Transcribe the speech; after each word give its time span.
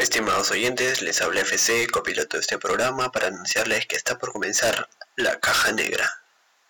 Estimados 0.00 0.50
oyentes, 0.50 1.02
les 1.02 1.20
habla 1.20 1.42
FC, 1.42 1.86
copiloto 1.92 2.38
de 2.38 2.40
este 2.40 2.56
programa, 2.56 3.12
para 3.12 3.26
anunciarles 3.26 3.84
que 3.84 3.96
está 3.96 4.16
por 4.16 4.32
comenzar 4.32 4.88
La 5.16 5.38
Caja 5.38 5.72
Negra. 5.72 6.08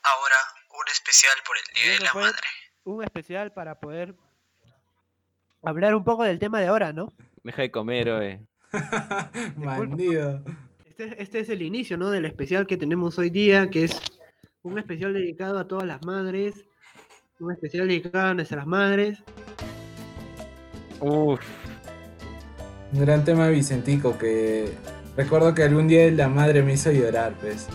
Ahora, 0.03 0.35
un 0.69 0.85
especial 0.91 1.37
por 1.47 1.57
el 1.57 1.63
Día 1.73 1.93
de 1.93 2.05
la 2.07 2.13
Madre. 2.13 2.49
Un 2.83 3.05
especial 3.05 3.53
para 3.53 3.79
poder 3.79 4.17
hablar 5.63 5.95
un 5.95 6.03
poco 6.03 6.25
del 6.25 6.41
tema 6.41 6.59
de 6.59 6.67
ahora, 6.67 6.93
¿no? 6.93 7.13
Deja 7.45 7.63
de 7.63 7.71
comer, 7.71 8.11
oye. 8.11 8.41
Bandido. 9.55 10.43
Este, 10.89 11.23
este 11.23 11.41
es 11.41 11.49
el 11.51 11.63
inicio, 11.63 11.97
¿no? 11.97 12.11
Del 12.11 12.25
especial 12.25 12.67
que 12.67 12.77
tenemos 12.77 13.17
hoy 13.17 13.31
día, 13.31 13.71
que 13.71 13.85
es 13.85 14.03
un 14.63 14.77
especial 14.77 15.15
dedicado 15.15 15.61
a 15.61 15.69
todas 15.69 15.87
las 15.87 16.05
madres, 16.05 16.67
un 17.39 17.53
especial 17.53 17.87
dedicado 17.87 18.31
a 18.31 18.35
nuestras 18.35 18.67
madres. 18.67 19.23
Uf, 20.99 21.41
Un 22.93 23.01
gran 23.01 23.25
tema 23.25 23.47
de 23.47 23.53
Vicentico 23.55 24.19
que 24.19 24.73
recuerdo 25.17 25.55
que 25.55 25.63
algún 25.63 25.87
día 25.89 26.11
la 26.11 26.29
madre 26.29 26.63
me 26.63 26.73
hizo 26.75 26.91
llorar, 26.91 27.35
pues. 27.41 27.69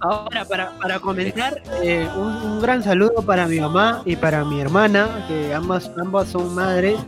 Ahora, 0.00 0.44
para, 0.44 0.70
para 0.78 1.00
comenzar, 1.00 1.60
eh, 1.82 2.08
un, 2.16 2.26
un 2.52 2.60
gran 2.60 2.84
saludo 2.84 3.20
para 3.26 3.48
mi 3.48 3.58
mamá 3.58 4.02
y 4.04 4.14
para 4.14 4.44
mi 4.44 4.60
hermana, 4.60 5.24
que 5.26 5.52
ambas, 5.52 5.90
ambas 6.00 6.28
son 6.28 6.54
madres. 6.54 6.98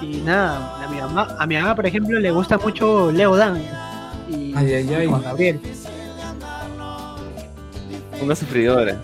Y 0.00 0.22
nada, 0.22 0.82
a 0.82 0.88
mi 0.88 0.98
mamá, 0.98 1.36
a 1.38 1.46
mi 1.46 1.56
mamá, 1.56 1.74
por 1.74 1.86
ejemplo, 1.86 2.18
le 2.18 2.30
gusta 2.30 2.56
mucho 2.56 3.12
Leo 3.12 3.36
Dan. 3.36 3.62
Y 4.30 4.54
Ay, 4.56 4.72
ay, 4.72 4.94
ay. 4.94 5.06
Juan 5.06 5.22
Gabriel. 5.22 5.60
una 8.22 8.34
sufridora. 8.34 9.00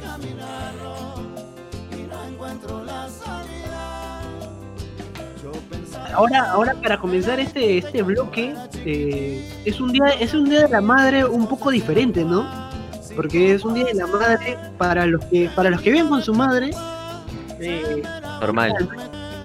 Ahora, 6.16 6.50
ahora 6.50 6.74
para 6.82 6.98
comenzar 6.98 7.38
este, 7.40 7.78
este 7.78 8.02
bloque, 8.02 8.54
eh, 8.86 9.46
es 9.66 9.80
un 9.80 9.92
día, 9.92 10.06
es 10.18 10.32
un 10.34 10.48
día 10.48 10.62
de 10.62 10.68
la 10.70 10.80
madre 10.80 11.24
un 11.26 11.46
poco 11.46 11.70
diferente, 11.70 12.24
¿no? 12.24 12.46
Porque 13.14 13.52
es 13.54 13.64
un 13.64 13.74
día 13.74 13.84
de 13.84 13.94
la 13.94 14.06
madre 14.06 14.56
para 14.78 15.06
los 15.06 15.22
que, 15.26 15.50
para 15.54 15.68
los 15.70 15.80
que 15.82 15.90
viven 15.90 16.08
con 16.08 16.22
su 16.22 16.32
madre. 16.34 16.70
eh, 17.60 18.02
Normal. 18.40 18.72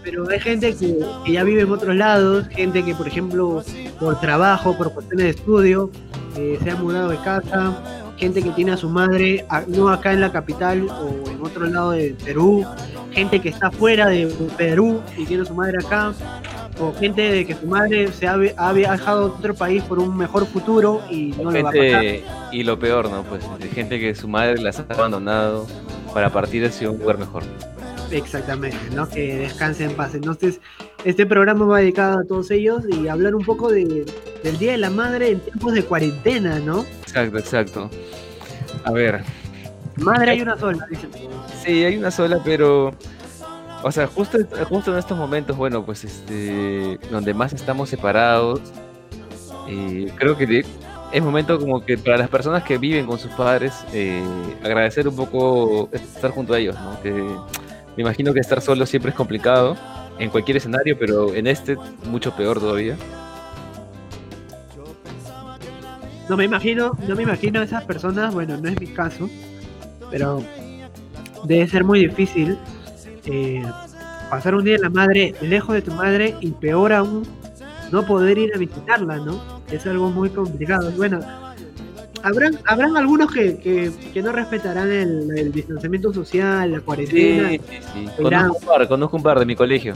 pero 0.03 0.27
hay 0.29 0.39
gente 0.39 0.75
que, 0.75 0.97
que 1.25 1.31
ya 1.31 1.43
vive 1.43 1.61
en 1.61 1.71
otros 1.71 1.95
lados, 1.95 2.47
gente 2.49 2.83
que 2.83 2.95
por 2.95 3.07
ejemplo 3.07 3.63
por 3.99 4.19
trabajo, 4.19 4.75
por 4.77 4.91
cuestiones 4.93 5.25
de 5.25 5.29
estudio, 5.31 5.91
eh, 6.37 6.57
se 6.63 6.71
ha 6.71 6.75
mudado 6.75 7.09
de 7.09 7.17
casa, 7.17 7.73
gente 8.17 8.41
que 8.41 8.49
tiene 8.51 8.71
a 8.71 8.77
su 8.77 8.89
madre 8.89 9.45
a- 9.49 9.63
no 9.67 9.89
acá 9.89 10.11
en 10.13 10.21
la 10.21 10.31
capital 10.31 10.87
o 10.89 11.29
en 11.29 11.39
otro 11.41 11.65
lado 11.67 11.91
de 11.91 12.15
Perú, 12.25 12.65
gente 13.11 13.39
que 13.41 13.49
está 13.49 13.71
fuera 13.71 14.07
de 14.07 14.27
Perú 14.57 15.01
y 15.17 15.25
tiene 15.25 15.43
a 15.43 15.45
su 15.45 15.53
madre 15.53 15.77
acá, 15.85 16.13
o 16.79 16.93
gente 16.93 17.21
de 17.21 17.45
que 17.45 17.55
su 17.55 17.67
madre 17.67 18.11
se 18.11 18.27
ha, 18.27 18.37
ha 18.57 18.73
viajado 18.73 19.23
a 19.23 19.25
otro 19.25 19.53
país 19.53 19.83
por 19.83 19.99
un 19.99 20.17
mejor 20.17 20.45
futuro 20.45 21.01
y 21.09 21.33
no 21.41 21.51
le 21.51 21.63
va 21.63 21.69
a 21.69 21.73
pasar. 21.73 22.03
Y 22.51 22.63
lo 22.63 22.79
peor, 22.79 23.09
¿no? 23.09 23.23
Pues 23.23 23.43
de 23.59 23.67
gente 23.69 23.99
que 23.99 24.15
su 24.15 24.27
madre 24.27 24.61
las 24.61 24.79
ha 24.79 24.85
abandonado 24.89 25.67
para 26.13 26.29
partir 26.29 26.65
hacia 26.65 26.89
un 26.89 26.99
lugar 26.99 27.17
mejor. 27.17 27.43
Exactamente, 28.11 28.77
¿no? 28.93 29.07
Que 29.07 29.37
descanse 29.37 29.85
en 29.85 29.95
paz. 29.95 30.15
Entonces, 30.15 30.59
este 31.05 31.25
programa 31.25 31.65
va 31.65 31.79
dedicado 31.79 32.19
a 32.19 32.23
todos 32.23 32.51
ellos 32.51 32.83
y 32.89 33.07
hablar 33.07 33.35
un 33.35 33.45
poco 33.45 33.71
de, 33.71 34.05
del 34.43 34.57
Día 34.57 34.73
de 34.73 34.77
la 34.77 34.89
Madre 34.89 35.31
en 35.31 35.39
tiempos 35.39 35.73
de 35.73 35.83
cuarentena, 35.83 36.59
¿no? 36.59 36.85
Exacto, 37.03 37.37
exacto. 37.37 37.89
A 38.83 38.91
ver, 38.91 39.23
Madre 39.97 40.31
hay 40.31 40.41
una 40.41 40.57
sola, 40.57 40.85
dicen. 40.89 41.09
sí, 41.63 41.83
hay 41.83 41.97
una 41.97 42.11
sola, 42.11 42.41
pero. 42.43 42.93
O 43.83 43.91
sea, 43.91 44.07
justo, 44.07 44.37
justo 44.69 44.91
en 44.91 44.99
estos 44.99 45.17
momentos, 45.17 45.57
bueno, 45.57 45.83
pues 45.85 46.03
este. 46.03 46.99
Donde 47.09 47.33
más 47.33 47.53
estamos 47.53 47.89
separados. 47.89 48.61
eh, 49.67 50.11
creo 50.15 50.37
que 50.37 50.65
es 51.11 51.21
momento 51.21 51.59
como 51.59 51.83
que 51.83 51.97
para 51.97 52.17
las 52.17 52.29
personas 52.29 52.63
que 52.63 52.77
viven 52.77 53.05
con 53.05 53.19
sus 53.19 53.31
padres, 53.31 53.73
eh, 53.93 54.23
agradecer 54.63 55.07
un 55.07 55.15
poco 55.15 55.89
estar 55.91 56.31
junto 56.31 56.53
a 56.53 56.59
ellos, 56.59 56.75
¿no? 56.75 57.01
Que 57.01 57.11
me 57.11 58.03
imagino 58.03 58.33
que 58.33 58.39
estar 58.39 58.61
solo 58.61 58.85
siempre 58.85 59.11
es 59.11 59.15
complicado 59.15 59.75
en 60.19 60.29
cualquier 60.29 60.57
escenario, 60.57 60.97
pero 60.97 61.33
en 61.33 61.47
este 61.47 61.75
mucho 62.05 62.33
peor 62.35 62.59
todavía. 62.59 62.95
No 66.29 66.37
me 66.37 66.45
imagino, 66.45 66.97
no 67.07 67.15
me 67.15 67.23
imagino 67.23 67.61
esas 67.61 67.83
personas, 67.83 68.33
bueno, 68.33 68.57
no 68.57 68.69
es 68.69 68.79
mi 68.79 68.87
caso, 68.87 69.29
pero 70.09 70.41
debe 71.43 71.67
ser 71.67 71.83
muy 71.83 72.07
difícil 72.07 72.57
eh, 73.25 73.63
pasar 74.29 74.55
un 74.55 74.63
día 74.63 74.75
de 74.75 74.83
la 74.83 74.89
madre 74.89 75.35
lejos 75.41 75.75
de 75.75 75.81
tu 75.81 75.91
madre 75.91 76.35
y 76.39 76.51
peor 76.51 76.93
aún 76.93 77.23
no 77.91 78.05
poder 78.05 78.37
ir 78.37 78.55
a 78.55 78.57
visitarla, 78.57 79.17
¿no? 79.17 79.61
Es 79.69 79.85
algo 79.85 80.09
muy 80.09 80.29
complicado. 80.29 80.89
Y 80.89 80.95
Bueno, 80.95 81.19
habrán, 82.23 82.57
habrán 82.65 82.97
algunos 82.97 83.31
que, 83.31 83.57
que, 83.57 83.91
que 84.13 84.21
no 84.21 84.31
respetarán 84.31 84.91
el, 84.91 85.29
el 85.37 85.51
distanciamiento 85.51 86.13
social, 86.13 86.71
la 86.71 86.79
cuarentena. 86.81 87.49
Sí, 87.49 87.59
sí, 87.69 87.77
sí. 87.93 88.21
Conozco 88.21 88.57
un 88.59 88.65
par, 88.65 88.87
conozco 88.87 89.17
un 89.17 89.23
par 89.23 89.39
de 89.39 89.45
mi 89.45 89.55
colegio. 89.55 89.93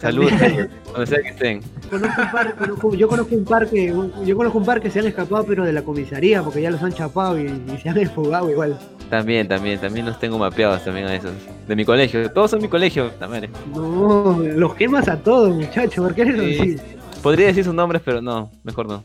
Saludos 0.00 0.32
donde 0.92 1.06
sea 1.06 1.22
que 1.22 1.28
estén. 1.28 1.60
Conozco 1.88 2.22
un 2.22 2.30
par, 2.32 2.56
conozco- 2.56 2.94
yo 2.96 3.08
conozco 3.08 3.34
un 3.34 3.44
par 3.44 3.68
que 3.70 3.94
yo 4.24 4.36
conozco 4.36 4.58
un 4.58 4.64
par 4.64 4.80
que 4.80 4.90
se 4.90 4.98
han 4.98 5.06
escapado 5.06 5.44
pero 5.46 5.64
de 5.64 5.72
la 5.72 5.82
comisaría 5.82 6.42
porque 6.42 6.60
ya 6.60 6.70
los 6.70 6.82
han 6.82 6.92
chapado 6.92 7.38
y, 7.38 7.44
y 7.44 7.78
se 7.82 7.88
han 7.88 7.98
enfugado 7.98 8.50
igual. 8.50 8.76
También, 9.08 9.46
también, 9.46 9.78
también 9.78 10.06
los 10.06 10.18
tengo 10.18 10.38
mapeados 10.38 10.82
también 10.84 11.06
a 11.06 11.14
esos. 11.14 11.32
De 11.68 11.76
mi 11.76 11.84
colegio, 11.84 12.30
todos 12.32 12.50
son 12.50 12.62
mi 12.62 12.68
colegio, 12.68 13.10
también. 13.18 13.48
No, 13.74 14.38
los 14.56 14.74
quemas 14.74 15.06
a 15.08 15.18
todos, 15.18 15.54
muchachos, 15.54 15.94
¿por 16.04 16.14
qué 16.14 16.22
eres 16.22 16.36
Sí. 16.40 16.58
así? 16.60 16.76
Podría 17.22 17.46
decir 17.46 17.62
sus 17.64 17.74
nombres, 17.74 18.02
pero 18.04 18.20
no, 18.20 18.50
mejor 18.64 18.88
no. 18.88 19.04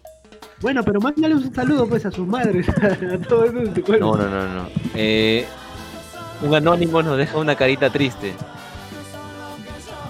Bueno, 0.62 0.84
pero 0.84 1.00
mándale 1.00 1.36
un 1.36 1.54
saludo 1.54 1.88
pues 1.88 2.06
a 2.06 2.12
sus 2.12 2.28
madres, 2.28 2.68
a 2.70 3.18
todos 3.28 3.50
esos 3.50 3.74
de. 3.74 4.00
No, 4.00 4.16
no, 4.16 4.28
no, 4.28 4.48
no. 4.48 4.70
Eh, 4.96 5.46
un 6.42 6.54
anónimo 6.54 7.02
nos 7.04 7.18
deja 7.18 7.38
una 7.38 7.56
carita 7.56 7.90
triste. 7.90 8.34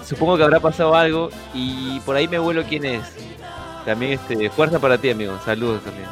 Supongo 0.04 0.38
que 0.38 0.44
habrá 0.44 0.58
pasado 0.58 0.94
algo 0.94 1.28
y 1.52 2.00
por 2.00 2.16
ahí 2.16 2.26
me 2.28 2.38
vuelo 2.38 2.64
quién 2.64 2.84
es. 2.86 3.02
También 3.84 4.12
este, 4.12 4.48
fuerza 4.50 4.78
para 4.78 4.96
ti, 4.96 5.10
amigo. 5.10 5.38
Saludos 5.44 5.82
también. 5.82 6.08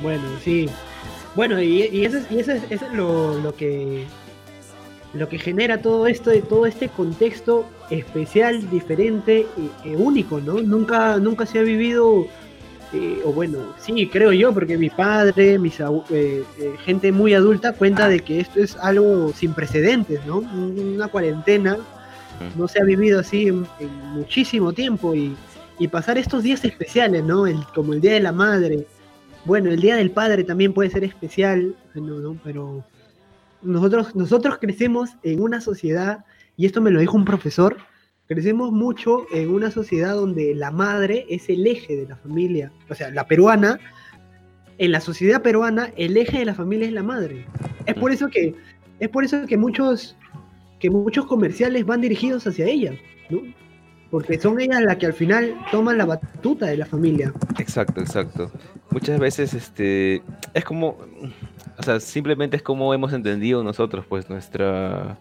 Bueno, 0.00 0.24
sí. 0.42 0.68
Bueno, 1.34 1.60
y, 1.60 1.82
y 1.84 2.04
eso 2.06 2.16
es, 2.16 2.30
y 2.30 2.38
eso 2.38 2.52
es, 2.52 2.62
eso 2.70 2.86
es 2.86 2.92
lo, 2.92 3.38
lo 3.40 3.54
que 3.54 4.06
lo 5.16 5.28
que 5.28 5.38
genera 5.38 5.80
todo 5.80 6.06
esto, 6.06 6.30
todo 6.42 6.66
este 6.66 6.88
contexto 6.88 7.66
especial, 7.90 8.68
diferente 8.70 9.46
y, 9.56 9.88
e 9.88 9.96
único, 9.96 10.40
¿no? 10.40 10.60
Nunca, 10.62 11.16
nunca 11.18 11.46
se 11.46 11.58
ha 11.58 11.62
vivido, 11.62 12.26
eh, 12.92 13.20
o 13.24 13.32
bueno, 13.32 13.74
sí, 13.78 14.08
creo 14.08 14.32
yo, 14.32 14.52
porque 14.54 14.78
mi 14.78 14.90
padre, 14.90 15.58
mis 15.58 15.80
eh, 15.80 15.84
eh, 16.10 16.44
gente 16.84 17.10
muy 17.12 17.34
adulta 17.34 17.72
cuenta 17.72 18.08
de 18.08 18.20
que 18.20 18.40
esto 18.40 18.60
es 18.60 18.76
algo 18.76 19.32
sin 19.34 19.52
precedentes, 19.52 20.24
¿no? 20.24 20.38
Una 20.38 21.08
cuarentena 21.08 21.76
no 22.54 22.68
se 22.68 22.80
ha 22.80 22.84
vivido 22.84 23.20
así 23.20 23.48
en, 23.48 23.66
en 23.80 23.90
muchísimo 24.12 24.72
tiempo 24.72 25.14
y, 25.14 25.34
y 25.78 25.88
pasar 25.88 26.18
estos 26.18 26.42
días 26.42 26.64
especiales, 26.64 27.24
¿no? 27.24 27.46
El, 27.46 27.64
como 27.74 27.92
el 27.92 28.00
Día 28.00 28.12
de 28.12 28.20
la 28.20 28.32
Madre, 28.32 28.86
bueno, 29.44 29.70
el 29.70 29.80
Día 29.80 29.96
del 29.96 30.10
Padre 30.10 30.44
también 30.44 30.72
puede 30.72 30.90
ser 30.90 31.04
especial, 31.04 31.74
no, 31.94 32.18
no, 32.18 32.38
pero 32.42 32.84
nosotros, 33.62 34.14
nosotros 34.14 34.58
crecemos 34.58 35.10
en 35.22 35.40
una 35.40 35.60
sociedad, 35.60 36.24
y 36.56 36.66
esto 36.66 36.80
me 36.80 36.90
lo 36.90 37.00
dijo 37.00 37.16
un 37.16 37.24
profesor, 37.24 37.76
crecemos 38.26 38.72
mucho 38.72 39.26
en 39.32 39.50
una 39.50 39.70
sociedad 39.70 40.14
donde 40.14 40.54
la 40.54 40.70
madre 40.70 41.26
es 41.28 41.48
el 41.48 41.66
eje 41.66 41.96
de 41.96 42.08
la 42.08 42.16
familia, 42.16 42.72
o 42.88 42.94
sea, 42.94 43.10
la 43.10 43.26
peruana, 43.26 43.78
en 44.78 44.92
la 44.92 45.00
sociedad 45.00 45.42
peruana 45.42 45.90
el 45.96 46.16
eje 46.16 46.38
de 46.38 46.44
la 46.44 46.54
familia 46.54 46.86
es 46.86 46.92
la 46.92 47.02
madre. 47.02 47.46
Es 47.86 47.94
por 47.94 48.12
eso 48.12 48.28
que, 48.28 48.54
es 49.00 49.08
por 49.08 49.24
eso 49.24 49.46
que 49.46 49.56
muchos, 49.56 50.16
que 50.78 50.90
muchos 50.90 51.26
comerciales 51.26 51.86
van 51.86 52.00
dirigidos 52.00 52.46
hacia 52.46 52.66
ella, 52.66 52.92
¿no? 53.30 53.40
Porque 54.10 54.38
son 54.38 54.60
ellas 54.60 54.82
las 54.82 54.96
que 54.96 55.06
al 55.06 55.14
final 55.14 55.56
toman 55.70 55.98
la 55.98 56.04
batuta 56.04 56.66
de 56.66 56.76
la 56.76 56.86
familia. 56.86 57.32
Exacto, 57.58 58.00
exacto. 58.00 58.50
Muchas 58.90 59.18
veces 59.18 59.52
este 59.52 60.22
es 60.54 60.64
como 60.64 60.96
o 61.78 61.82
sea, 61.82 62.00
simplemente 62.00 62.56
es 62.56 62.62
como 62.62 62.92
hemos 62.94 63.12
entendido 63.12 63.62
nosotros 63.62 64.06
pues 64.08 64.30
nuestra 64.30 65.18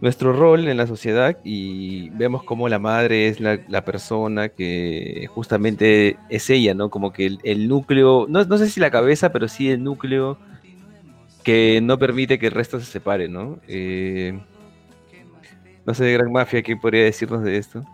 nuestro 0.00 0.32
rol 0.32 0.68
en 0.68 0.76
la 0.76 0.86
sociedad 0.86 1.38
y 1.42 2.10
vemos 2.10 2.42
como 2.42 2.68
la 2.68 2.78
madre 2.78 3.28
es 3.28 3.40
la, 3.40 3.84
persona 3.84 4.48
que 4.50 5.26
justamente 5.32 6.18
es 6.28 6.50
ella, 6.50 6.74
¿no? 6.74 6.90
Como 6.90 7.12
que 7.12 7.38
el, 7.42 7.68
núcleo, 7.68 8.26
no, 8.28 8.44
no 8.44 8.58
sé 8.58 8.68
si 8.68 8.80
la 8.80 8.90
cabeza, 8.90 9.32
pero 9.32 9.48
sí 9.48 9.70
el 9.70 9.82
núcleo 9.82 10.38
que 11.42 11.80
no 11.82 11.98
permite 11.98 12.38
que 12.38 12.48
el 12.48 12.52
resto 12.52 12.78
se 12.80 12.86
separe, 12.86 13.28
¿no? 13.28 13.58
Eh, 13.68 14.38
no 15.86 15.94
sé, 15.94 16.12
Gran 16.12 16.32
Mafia, 16.32 16.62
¿qué 16.62 16.76
podría 16.76 17.04
decirnos 17.04 17.42
de 17.42 17.56
esto? 17.56 17.84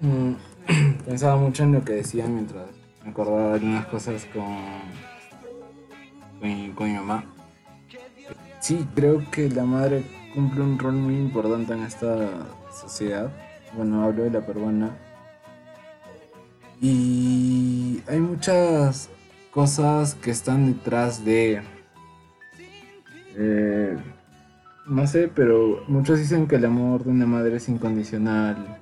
Mm, 0.00 0.32
Pensaba 1.06 1.36
mucho 1.36 1.62
en 1.62 1.72
lo 1.72 1.84
que 1.84 1.92
decía 1.94 2.26
mientras 2.26 2.66
me 3.02 3.10
acordaba 3.10 3.48
de 3.48 3.54
algunas 3.54 3.86
cosas 3.86 4.26
con, 4.26 4.44
con 6.74 6.86
mi 6.88 6.94
mamá. 6.94 7.24
Sí, 8.60 8.86
creo 8.94 9.22
que 9.30 9.48
la 9.50 9.64
madre 9.64 10.02
cumple 10.34 10.62
un 10.62 10.78
rol 10.78 10.94
muy 10.94 11.14
importante 11.14 11.72
en 11.72 11.84
esta 11.84 12.28
sociedad. 12.72 13.30
Bueno, 13.76 14.02
hablo 14.02 14.24
de 14.24 14.30
la 14.30 14.44
peruana. 14.44 14.90
Y 16.80 18.02
hay 18.08 18.20
muchas 18.20 19.08
cosas 19.52 20.14
que 20.16 20.30
están 20.30 20.66
detrás 20.66 21.24
de... 21.24 21.62
Eh, 23.36 23.96
no 24.86 25.06
sé, 25.06 25.30
pero 25.34 25.84
muchos 25.88 26.18
dicen 26.18 26.46
que 26.46 26.56
el 26.56 26.64
amor 26.64 27.04
de 27.04 27.10
una 27.10 27.26
madre 27.26 27.56
es 27.56 27.68
incondicional. 27.68 28.80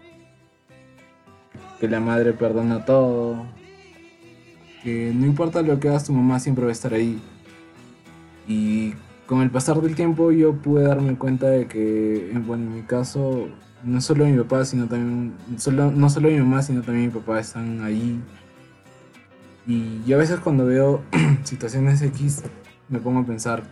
Que 1.78 1.88
la 1.88 2.00
madre 2.00 2.32
perdona 2.32 2.84
todo. 2.84 3.46
Que 4.82 5.12
no 5.14 5.26
importa 5.26 5.62
lo 5.62 5.78
que 5.78 5.88
hagas, 5.88 6.04
tu 6.04 6.12
mamá 6.12 6.40
siempre 6.40 6.64
va 6.64 6.70
a 6.70 6.72
estar 6.72 6.94
ahí. 6.94 7.22
Y 8.49 8.94
con 9.27 9.41
el 9.43 9.51
pasar 9.51 9.81
del 9.81 9.95
tiempo 9.95 10.33
yo 10.33 10.55
pude 10.55 10.85
darme 10.85 11.17
cuenta 11.17 11.49
de 11.49 11.67
que, 11.67 12.33
bueno, 12.47 12.65
en 12.65 12.75
mi 12.75 12.83
caso, 12.83 13.49
no 13.85 14.01
solo 14.01 14.27
mi 14.27 14.37
papá, 14.39 14.65
sino 14.65 14.87
también, 14.87 15.35
solo, 15.59 15.91
no 15.91 16.11
solo 16.11 16.29
mi 16.29 16.39
mamá, 16.39 16.63
sino 16.63 16.83
también 16.83 17.07
mi 17.07 17.13
papá 17.13 17.41
están 17.41 17.83
ahí. 17.83 18.21
Y 19.67 20.03
yo 20.05 20.17
a 20.17 20.21
veces 20.21 20.41
cuando 20.41 20.67
veo 20.67 21.03
situaciones 21.45 22.03
X 22.03 22.43
me 22.89 22.99
pongo 22.99 23.21
a 23.21 23.27
pensar, 23.27 23.63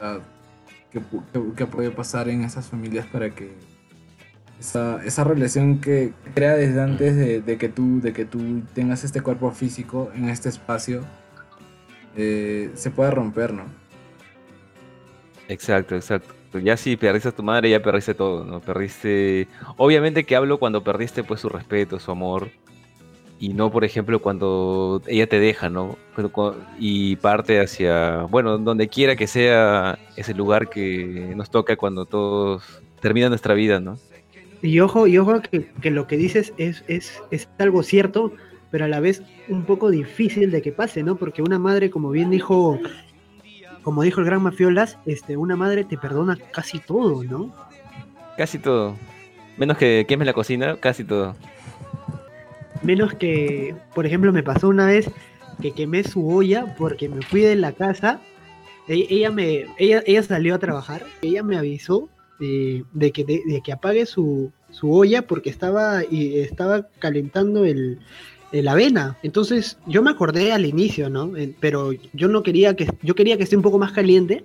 o 0.00 1.54
qué, 1.54 1.66
puede 1.66 1.90
pasar 1.90 2.28
en 2.28 2.42
esas 2.42 2.66
familias 2.66 3.06
para 3.06 3.30
que 3.30 3.52
esa, 4.58 5.04
esa 5.04 5.22
relación 5.24 5.80
que 5.80 6.12
crea 6.34 6.54
desde 6.54 6.80
antes 6.80 7.44
de, 7.44 7.58
que 7.58 7.68
tú, 7.68 8.00
de 8.00 8.12
que 8.12 8.24
tú 8.24 8.62
tengas 8.74 9.04
este 9.04 9.20
cuerpo 9.20 9.50
físico 9.52 10.10
en 10.14 10.28
este 10.28 10.48
espacio 10.48 11.02
eh, 12.16 12.72
se 12.74 12.90
pueda 12.90 13.10
romper, 13.10 13.52
¿no? 13.52 13.64
Exacto, 15.48 15.94
exacto. 15.94 16.34
Ya 16.62 16.76
si 16.76 16.96
perdiste 16.96 17.28
a 17.28 17.32
tu 17.32 17.42
madre, 17.42 17.70
ya 17.70 17.82
perdiste 17.82 18.14
todo, 18.14 18.44
¿no? 18.44 18.60
Perdiste... 18.60 19.48
Obviamente 19.76 20.24
que 20.24 20.36
hablo 20.36 20.58
cuando 20.58 20.82
perdiste 20.84 21.24
pues 21.24 21.40
su 21.40 21.48
respeto, 21.48 21.98
su 21.98 22.10
amor, 22.10 22.50
y 23.40 23.50
no, 23.50 23.70
por 23.70 23.84
ejemplo, 23.84 24.20
cuando 24.20 25.00
ella 25.06 25.28
te 25.28 25.38
deja, 25.38 25.68
¿no? 25.68 25.96
Y 26.78 27.16
parte 27.16 27.60
hacia, 27.60 28.22
bueno, 28.24 28.58
donde 28.58 28.88
quiera 28.88 29.14
que 29.14 29.28
sea 29.28 29.98
ese 30.16 30.34
lugar 30.34 30.68
que 30.68 31.32
nos 31.36 31.50
toca 31.50 31.76
cuando 31.76 32.04
todos 32.04 32.82
terminan 33.00 33.30
nuestra 33.30 33.54
vida, 33.54 33.78
¿no? 33.78 33.96
Y 34.60 34.80
ojo, 34.80 35.06
y 35.06 35.18
ojo 35.18 35.40
que, 35.40 35.68
que 35.80 35.90
lo 35.92 36.08
que 36.08 36.16
dices 36.16 36.52
es, 36.58 36.82
es, 36.88 37.22
es, 37.30 37.48
algo 37.58 37.84
cierto, 37.84 38.32
pero 38.72 38.86
a 38.86 38.88
la 38.88 38.98
vez 38.98 39.22
un 39.48 39.62
poco 39.64 39.88
difícil 39.88 40.50
de 40.50 40.60
que 40.60 40.72
pase, 40.72 41.04
¿no? 41.04 41.14
Porque 41.14 41.40
una 41.40 41.60
madre, 41.60 41.90
como 41.90 42.10
bien 42.10 42.30
dijo, 42.30 42.80
como 43.88 44.02
dijo 44.02 44.20
el 44.20 44.26
gran 44.26 44.42
Mafiolas, 44.42 44.98
este, 45.06 45.38
una 45.38 45.56
madre 45.56 45.82
te 45.82 45.96
perdona 45.96 46.36
casi 46.52 46.78
todo, 46.78 47.24
¿no? 47.24 47.54
Casi 48.36 48.58
todo. 48.58 48.96
Menos 49.56 49.78
que 49.78 50.04
quemes 50.06 50.26
la 50.26 50.34
cocina, 50.34 50.76
casi 50.76 51.04
todo. 51.04 51.34
Menos 52.82 53.14
que, 53.14 53.74
por 53.94 54.04
ejemplo, 54.04 54.30
me 54.30 54.42
pasó 54.42 54.68
una 54.68 54.84
vez 54.84 55.10
que 55.62 55.72
quemé 55.72 56.04
su 56.04 56.28
olla 56.28 56.74
porque 56.76 57.08
me 57.08 57.22
fui 57.22 57.40
de 57.40 57.56
la 57.56 57.72
casa. 57.72 58.20
E, 58.88 59.06
ella 59.08 59.30
me, 59.30 59.64
ella, 59.78 60.02
ella 60.04 60.22
salió 60.22 60.56
a 60.56 60.58
trabajar, 60.58 61.06
ella 61.22 61.42
me 61.42 61.56
avisó 61.56 62.10
de, 62.38 63.10
que, 63.14 63.24
de, 63.24 63.62
que 63.64 63.72
apague 63.72 64.04
su, 64.04 64.52
su, 64.68 64.92
olla 64.92 65.22
porque 65.22 65.48
estaba, 65.48 66.02
y 66.04 66.40
estaba 66.40 66.88
calentando 66.98 67.64
el, 67.64 68.00
la 68.52 68.72
avena. 68.72 69.16
Entonces 69.22 69.78
yo 69.86 70.02
me 70.02 70.10
acordé 70.10 70.52
al 70.52 70.66
inicio, 70.66 71.10
¿no? 71.10 71.32
Pero 71.60 71.92
yo 72.12 72.28
no 72.28 72.42
quería 72.42 72.74
que, 72.74 72.88
yo 73.02 73.14
quería 73.14 73.36
que 73.36 73.44
esté 73.44 73.56
un 73.56 73.62
poco 73.62 73.78
más 73.78 73.92
caliente. 73.92 74.44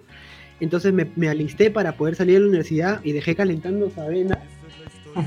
Entonces 0.59 0.94
me, 0.94 1.07
me 1.15 1.29
alisté 1.29 1.71
para 1.71 1.94
poder 1.94 2.15
salir 2.15 2.38
a 2.38 2.39
la 2.39 2.47
universidad 2.47 3.00
y 3.03 3.11
dejé 3.11 3.35
calentando 3.35 3.88
esa 3.88 4.03
avena. 4.03 4.39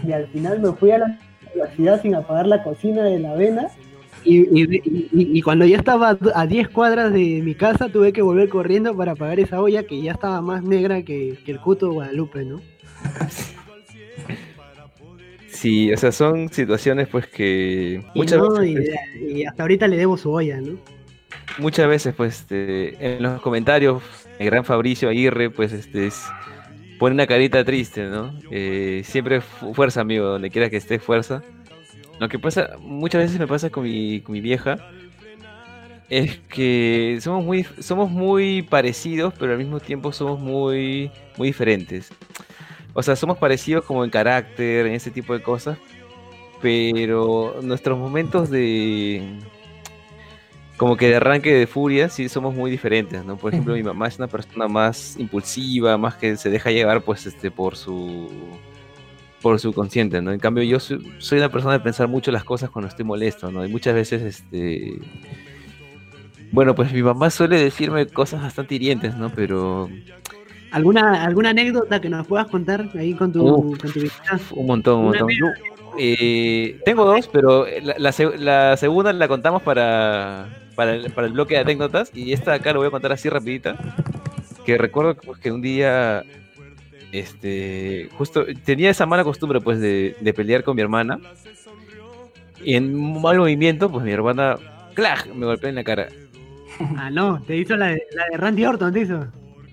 Y 0.06 0.12
al 0.12 0.26
final 0.28 0.60
me 0.60 0.72
fui 0.72 0.90
a 0.90 0.98
la 0.98 1.66
ciudad 1.74 2.00
sin 2.02 2.14
apagar 2.14 2.46
la 2.46 2.62
cocina 2.62 3.02
de 3.04 3.18
la 3.18 3.32
avena. 3.32 3.68
Y, 4.28 5.40
cuando 5.42 5.64
ya 5.64 5.76
estaba 5.76 6.18
a 6.34 6.46
10 6.46 6.68
cuadras 6.70 7.12
de 7.12 7.42
mi 7.44 7.54
casa, 7.54 7.88
tuve 7.88 8.12
que 8.12 8.22
volver 8.22 8.48
corriendo 8.48 8.96
para 8.96 9.12
apagar 9.12 9.38
esa 9.38 9.60
olla 9.60 9.84
que 9.84 10.02
ya 10.02 10.12
estaba 10.12 10.40
más 10.40 10.64
negra 10.64 11.02
que, 11.02 11.38
el 11.46 11.60
cuto 11.60 11.86
de 11.86 11.92
Guadalupe, 11.92 12.44
¿no? 12.44 12.60
Sí, 15.56 15.90
o 15.90 15.96
sea, 15.96 16.12
son 16.12 16.52
situaciones 16.52 17.08
pues 17.08 17.26
que 17.26 18.04
muchas 18.14 18.40
veces... 18.40 18.94
Y, 19.18 19.44
hasta 19.44 19.62
ahorita 19.62 19.88
le 19.88 19.96
debo 19.96 20.18
su 20.18 20.30
olla, 20.30 20.60
¿no? 20.60 20.78
Muchas 21.58 21.88
veces 21.88 22.14
pues 22.14 22.40
este, 22.40 23.14
en 23.16 23.22
los 23.22 23.40
comentarios 23.40 24.02
el 24.38 24.46
gran 24.46 24.64
Fabricio 24.64 25.08
Aguirre 25.08 25.48
pues 25.48 25.72
este 25.72 26.08
es 26.08 26.26
pone 26.98 27.14
una 27.14 27.26
carita 27.26 27.64
triste, 27.64 28.04
¿no? 28.04 28.34
Eh, 28.50 29.00
siempre 29.04 29.40
fuerza, 29.40 30.02
amigo, 30.02 30.26
donde 30.26 30.50
quiera 30.50 30.68
que 30.68 30.76
esté, 30.76 30.98
fuerza. 30.98 31.42
Lo 32.20 32.28
que 32.28 32.38
pasa, 32.38 32.76
muchas 32.80 33.22
veces 33.22 33.38
me 33.38 33.46
pasa 33.46 33.70
con 33.70 33.84
mi, 33.84 34.20
con 34.20 34.34
mi 34.34 34.42
vieja, 34.42 34.76
es 36.10 36.38
que 36.48 37.18
somos 37.22 37.44
muy, 37.44 37.64
somos 37.80 38.10
muy 38.10 38.62
parecidos, 38.62 39.32
pero 39.38 39.52
al 39.52 39.58
mismo 39.58 39.80
tiempo 39.80 40.12
somos 40.12 40.38
muy, 40.38 41.10
muy 41.38 41.48
diferentes. 41.48 42.10
O 42.98 43.02
sea, 43.02 43.14
somos 43.14 43.36
parecidos 43.36 43.84
como 43.84 44.04
en 44.04 44.10
carácter, 44.10 44.86
en 44.86 44.94
ese 44.94 45.10
tipo 45.10 45.34
de 45.34 45.42
cosas, 45.42 45.76
pero 46.62 47.58
nuestros 47.62 47.98
momentos 47.98 48.48
de, 48.48 49.38
como 50.78 50.96
que 50.96 51.08
de 51.08 51.16
arranque 51.16 51.52
de 51.52 51.66
furia 51.66 52.08
sí 52.08 52.30
somos 52.30 52.54
muy 52.54 52.70
diferentes, 52.70 53.22
¿no? 53.22 53.36
Por 53.36 53.52
ejemplo, 53.52 53.74
mi 53.74 53.82
mamá 53.82 54.08
es 54.08 54.16
una 54.16 54.28
persona 54.28 54.66
más 54.66 55.14
impulsiva, 55.18 55.98
más 55.98 56.16
que 56.16 56.38
se 56.38 56.48
deja 56.48 56.70
llevar 56.70 57.02
pues 57.02 57.26
este 57.26 57.50
por 57.50 57.76
su 57.76 58.30
por 59.42 59.60
su 59.60 59.74
consciente, 59.74 60.22
¿no? 60.22 60.32
En 60.32 60.40
cambio 60.40 60.64
yo 60.64 60.80
soy, 60.80 60.98
una 61.32 61.50
persona 61.50 61.74
de 61.74 61.80
pensar 61.80 62.08
mucho 62.08 62.32
las 62.32 62.44
cosas 62.44 62.70
cuando 62.70 62.88
estoy 62.88 63.04
molesto, 63.04 63.52
¿no? 63.52 63.62
Y 63.62 63.68
muchas 63.68 63.92
veces 63.92 64.22
este 64.22 64.98
bueno, 66.50 66.74
pues 66.74 66.90
mi 66.94 67.02
mamá 67.02 67.28
suele 67.28 67.60
decirme 67.60 68.06
cosas 68.06 68.40
bastante 68.40 68.74
hirientes, 68.74 69.14
¿no? 69.16 69.28
Pero 69.28 69.90
¿Alguna, 70.70 71.24
¿Alguna 71.24 71.50
anécdota 71.50 72.00
que 72.00 72.08
nos 72.08 72.26
puedas 72.26 72.48
contar 72.48 72.88
ahí 72.98 73.14
con 73.14 73.32
tu, 73.32 73.76
con 73.78 73.92
tu 73.92 74.00
Un 74.52 74.66
montón, 74.66 74.98
un 74.98 75.04
montón. 75.06 75.28
Eh, 75.98 76.80
tengo 76.84 77.04
dos, 77.04 77.28
pero 77.28 77.66
la, 77.82 78.12
la, 78.38 78.76
segunda 78.76 79.12
la 79.12 79.28
contamos 79.28 79.62
para, 79.62 80.48
para 80.74 80.94
el, 80.94 81.10
para 81.10 81.26
el 81.26 81.32
bloque 81.32 81.54
de 81.54 81.60
anécdotas 81.60 82.10
y 82.14 82.32
esta 82.32 82.54
acá 82.54 82.72
lo 82.72 82.80
voy 82.80 82.88
a 82.88 82.90
contar 82.90 83.12
así 83.12 83.28
rapidita. 83.28 83.76
Que 84.64 84.76
recuerdo 84.76 85.14
pues, 85.14 85.38
que 85.38 85.50
un 85.52 85.62
día, 85.62 86.24
este, 87.12 88.08
justo 88.18 88.44
tenía 88.64 88.90
esa 88.90 89.06
mala 89.06 89.24
costumbre 89.24 89.60
pues 89.60 89.80
de, 89.80 90.34
pelear 90.34 90.64
con 90.64 90.76
mi 90.76 90.82
hermana 90.82 91.18
y 92.62 92.74
en 92.74 92.94
un 92.94 93.22
mal 93.22 93.38
movimiento 93.38 93.90
pues 93.90 94.04
mi 94.04 94.10
hermana, 94.10 94.56
¡claj! 94.94 95.26
me 95.34 95.46
golpeó 95.46 95.68
en 95.68 95.76
la 95.76 95.84
cara. 95.84 96.08
Ah, 96.98 97.10
no, 97.10 97.40
te 97.40 97.56
hizo 97.56 97.76
la 97.76 97.86
de, 97.86 98.02
la 98.12 98.26
de 98.30 98.36
Randy 98.36 98.66
Orton, 98.66 98.92
te 98.92 99.00
hizo. 99.00 99.26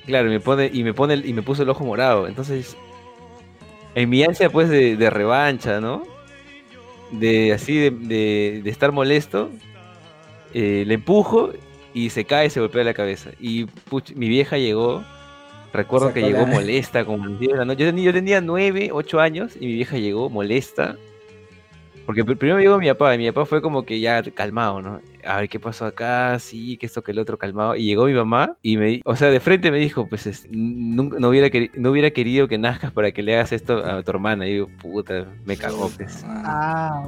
Claro, 0.05 0.29
me 0.29 0.39
pone, 0.39 0.69
y 0.73 0.83
me 0.83 0.93
pone 0.93 1.15
y 1.15 1.33
me 1.33 1.41
puso 1.41 1.63
el 1.63 1.69
ojo 1.69 1.85
morado. 1.85 2.27
Entonces, 2.27 2.75
en 3.95 4.09
mi 4.09 4.23
ansia 4.23 4.49
pues 4.49 4.69
de, 4.69 4.97
de 4.97 5.09
revancha, 5.09 5.79
¿no? 5.79 6.03
De 7.11 7.53
así 7.53 7.77
de, 7.77 8.61
de 8.61 8.69
estar 8.69 8.91
molesto, 8.91 9.49
eh, 10.53 10.83
le 10.85 10.95
empujo 10.95 11.51
y 11.93 12.09
se 12.09 12.25
cae 12.25 12.47
y 12.47 12.49
se 12.49 12.59
golpea 12.59 12.83
la 12.83 12.93
cabeza. 12.93 13.31
Y 13.39 13.67
mi 14.15 14.29
vieja 14.29 14.57
llegó, 14.57 15.03
recuerdo 15.73 16.13
que 16.13 16.21
llegó 16.21 16.45
molesta, 16.45 17.05
como 17.05 17.39
Yo 17.39 17.75
tenía, 17.75 18.05
yo 18.05 18.13
tenía 18.13 18.41
9, 18.41 18.89
8 18.91 19.19
años 19.19 19.53
y 19.59 19.67
mi 19.67 19.73
vieja 19.73 19.97
llegó 19.97 20.29
molesta. 20.29 20.97
Porque 22.05 22.23
primero 22.25 22.59
llegó 22.59 22.77
mi 22.77 22.87
papá 22.89 23.15
y 23.15 23.17
mi 23.17 23.31
papá 23.31 23.45
fue 23.45 23.61
como 23.61 23.85
que 23.85 23.99
ya 23.99 24.21
calmado, 24.23 24.81
¿no? 24.81 25.01
A 25.25 25.37
ver 25.37 25.49
qué 25.49 25.59
pasó 25.59 25.85
acá, 25.85 26.37
sí, 26.39 26.75
que 26.77 26.85
esto, 26.85 27.01
que 27.01 27.11
el 27.11 27.19
otro 27.19 27.37
calmado. 27.37 27.75
Y 27.75 27.85
llegó 27.85 28.05
mi 28.05 28.13
mamá 28.13 28.57
y 28.61 28.77
me, 28.77 29.01
o 29.05 29.15
sea, 29.15 29.29
de 29.29 29.39
frente 29.39 29.71
me 29.71 29.79
dijo, 29.79 30.07
pues 30.07 30.47
no, 30.51 31.29
hubiera 31.29 31.49
no 31.75 31.91
hubiera 31.91 32.11
querido 32.11 32.47
que 32.47 32.57
nazcas 32.57 32.91
para 32.91 33.11
que 33.11 33.23
le 33.23 33.35
hagas 33.35 33.53
esto 33.53 33.77
a 33.77 34.03
tu 34.03 34.11
hermana. 34.11 34.47
Y 34.47 34.53
digo, 34.53 34.69
puta, 34.81 35.25
me 35.45 35.55
cagó, 35.55 35.89
pues. 35.95 36.25
Ah, 36.27 37.05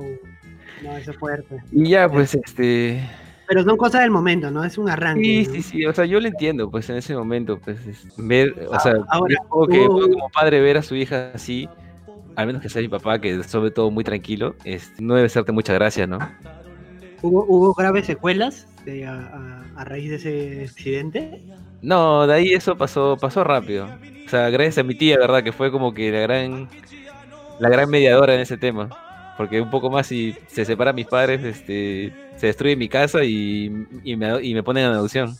no, 0.81 0.97
eso 0.97 1.11
es 1.11 1.17
fuerte. 1.17 1.57
Y 1.71 1.89
ya, 1.89 2.09
pues, 2.09 2.35
este, 2.35 3.01
pero 3.47 3.63
son 3.63 3.77
cosas 3.77 4.01
del 4.01 4.11
momento, 4.11 4.49
¿no? 4.49 4.63
Es 4.63 4.77
un 4.77 4.89
arranque. 4.89 5.23
Sí, 5.23 5.45
sí, 5.45 5.61
sí. 5.61 5.85
O 5.85 5.93
sea, 5.93 6.05
yo 6.05 6.19
lo 6.19 6.27
entiendo, 6.27 6.69
pues 6.71 6.89
en 6.89 6.97
ese 6.97 7.15
momento, 7.15 7.59
pues 7.59 7.77
ver, 8.17 8.67
o 8.69 8.79
sea, 8.79 8.95
Ahora, 9.09 9.35
que 9.69 9.85
como 9.85 10.29
padre 10.29 10.61
ver 10.61 10.77
a 10.77 10.81
su 10.81 10.95
hija 10.95 11.31
así, 11.33 11.69
al 12.35 12.47
menos 12.47 12.61
que 12.61 12.69
sea 12.69 12.81
mi 12.81 12.87
papá, 12.87 13.19
que 13.19 13.43
sobre 13.43 13.71
todo 13.71 13.91
muy 13.91 14.03
tranquilo, 14.03 14.55
no 14.99 15.15
debe 15.15 15.29
serte 15.29 15.51
mucha 15.51 15.73
gracia, 15.73 16.07
¿no? 16.07 16.19
¿Hubo, 17.21 17.45
hubo 17.47 17.73
graves 17.73 18.05
secuelas 18.05 18.67
a, 19.05 19.83
raíz 19.83 20.09
de 20.09 20.15
ese 20.15 20.63
accidente? 20.63 21.41
No, 21.81 22.27
de 22.27 22.33
ahí 22.33 22.53
eso 22.53 22.77
pasó, 22.77 23.17
pasó 23.19 23.43
rápido. 23.43 23.87
O 24.25 24.29
sea, 24.29 24.49
gracias 24.49 24.79
a 24.79 24.83
mi 24.83 24.95
tía, 24.95 25.17
¿verdad? 25.17 25.43
Que 25.43 25.51
fue 25.51 25.71
como 25.71 25.93
que 25.93 26.11
la 26.11 26.19
gran, 26.21 26.67
la 27.59 27.69
gran 27.69 27.89
mediadora 27.89 28.35
en 28.35 28.41
ese 28.41 28.57
tema. 28.57 28.89
Porque 29.37 29.59
un 29.59 29.69
poco 29.69 29.89
más 29.89 30.07
si 30.07 30.35
se 30.47 30.65
separan 30.65 30.95
mis 30.95 31.07
padres, 31.07 31.43
este, 31.43 32.13
se 32.37 32.47
destruye 32.47 32.75
mi 32.75 32.87
casa 32.87 33.23
y, 33.23 33.71
y, 34.03 34.15
me, 34.15 34.41
y 34.41 34.53
me 34.53 34.63
ponen 34.63 34.85
en 34.85 34.91
adopción. 34.91 35.35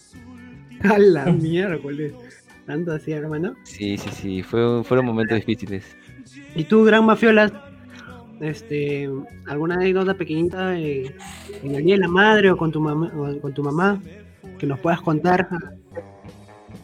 A 0.84 0.98
la 0.98 1.26
miércoles. 1.26 2.14
Tanto 2.66 2.94
así, 2.94 3.12
hermano. 3.12 3.56
Sí, 3.64 3.98
sí, 3.98 4.10
sí, 4.10 4.44
fue, 4.44 4.84
fueron 4.84 5.06
momentos 5.06 5.38
difíciles. 5.38 5.96
¿Y 6.56 6.64
tú, 6.64 6.86
gran 6.86 7.06
mafiola, 7.06 7.52
este, 8.40 9.10
alguna 9.46 9.76
anécdota 9.76 10.14
pequeñita 10.14 10.78
en 10.78 11.14
el 11.64 11.84
día 11.84 11.96
de 11.96 12.02
la 12.02 12.08
madre 12.08 12.50
o 12.52 12.58
con 12.58 12.72
tu 12.72 12.80
mamá, 12.80 13.12
con 13.42 13.54
tu 13.54 13.62
mamá 13.62 14.02
que 14.58 14.66
nos 14.66 14.80
puedas 14.80 15.02
contar? 15.02 15.48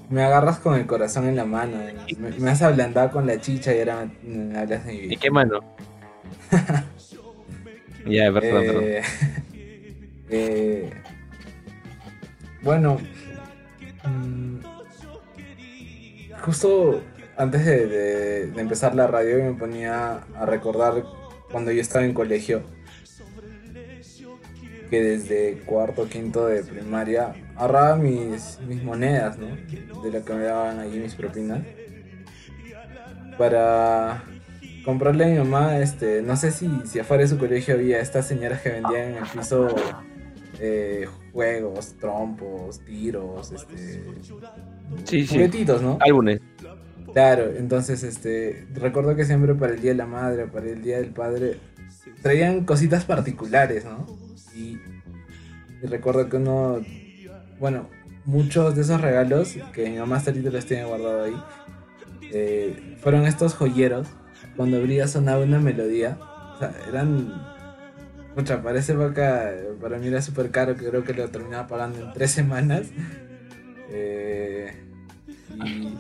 Me 0.10 0.24
agarras 0.24 0.60
con 0.60 0.76
el 0.76 0.86
corazón 0.86 1.26
en 1.28 1.38
la 1.38 1.46
mano. 1.46 1.78
Me, 2.38 2.52
has 2.52 2.62
ablandado 2.62 3.12
con 3.12 3.26
la 3.26 3.40
chicha 3.40 3.74
y 3.74 3.80
ahora 3.80 4.10
me, 4.24 4.58
hablas 4.58 4.86
de 4.86 4.94
mi 4.94 5.14
¿Y 5.14 5.18
qué 5.18 5.32
mano? 5.32 5.62
ya, 8.06 8.32
perdón, 8.34 8.66
perdón. 8.66 8.84
Eh, 8.84 9.02
eh, 10.30 10.94
bueno, 12.62 12.98
mm, 14.04 14.58
justo 16.42 17.02
antes 17.42 17.66
de, 17.66 18.54
empezar 18.56 18.94
la 18.94 19.08
radio 19.08 19.38
me 19.44 19.54
ponía 19.54 20.20
a 20.36 20.46
recordar 20.46 21.04
cuando 21.52 21.72
yo 21.72 21.82
estaba 21.82 22.06
en 22.06 22.14
colegio 22.14 22.62
que 24.92 25.02
desde 25.02 25.58
cuarto 25.66 26.08
quinto 26.08 26.46
de 26.46 26.64
primaria 26.64 27.34
ahorraba 27.56 27.96
mis, 27.96 28.60
mis 28.68 28.84
monedas, 28.84 29.40
¿no? 29.40 29.48
De 30.04 30.12
lo 30.12 30.24
que 30.24 30.34
me 30.34 30.44
daban 30.44 30.80
allí 30.80 31.00
mis 31.00 31.16
propinas. 31.16 31.62
Para 33.38 34.24
comprarle 34.84 35.24
a 35.24 35.28
mi 35.30 35.38
mamá, 35.38 35.80
este, 35.80 36.22
no 36.22 36.36
sé 36.36 36.52
si, 36.52 36.70
si 36.86 37.00
afuera 37.00 37.24
de 37.24 37.30
su 37.30 37.38
colegio 37.38 37.74
había 37.74 38.02
estas 38.02 38.28
señoras 38.28 38.62
que 38.62 38.70
vendían 38.70 39.12
en 39.12 39.18
el 39.18 39.24
piso 39.30 39.74
eh, 40.60 41.08
juegos, 41.32 41.96
trompos, 41.98 42.82
tiros, 42.82 43.52
este, 43.54 44.04
sí, 45.06 45.26
juguetitos, 45.26 45.82
¿no? 45.82 45.98
Álbumes. 46.02 46.42
Claro, 47.14 47.52
entonces, 47.58 48.04
este, 48.04 48.68
recuerdo 48.74 49.16
que 49.16 49.26
siempre 49.26 49.54
para 49.56 49.74
el 49.74 49.82
Día 49.82 49.92
de 49.92 49.98
la 49.98 50.06
Madre, 50.06 50.48
para 50.48 50.68
el 50.68 50.82
Día 50.82 50.98
del 50.98 51.12
Padre, 51.12 51.58
traían 52.22 52.66
cositas 52.66 53.06
particulares, 53.06 53.86
¿no? 53.86 54.06
Y, 54.56 54.80
recuerdo 55.84 56.30
que 56.30 56.38
uno, 56.38 56.82
bueno, 57.60 57.90
muchos 58.26 58.76
de 58.76 58.82
esos 58.82 59.02
regalos, 59.02 59.58
que 59.74 59.90
mi 59.90 59.98
mamá 59.98 60.18
hasta 60.18 60.32
los 60.32 60.66
tiene 60.66 60.86
guardado 60.86 61.24
ahí, 61.24 61.36
eh, 62.34 62.98
fueron 63.02 63.26
estos 63.26 63.56
joyeros, 63.56 64.08
cuando 64.56 64.78
abría 64.78 65.08
sonaba 65.08 65.44
una 65.44 65.60
melodía, 65.60 66.18
o 66.56 66.60
sea, 66.60 66.74
eran 66.88 67.52
Mucha, 68.36 68.64
para 68.64 68.80
esa 68.80 68.94
época, 68.94 69.52
para 69.82 69.98
mí 69.98 70.08
era 70.08 70.22
súper 70.22 70.52
caro, 70.52 70.78
que 70.78 70.88
creo 70.88 71.04
que 71.04 71.14
lo 71.14 71.30
terminaba 71.30 71.68
pagando 71.68 72.00
en 72.00 72.14
tres 72.14 72.32
semanas. 72.32 72.88
Eh, 73.90 74.72
y, 75.66 75.98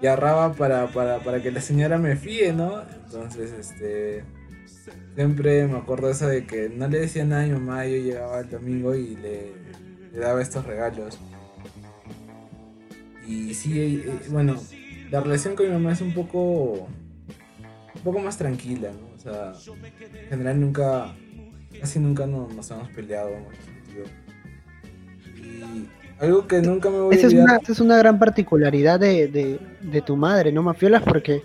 y, 0.00 0.06
ahorraba 0.06 0.52
para, 0.54 0.88
para, 0.88 1.42
que 1.42 1.50
la 1.50 1.60
señora 1.60 1.98
me 1.98 2.16
fíe, 2.16 2.52
¿no? 2.52 2.82
Entonces, 2.82 3.52
este. 3.52 4.24
Siempre 5.14 5.66
me 5.66 5.78
acuerdo 5.78 6.10
eso 6.10 6.28
de 6.28 6.46
que 6.46 6.68
no 6.68 6.86
le 6.88 7.00
decía 7.00 7.24
nada 7.24 7.42
a 7.42 7.46
mi 7.46 7.52
mamá, 7.52 7.86
yo 7.86 7.96
llegaba 7.96 8.40
el 8.40 8.50
domingo 8.50 8.94
y 8.94 9.16
le, 9.16 9.52
daba 10.12 10.42
estos 10.42 10.64
regalos. 10.66 11.18
Y 13.26 13.54
sí, 13.54 13.80
eh, 13.80 14.04
eh, 14.06 14.20
bueno, 14.28 14.56
la 15.10 15.20
relación 15.20 15.56
con 15.56 15.66
mi 15.66 15.72
mamá 15.72 15.92
es 15.92 16.02
un 16.02 16.12
poco. 16.12 16.86
un 17.94 18.00
poco 18.04 18.18
más 18.20 18.36
tranquila, 18.36 18.90
¿no? 18.92 19.16
O 19.16 19.18
sea, 19.18 19.52
en 20.12 20.28
general 20.28 20.60
nunca 20.60 21.14
casi 21.80 21.98
nunca 21.98 22.26
nos, 22.26 22.70
hemos 22.70 22.88
peleado. 22.90 23.30
Y 25.36 25.88
algo 26.18 26.46
que 26.46 26.60
nunca 26.60 26.90
me 26.90 27.00
voy 27.00 27.16
a 27.16 27.26
olvidar. 27.26 27.26
Es 27.26 27.34
una, 27.34 27.60
es 27.68 27.80
una 27.80 27.98
gran 27.98 28.18
particularidad 28.18 29.00
de, 29.00 29.58
tu 30.04 30.16
madre, 30.16 30.52
¿no, 30.52 30.62
Mafiolas? 30.62 31.02
Porque 31.02 31.42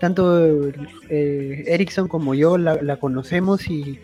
tanto 0.00 0.68
eh, 1.08 1.64
Erickson 1.66 2.08
como 2.08 2.34
yo 2.34 2.58
la, 2.58 2.96
conocemos 2.96 3.68
y 3.68 4.00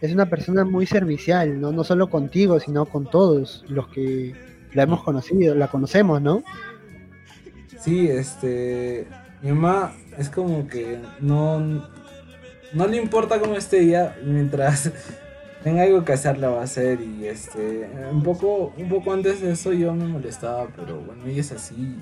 es 0.00 0.12
una 0.12 0.26
persona 0.26 0.64
muy 0.64 0.86
servicial, 0.86 1.60
¿no? 1.60 1.72
No 1.72 1.84
solo 1.84 2.10
contigo, 2.10 2.58
sino 2.60 2.86
con 2.86 3.08
todos 3.08 3.64
los 3.68 3.88
que 3.88 4.34
la 4.72 4.82
hemos 4.84 5.02
conocido, 5.02 5.54
la 5.54 5.68
conocemos, 5.68 6.20
¿no? 6.20 6.42
Sí, 7.78 8.08
este. 8.08 9.06
Mi 9.42 9.50
mamá 9.50 9.92
es 10.18 10.28
como 10.28 10.68
que 10.68 10.98
no 11.20 11.82
no 12.72 12.86
le 12.86 12.96
importa 12.96 13.38
cómo 13.38 13.54
esté 13.54 13.80
ella 13.80 14.16
mientras 14.24 14.90
tenga 15.62 15.82
algo 15.82 16.04
que 16.04 16.12
hacer 16.12 16.38
la 16.38 16.48
va 16.48 16.60
a 16.60 16.64
hacer 16.64 17.00
y 17.00 17.26
este 17.26 17.88
un 18.10 18.22
poco 18.22 18.72
un 18.76 18.88
poco 18.88 19.12
antes 19.12 19.40
de 19.40 19.52
eso 19.52 19.72
yo 19.72 19.94
me 19.94 20.06
molestaba 20.06 20.68
pero 20.74 21.00
bueno 21.00 21.26
ella 21.26 21.40
es 21.40 21.52
así 21.52 21.98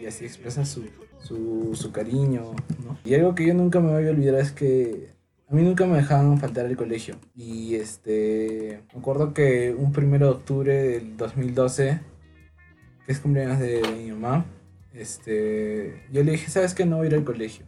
y 0.00 0.06
así 0.06 0.24
expresa 0.24 0.64
su, 0.64 0.84
su, 1.20 1.92
cariño 1.92 2.54
¿no? 2.84 2.98
y 3.04 3.14
algo 3.14 3.34
que 3.34 3.46
yo 3.46 3.54
nunca 3.54 3.80
me 3.80 3.92
voy 3.92 4.06
a 4.06 4.10
olvidar 4.10 4.34
es 4.36 4.52
que 4.52 5.08
a 5.48 5.54
mí 5.54 5.62
nunca 5.62 5.86
me 5.86 5.96
dejaban 5.96 6.38
faltar 6.38 6.66
al 6.66 6.76
colegio 6.76 7.16
y 7.34 7.74
este 7.74 8.82
me 8.92 9.00
acuerdo 9.00 9.34
que 9.34 9.74
un 9.76 9.92
primero 9.92 10.26
de 10.26 10.32
octubre 10.32 10.74
del 10.74 11.16
2012 11.16 12.00
que 13.06 13.12
es 13.12 13.20
cumpleaños 13.20 13.58
de, 13.58 13.82
de 13.82 13.92
mi 13.92 14.10
mamá 14.12 14.46
este 14.92 16.02
yo 16.10 16.22
le 16.24 16.32
dije 16.32 16.50
sabes 16.50 16.74
que 16.74 16.86
no 16.86 16.96
voy 16.96 17.06
a 17.06 17.10
ir 17.10 17.14
al 17.16 17.24
colegio 17.24 17.66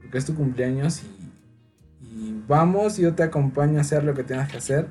porque 0.00 0.18
es 0.18 0.24
tu 0.24 0.34
cumpleaños 0.34 1.02
y, 1.02 1.19
vamos, 2.46 2.96
yo 2.96 3.14
te 3.14 3.22
acompaño 3.22 3.78
a 3.78 3.82
hacer 3.82 4.04
lo 4.04 4.14
que 4.14 4.24
tengas 4.24 4.50
que 4.50 4.58
hacer. 4.58 4.88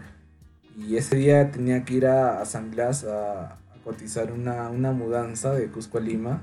Y 0.77 0.95
ese 0.95 1.17
día 1.17 1.51
tenía 1.51 1.83
que 1.83 1.95
ir 1.95 2.07
a, 2.07 2.43
San 2.45 2.71
Blas 2.71 3.03
a, 3.03 3.57
cotizar 3.83 4.31
una, 4.31 4.69
mudanza 4.91 5.53
de 5.53 5.67
Cusco 5.67 5.97
a 5.97 6.01
Lima. 6.01 6.41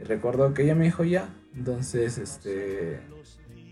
Y 0.00 0.04
recuerdo 0.04 0.54
que 0.54 0.62
ella 0.62 0.74
me 0.74 0.84
dijo 0.84 1.04
ya. 1.04 1.28
Entonces, 1.54 2.18
este. 2.18 3.00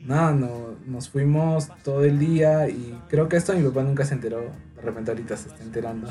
Nada, 0.04 0.32
no, 0.32 0.76
nos 0.86 1.10
fuimos 1.10 1.68
todo 1.82 2.04
el 2.04 2.18
día 2.18 2.70
y 2.70 2.98
creo 3.10 3.28
que 3.28 3.36
esto 3.36 3.52
mi 3.52 3.62
papá 3.62 3.82
nunca 3.82 4.04
se 4.04 4.14
enteró. 4.14 4.40
De 4.76 4.82
repente 4.82 5.10
ahorita 5.10 5.36
se 5.36 5.48
está 5.48 5.62
enterando. 5.62 6.08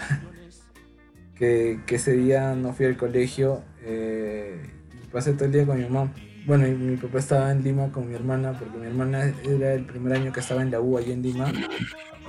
que, 1.36 1.80
ese 1.88 2.14
día 2.14 2.54
no 2.56 2.74
fui 2.74 2.86
al 2.86 2.98
colegio. 2.98 3.64
Eh, 3.82 4.62
y 5.04 5.08
pasé 5.08 5.34
todo 5.34 5.46
el 5.46 5.54
día 5.54 5.66
con 5.66 5.78
mi 5.78 5.84
mamá. 5.88 6.12
Bueno, 6.46 6.67
mi 6.67 6.98
papá 6.98 7.19
estaba 7.19 7.51
en 7.51 7.63
Lima 7.63 7.91
con 7.91 8.08
mi 8.08 8.15
hermana, 8.15 8.58
porque 8.58 8.77
mi 8.77 8.88
hermana 8.88 9.34
era 9.43 9.74
el 9.74 9.86
primer 9.86 10.13
año 10.13 10.31
que 10.31 10.39
estaba 10.39 10.62
en 10.62 10.72
la 10.72 10.79
U 10.79 10.98
allí 10.98 11.12
en 11.12 11.22
Lima, 11.22 11.51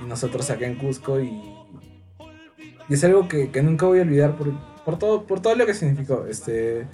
y 0.01 0.05
nosotros 0.05 0.49
acá 0.49 0.67
en 0.67 0.75
Cusco, 0.75 1.19
y, 1.19 1.41
y 2.89 2.93
es 2.93 3.03
algo 3.03 3.27
que, 3.27 3.49
nunca 3.61 3.85
voy 3.85 3.99
a 3.99 4.01
olvidar 4.03 4.37
por, 4.37 4.53
por, 4.83 4.99
todo, 4.99 5.25
por 5.25 5.41
todo 5.41 5.55
lo 5.55 5.65
que 5.65 5.73
significó. 5.73 6.25
Este, 6.27 6.87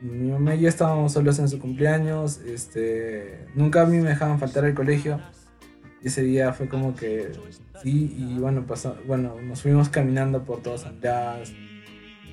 mi 0.00 0.30
mamá 0.30 0.54
y 0.54 0.60
yo 0.60 0.68
estábamos 0.68 1.12
solos 1.12 1.38
en 1.38 1.48
su 1.48 1.58
cumpleaños, 1.58 2.38
este, 2.38 3.46
nunca 3.54 3.82
a 3.82 3.86
mí 3.86 3.98
me 3.98 4.10
dejaban 4.10 4.38
faltar 4.38 4.64
al 4.64 4.74
colegio, 4.74 5.20
y 6.02 6.08
ese 6.08 6.22
día 6.22 6.52
fue 6.52 6.68
como 6.68 6.94
que 6.94 7.32
sí, 7.82 8.14
y 8.18 8.38
bueno, 8.38 8.66
pasó, 8.66 8.96
bueno 9.06 9.36
nos 9.42 9.62
fuimos 9.62 9.88
caminando 9.88 10.44
por 10.44 10.62
todos 10.62 10.86
Andrés 10.86 11.54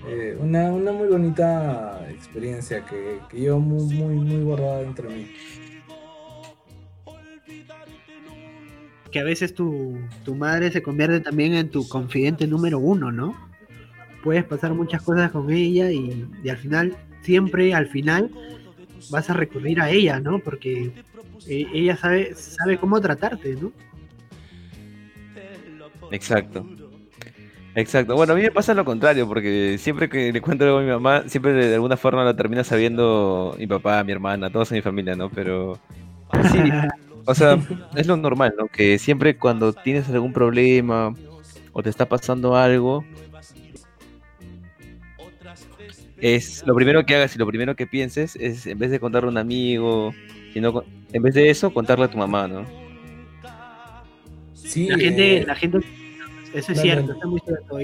eh, 0.05 0.37
una, 0.39 0.71
muy 0.71 1.07
bonita 1.07 2.07
experiencia 2.09 2.85
que, 2.85 3.19
que 3.29 3.39
llevo 3.39 3.59
muy, 3.59 3.93
muy, 3.93 4.15
muy 4.15 4.43
guardada 4.43 4.81
dentro 4.81 5.09
de 5.09 5.15
mí. 5.15 5.27
Que 9.11 9.19
a 9.19 9.23
veces 9.23 9.53
tu, 9.53 9.97
madre 10.35 10.71
se 10.71 10.83
convierte 10.83 11.19
también 11.21 11.53
en 11.53 11.69
tu 11.69 11.87
confidente 11.87 12.45
número 12.47 12.79
uno, 12.79 13.11
¿no? 13.11 13.35
Puedes 14.23 14.43
pasar 14.43 14.73
muchas 14.73 15.01
cosas 15.01 15.31
con 15.31 15.51
ella 15.51 15.91
y, 15.91 16.27
al 16.49 16.57
final, 16.57 16.95
siempre 17.21 17.73
al 17.73 17.87
final, 17.87 18.31
vas 19.09 19.29
a 19.29 19.33
recurrir 19.33 19.81
a 19.81 19.89
ella, 19.89 20.19
¿no? 20.19 20.39
Porque 20.39 20.91
eh, 21.47 21.67
ella 21.73 21.95
sabe, 21.95 22.35
sabe 22.35 22.77
cómo 22.77 22.99
tratarte, 22.99 23.55
¿no? 23.55 23.71
Exacto. 26.11 26.65
Exacto. 27.77 28.15
Bueno, 28.15 28.33
a 28.33 28.35
mí 28.35 28.41
me 28.41 28.49
pasa 28.49 28.73
lo 28.73 28.83
contrario, 28.83 29.27
porque 29.27 29.77
siempre 29.77 30.09
que 30.09 30.33
le 30.33 30.41
cuento 30.41 30.65
algo 30.65 30.79
a 30.79 30.81
mi 30.81 30.89
mamá, 30.89 31.25
siempre 31.27 31.53
de 31.53 31.75
alguna 31.75 31.95
forma 31.95 32.23
lo 32.23 32.35
termina 32.35 32.63
sabiendo 32.63 33.55
mi 33.59 33.67
papá, 33.67 34.03
mi 34.03 34.11
hermana, 34.11 34.49
todos 34.49 34.71
en 34.71 34.77
mi 34.77 34.81
familia, 34.81 35.15
¿no? 35.15 35.29
Pero 35.29 35.77
sí, 36.51 36.57
o 37.23 37.35
sea, 37.35 37.59
es 37.95 38.07
lo 38.07 38.17
normal, 38.17 38.55
¿no? 38.57 38.67
Que 38.67 38.97
siempre 38.97 39.37
cuando 39.37 39.73
tienes 39.73 40.09
algún 40.09 40.33
problema 40.33 41.13
o 41.71 41.83
te 41.83 41.91
está 41.91 42.09
pasando 42.09 42.55
algo, 42.55 43.05
es 46.19 46.65
lo 46.65 46.73
primero 46.73 47.05
que 47.05 47.13
hagas 47.13 47.35
y 47.35 47.37
lo 47.37 47.45
primero 47.45 47.75
que 47.75 47.85
pienses 47.85 48.35
es 48.37 48.65
en 48.65 48.79
vez 48.79 48.89
de 48.89 48.99
contarle 48.99 49.27
a 49.27 49.31
un 49.33 49.37
amigo, 49.37 50.15
sino 50.51 50.83
en 51.13 51.21
vez 51.21 51.35
de 51.35 51.51
eso 51.51 51.71
contarle 51.71 52.05
a 52.05 52.09
tu 52.09 52.17
mamá, 52.17 52.47
¿no? 52.47 52.65
Sí, 54.55 54.87
la 54.87 54.97
gente, 54.97 55.37
eh, 55.37 55.45
la 55.45 55.53
gente 55.53 56.06
eso 56.53 56.71
es 56.71 56.81
cierto, 56.81 57.13
está 57.13 57.27
muy 57.27 57.41
cierto. 57.41 57.77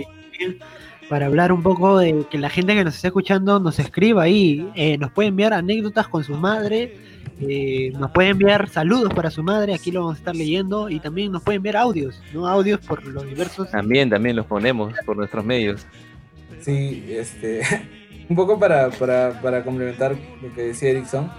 para 1.10 1.26
hablar 1.28 1.52
un 1.52 1.64
poco 1.64 1.98
de 1.98 2.26
que 2.30 2.38
la 2.38 2.50
gente 2.50 2.74
que 2.74 2.84
nos 2.84 2.96
está 2.96 3.08
escuchando 3.08 3.60
nos 3.60 3.80
escriba 3.80 4.24
ahí, 4.24 4.70
eh, 4.76 4.98
nos 4.98 5.12
puede 5.12 5.30
enviar 5.30 5.54
anécdotas 5.54 6.08
con 6.08 6.24
su 6.24 6.36
madre, 6.36 6.98
eh, 7.42 7.92
nos 7.98 8.12
puede 8.12 8.30
enviar 8.30 8.70
saludos 8.70 9.14
para 9.14 9.30
su 9.32 9.44
madre, 9.44 9.74
aquí 9.74 9.92
lo 9.92 10.02
vamos 10.02 10.16
a 10.16 10.20
estar 10.20 10.36
leyendo, 10.36 10.90
y 10.90 11.00
también 11.00 11.32
nos 11.32 11.44
puede 11.44 11.58
enviar 11.58 11.78
audios, 11.78 12.22
¿no? 12.34 12.48
Audios 12.48 12.80
por 12.80 13.06
los 13.06 13.26
diversos. 13.26 13.70
También, 13.72 14.10
también 14.10 14.36
los 14.36 14.46
ponemos 14.46 14.94
por 15.06 15.18
nuestros 15.18 15.44
medios. 15.44 15.86
Sí, 16.62 17.06
este. 17.10 17.62
un 18.30 18.36
poco 18.36 18.60
para, 18.60 18.90
para, 18.90 19.64
complementar 19.64 20.16
lo 20.42 20.54
que 20.54 20.62
decía 20.62 20.90
Erickson. 20.90 21.32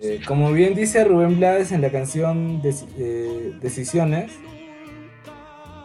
Eh, 0.00 0.20
como 0.26 0.52
bien 0.52 0.74
dice 0.74 1.04
Rubén 1.04 1.38
Blades 1.38 1.70
en 1.72 1.80
la 1.80 1.90
canción 1.90 2.60
eh, 2.64 3.52
Decisiones, 3.60 4.32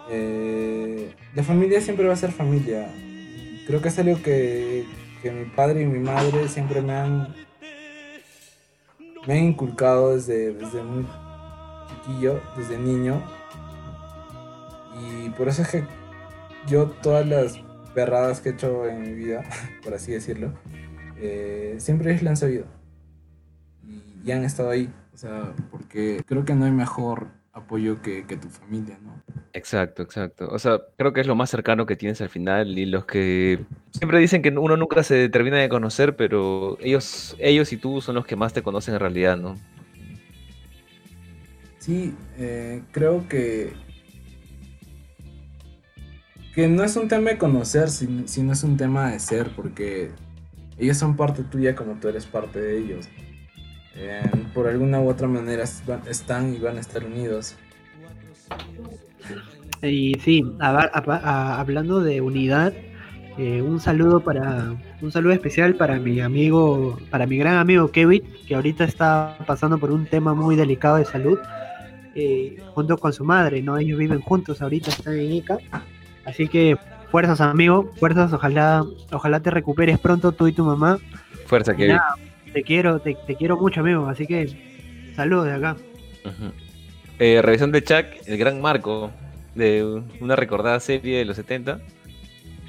eh, 0.09 1.13
la 1.35 1.43
familia 1.43 1.81
siempre 1.81 2.07
va 2.07 2.13
a 2.13 2.17
ser 2.17 2.31
familia. 2.31 2.89
Creo 3.65 3.81
que 3.81 3.89
es 3.89 3.99
algo 3.99 4.21
que, 4.21 4.85
que 5.21 5.31
mi 5.31 5.45
padre 5.45 5.81
y 5.81 5.85
mi 5.85 5.99
madre 5.99 6.47
siempre 6.47 6.81
me 6.81 6.93
han, 6.93 7.35
me 9.27 9.33
han 9.33 9.43
inculcado 9.43 10.15
desde, 10.15 10.53
desde 10.53 10.83
muy 10.83 11.05
chiquillo, 11.89 12.41
desde 12.57 12.77
niño. 12.77 13.21
Y 14.99 15.29
por 15.31 15.47
eso 15.47 15.61
es 15.61 15.69
que 15.69 15.83
yo 16.67 16.87
todas 16.87 17.27
las 17.27 17.59
perradas 17.93 18.41
que 18.41 18.49
he 18.49 18.51
hecho 18.53 18.87
en 18.87 19.01
mi 19.01 19.13
vida, 19.13 19.43
por 19.83 19.93
así 19.93 20.11
decirlo, 20.11 20.53
eh, 21.17 21.75
siempre 21.79 22.13
les 22.13 22.23
la 22.23 22.31
han 22.31 22.37
sabido. 22.37 22.65
Y, 24.23 24.31
han 24.31 24.43
estado 24.43 24.69
ahí. 24.69 24.93
O 25.13 25.17
sea, 25.17 25.53
porque 25.71 26.21
creo 26.27 26.45
que 26.45 26.53
no 26.53 26.65
hay 26.65 26.71
mejor 26.71 27.27
apoyo 27.57 28.01
que, 28.01 28.23
tu 28.23 28.49
familia, 28.49 28.97
¿no? 29.03 29.21
Exacto, 29.53 30.03
exacto. 30.03 30.47
O 30.49 30.59
sea, 30.59 30.79
creo 30.97 31.13
que 31.13 31.21
es 31.21 31.27
lo 31.27 31.35
más 31.35 31.49
cercano 31.49 31.85
que 31.85 31.95
tienes 31.95 32.21
al 32.21 32.29
final 32.29 32.77
y 32.77 32.85
los 32.85 33.05
que 33.05 33.65
siempre 33.91 34.19
dicen 34.19 34.41
que 34.41 34.49
uno 34.49 34.77
nunca 34.77 35.03
se 35.03 35.29
termina 35.29 35.57
de 35.57 35.69
conocer, 35.69 36.15
pero 36.15 36.77
ellos, 36.79 37.35
ellos 37.39 37.73
y 37.73 37.77
tú 37.77 38.01
son 38.01 38.15
los 38.15 38.25
que 38.25 38.35
más 38.35 38.53
te 38.53 38.61
conocen 38.61 38.93
en 38.93 38.99
realidad, 38.99 39.37
¿no? 39.37 39.55
Sí, 41.79 42.13
eh, 42.37 42.83
creo 42.91 43.27
que 43.27 43.73
que 46.53 46.67
no 46.67 46.83
es 46.83 46.95
un 46.95 47.07
tema 47.07 47.29
de 47.29 47.37
conocer, 47.37 47.87
sino 47.89 48.53
es 48.53 48.63
un 48.63 48.77
tema 48.77 49.11
de 49.11 49.19
ser, 49.19 49.51
porque 49.55 50.09
ellos 50.79 50.97
son 50.97 51.15
parte 51.15 51.43
tuya 51.43 51.75
como 51.75 51.99
tú 51.99 52.07
eres 52.07 52.25
parte 52.25 52.59
de 52.59 52.79
ellos. 52.79 53.07
Eh, 53.99 54.21
por 54.53 54.67
alguna 54.67 54.99
u 55.01 55.09
otra 55.09 55.27
manera 55.27 55.63
están 56.07 56.53
y 56.53 56.59
van 56.59 56.77
a 56.77 56.81
estar 56.81 57.03
unidos. 57.03 57.55
Y 59.81 60.15
sí, 60.19 60.43
hablando 60.59 62.01
de 62.01 62.21
unidad, 62.21 62.73
eh, 63.37 63.61
un 63.61 63.79
saludo 63.79 64.19
para 64.19 64.75
un 65.01 65.11
saludo 65.11 65.33
especial 65.33 65.75
para 65.75 65.99
mi 65.99 66.19
amigo, 66.21 66.97
para 67.11 67.27
mi 67.27 67.37
gran 67.37 67.57
amigo 67.57 67.91
Kevin, 67.91 68.23
que 68.47 68.55
ahorita 68.55 68.83
está 68.83 69.37
pasando 69.45 69.77
por 69.77 69.91
un 69.91 70.05
tema 70.05 70.33
muy 70.33 70.55
delicado 70.55 70.97
de 70.97 71.05
salud, 71.05 71.39
eh, 72.15 72.57
junto 72.73 72.97
con 72.97 73.13
su 73.13 73.23
madre, 73.23 73.61
¿no? 73.61 73.77
Ellos 73.77 73.99
viven 73.99 74.21
juntos 74.21 74.61
ahorita, 74.61 74.89
están 74.89 75.17
en 75.19 75.33
Ica 75.33 75.59
Así 76.25 76.47
que 76.47 76.77
fuerzas, 77.11 77.39
amigo, 77.41 77.91
fuerzas, 77.99 78.33
ojalá, 78.33 78.83
ojalá 79.11 79.39
te 79.39 79.51
recuperes 79.51 79.99
pronto 79.99 80.31
tú 80.31 80.47
y 80.47 80.51
tu 80.51 80.65
mamá. 80.65 80.97
Fuerza, 81.45 81.75
Kevin. 81.75 81.99
Te 82.53 82.63
quiero, 82.63 82.99
te, 82.99 83.15
quiero 83.37 83.57
mucho, 83.57 83.81
amigo, 83.81 84.07
así 84.07 84.25
que 84.25 84.49
saludos 85.15 85.45
de 85.45 85.53
acá. 85.53 85.77
Eh, 87.19 87.41
revisión 87.41 87.71
de 87.71 87.83
Chuck, 87.83 88.05
el 88.25 88.37
gran 88.37 88.61
Marco, 88.61 89.11
de 89.55 90.01
una 90.19 90.35
recordada 90.35 90.79
serie 90.79 91.19
de 91.19 91.25
los 91.25 91.35
70. 91.35 91.79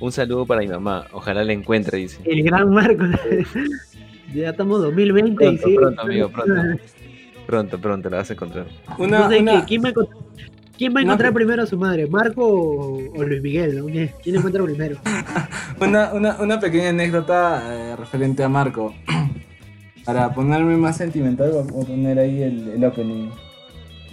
Un 0.01 0.13
saludo 0.13 0.47
para 0.47 0.61
mi 0.61 0.69
mamá, 0.69 1.07
ojalá 1.13 1.45
la 1.45 1.53
encuentre, 1.53 1.99
dice. 1.99 2.21
El 2.25 2.43
gran 2.43 2.71
Marco. 2.71 3.05
ya 4.35 4.51
estamos 4.51 4.81
2020 4.81 5.37
pronto, 5.37 5.69
y 5.69 5.75
Pronto, 5.75 6.03
amigo, 6.03 6.29
pronto. 6.31 6.83
Pronto, 7.47 7.81
pronto, 7.81 8.11
la 8.11 8.19
vas 8.19 8.31
a 8.31 8.33
encontrar. 8.35 8.67
Una, 8.99 9.29
no 9.29 9.65
¿quién, 9.67 9.83
me, 9.83 9.93
¿Quién 10.79 10.95
va 10.95 11.01
a 11.01 11.03
encontrar 11.03 11.33
primero 11.33 11.63
a 11.65 11.67
su 11.67 11.77
madre? 11.77 12.07
¿Marco 12.07 12.47
o, 12.47 13.25
Luis 13.25 13.43
Miguel? 13.43 14.13
¿Quién 14.23 14.37
encuentra 14.37 14.63
primero? 14.63 14.97
una, 15.81 16.13
una, 16.13 16.37
una, 16.41 16.61
pequeña 16.61 16.91
anécdota 16.91 17.63
eh, 17.75 17.97
referente 17.97 18.45
a 18.45 18.49
Marco. 18.49 18.95
Para 20.09 20.33
ponerme 20.33 20.75
más 20.79 20.97
sentimental, 20.97 21.53
voy 21.53 21.83
a 21.83 21.87
poner 21.87 22.19
ahí 22.19 22.43
el, 22.43 22.69
el 22.69 22.83
opening 22.83 23.29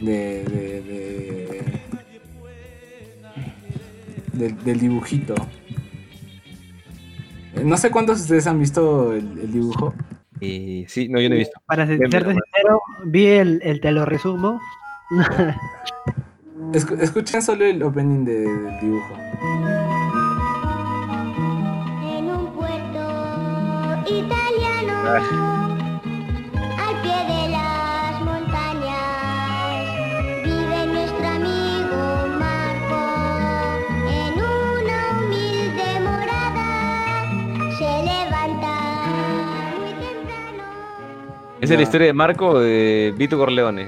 de, 0.02 0.44
de, 0.44 0.82
de 4.34 4.54
del, 4.66 4.78
dibujito. 4.78 5.36
Eh, 7.54 7.64
no 7.64 7.78
sé 7.78 7.92
cuántos 7.92 8.18
de 8.18 8.24
ustedes 8.24 8.46
han 8.46 8.60
visto 8.60 9.14
el, 9.14 9.50
dibujo. 9.50 9.94
Y 10.42 10.84
sí, 10.90 11.08
no, 11.08 11.22
yo 11.22 11.30
no 11.30 11.36
he 11.36 11.38
visto. 11.38 11.62
Para 11.66 11.88
ser 11.88 11.98
sincero, 11.98 12.82
vi 13.06 13.28
el, 13.28 13.62
el 13.64 13.80
te 13.80 13.92
lo 13.92 14.04
resumo. 14.04 14.60
escuchen 16.74 17.42
solo 17.42 17.64
el 17.64 17.82
opening 17.82 18.26
de, 18.26 18.40
del 18.42 18.80
dibujo. 18.82 19.16
En 22.04 22.30
un 22.30 22.52
puerto 22.54 23.00
italiano, 24.10 25.10
al 25.10 25.55
¿Esa 41.66 41.74
es 41.74 41.80
la 41.80 41.84
historia 41.84 42.06
de 42.06 42.14
Marco 42.14 42.50
o 42.50 42.60
de 42.60 43.12
Vito 43.18 43.40
Corleone? 43.40 43.88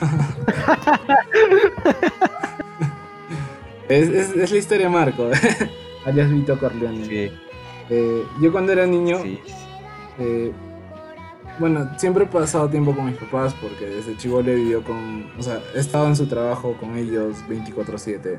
es, 3.88 4.52
la 4.52 4.56
historia 4.56 4.86
de 4.86 4.92
Marco, 4.92 5.28
alias 6.06 6.30
Vito 6.30 6.56
Corleone. 6.56 7.32
Eh, 7.90 8.22
yo 8.40 8.52
cuando 8.52 8.70
era 8.70 8.86
niño, 8.86 9.18
eh, 10.20 10.52
bueno, 11.58 11.90
siempre 11.98 12.22
he 12.22 12.28
pasado 12.28 12.68
tiempo 12.68 12.94
con 12.94 13.06
mis 13.06 13.16
papás 13.16 13.52
porque 13.60 13.86
desde 13.86 14.16
chivo 14.16 14.40
le 14.40 14.54
vivió 14.54 14.84
con, 14.84 15.28
o 15.36 15.42
sea, 15.42 15.60
he 15.74 15.80
estado 15.80 16.06
en 16.06 16.14
su 16.14 16.28
trabajo 16.28 16.76
con 16.78 16.96
ellos 16.96 17.38
24/7. 17.48 18.38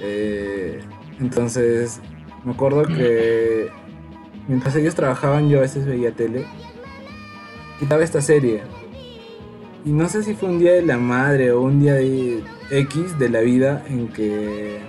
Eh, 0.00 0.80
entonces, 1.18 2.00
me 2.44 2.52
acuerdo 2.52 2.84
que 2.84 3.72
mientras 4.46 4.76
ellos 4.76 4.94
trabajaban 4.94 5.48
yo 5.48 5.58
a 5.58 5.62
veces 5.62 5.84
veía 5.84 6.12
tele 6.12 6.46
estaba 7.80 8.02
esta 8.02 8.20
serie 8.20 8.62
y 9.86 9.92
no 9.92 10.08
sé 10.08 10.24
si 10.24 10.34
fue 10.34 10.48
un 10.48 10.58
día 10.58 10.72
de 10.72 10.82
la 10.82 10.98
madre 10.98 11.52
o 11.52 11.60
un 11.60 11.78
día 11.78 11.94
de 11.94 12.42
X 12.72 13.16
de 13.20 13.28
la 13.28 13.40
vida 13.40 13.84
en 13.88 14.08
que 14.08 14.80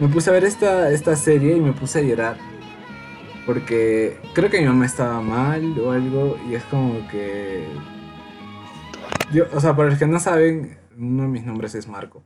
me 0.00 0.08
puse 0.08 0.28
a 0.28 0.32
ver 0.32 0.42
esta, 0.42 0.90
esta 0.90 1.14
serie 1.14 1.56
y 1.56 1.60
me 1.60 1.72
puse 1.72 2.00
a 2.00 2.02
llorar. 2.02 2.36
Porque 3.46 4.18
creo 4.34 4.50
que 4.50 4.60
mi 4.60 4.66
mamá 4.66 4.86
estaba 4.86 5.20
mal 5.20 5.78
o 5.78 5.92
algo 5.92 6.36
y 6.50 6.56
es 6.56 6.64
como 6.64 7.06
que... 7.06 7.68
Yo, 9.32 9.44
o 9.52 9.60
sea, 9.60 9.76
para 9.76 9.90
los 9.90 10.00
que 10.00 10.06
no 10.08 10.18
saben, 10.18 10.76
uno 10.98 11.22
de 11.22 11.28
mis 11.28 11.44
nombres 11.44 11.76
es 11.76 11.86
Marco. 11.86 12.24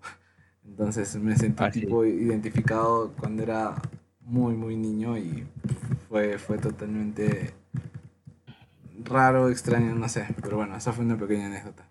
Entonces 0.67 1.15
me 1.17 1.37
sentí 1.37 1.63
ah, 1.63 1.71
tipo 1.71 2.07
identificado 2.07 3.13
cuando 3.21 3.43
era 3.43 3.75
muy, 4.23 4.55
muy 4.55 4.77
niño 4.77 5.19
y 5.19 5.45
fue, 6.09 6.39
fue 6.39 6.57
totalmente 6.57 7.53
raro, 9.03 9.51
extraño, 9.51 9.95
no 9.95 10.09
sé. 10.09 10.27
Pero 10.43 10.59
bueno, 10.59 10.77
esa 10.77 10.93
fue 10.93 11.05
una 11.05 11.17
pequeña 11.17 11.47
anécdota. 11.47 11.85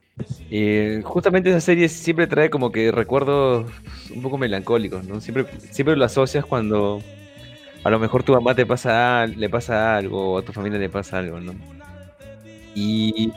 Y 0.49 1.01
justamente 1.03 1.49
esa 1.49 1.61
serie 1.61 1.89
siempre 1.89 2.27
trae 2.27 2.49
como 2.49 2.71
que 2.71 2.91
recuerdos 2.91 3.71
un 4.13 4.21
poco 4.21 4.37
melancólicos, 4.37 5.05
¿no? 5.07 5.19
Siempre, 5.19 5.45
siempre 5.71 5.95
lo 5.95 6.05
asocias 6.05 6.45
cuando 6.45 7.01
a 7.83 7.89
lo 7.89 7.99
mejor 7.99 8.23
tu 8.23 8.33
mamá 8.33 8.53
te 8.55 8.65
pasa, 8.65 9.25
le 9.25 9.49
pasa 9.49 9.97
algo 9.97 10.33
o 10.33 10.37
a 10.37 10.41
tu 10.43 10.53
familia 10.53 10.79
le 10.79 10.89
pasa 10.89 11.17
algo, 11.17 11.39
¿no? 11.39 11.53
Y 12.75 13.31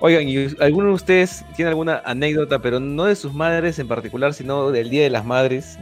oigan, 0.00 0.28
¿y 0.28 0.48
¿alguno 0.60 0.88
de 0.88 0.94
ustedes 0.94 1.44
tiene 1.56 1.70
alguna 1.70 2.02
anécdota, 2.04 2.60
pero 2.60 2.80
no 2.80 3.04
de 3.04 3.16
sus 3.16 3.32
madres 3.32 3.78
en 3.78 3.88
particular, 3.88 4.34
sino 4.34 4.70
del 4.70 4.90
Día 4.90 5.02
de 5.04 5.10
las 5.10 5.24
Madres, 5.24 5.78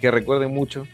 que 0.00 0.10
recuerden 0.10 0.52
mucho? 0.52 0.86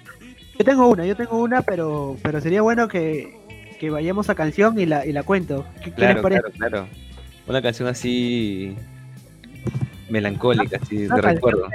Yo 0.59 0.65
tengo 0.65 0.89
una, 0.89 1.07
yo 1.07 1.17
tengo 1.17 1.39
una, 1.39 1.63
pero, 1.63 2.17
pero 2.23 2.41
sería 2.41 2.63
bueno 2.63 2.87
que, 2.87 3.39
que 3.83 3.91
vayamos 3.91 4.31
a 4.31 4.37
canción 4.37 4.79
y 4.79 4.87
la, 4.87 5.05
y 5.05 5.13
la 5.13 5.25
cuento. 5.25 5.67
¿Qué, 5.83 5.91
claro, 5.91 6.23
Claro, 6.23 6.51
claro. 6.57 6.87
Una 7.49 7.61
canción 7.61 7.89
así 7.89 8.77
melancólica, 10.09 10.79
así 10.81 10.99
de 10.99 11.21
recuerdo. 11.21 11.67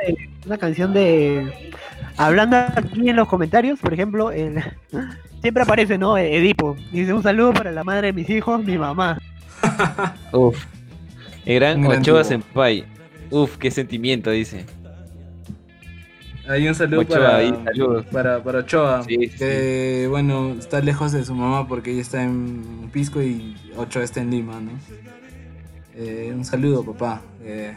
una 0.46 0.58
canción 0.58 0.94
de. 0.94 1.74
Hablando 2.16 2.56
aquí 2.56 3.10
en 3.10 3.18
los 3.18 3.28
comentarios, 3.28 3.78
por 3.80 3.94
ejemplo, 3.94 4.32
siempre 5.42 5.64
aparece, 5.64 5.98
¿no? 5.98 6.18
Edipo. 6.18 6.78
Dice 6.94 7.12
un 7.12 7.24
saludo 7.24 7.52
para 7.54 7.74
la 7.74 7.84
madre 7.84 8.08
de 8.08 8.14
mis 8.14 8.30
hijos, 8.30 8.64
mi 8.64 8.78
mamá. 8.78 9.20
Uf. 10.32 10.64
El 11.46 11.56
gran 11.56 11.86
Ochoa 11.86 12.24
Senpai. 12.24 12.86
Uf, 13.32 13.58
qué 13.58 13.70
sentimiento, 13.70 14.32
dice. 14.32 14.66
Hay 16.50 16.68
un 16.68 16.76
saludo 16.76 17.06
para, 18.12 18.42
para, 18.42 18.60
Ochoa, 18.60 19.06
que 19.06 20.08
bueno, 20.10 20.56
está 20.58 20.80
lejos 20.80 21.12
de 21.12 21.26
su 21.26 21.34
mamá 21.36 21.68
porque 21.68 21.92
ella 21.92 22.02
está 22.02 22.24
en 22.24 22.90
Pisco 22.94 23.22
y 23.22 23.56
Ochoa 23.76 24.04
está 24.04 24.22
en 24.22 24.32
Lima, 24.32 24.60
¿no? 24.62 24.72
Eh, 25.96 26.32
un 26.34 26.46
saludo, 26.46 26.84
papá. 26.84 27.22
Eh. 27.42 27.76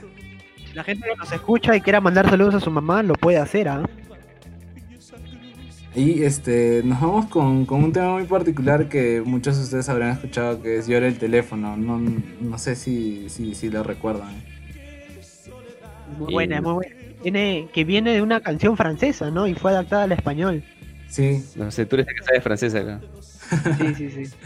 La 0.74 0.84
gente 0.84 1.08
que 1.08 1.16
nos 1.16 1.32
escucha 1.32 1.74
y 1.74 1.80
quiera 1.80 2.00
mandar 2.00 2.28
saludos 2.30 2.54
a 2.54 2.60
su 2.60 2.70
mamá 2.70 3.02
lo 3.02 3.14
puede 3.14 3.38
hacer, 3.38 3.68
¿ah? 3.68 3.82
Y 5.94 6.22
este, 6.22 6.82
nos 6.84 7.00
vamos 7.00 7.26
con, 7.26 7.66
con 7.66 7.82
un 7.82 7.92
tema 7.92 8.12
muy 8.12 8.24
particular 8.24 8.88
que 8.88 9.20
muchos 9.24 9.56
de 9.56 9.64
ustedes 9.64 9.88
habrán 9.88 10.10
escuchado 10.10 10.62
que 10.62 10.78
es 10.78 10.86
Llora 10.86 11.08
el 11.08 11.18
teléfono. 11.18 11.76
No, 11.76 11.98
no 11.98 12.58
sé 12.58 12.76
si, 12.76 13.28
si, 13.28 13.56
si 13.56 13.68
lo 13.68 13.82
recuerdan. 13.82 14.30
Muy 16.16 16.32
buena, 16.32 16.60
muy 16.60 16.74
buena. 16.74 16.99
Tiene, 17.22 17.68
que 17.72 17.84
viene 17.84 18.12
de 18.12 18.22
una 18.22 18.40
canción 18.40 18.76
francesa, 18.76 19.30
¿no? 19.30 19.46
Y 19.46 19.54
fue 19.54 19.72
adaptada 19.72 20.04
al 20.04 20.12
español. 20.12 20.62
Sí. 21.08 21.44
No 21.56 21.70
sé, 21.70 21.86
tú 21.86 21.96
eres 21.96 22.08
el 22.08 22.14
que 22.14 22.24
sabe 22.24 22.40
francés 22.40 22.74
acá. 22.74 23.00
Sí, 23.78 23.94
sí, 23.94 24.10
sí. 24.26 24.34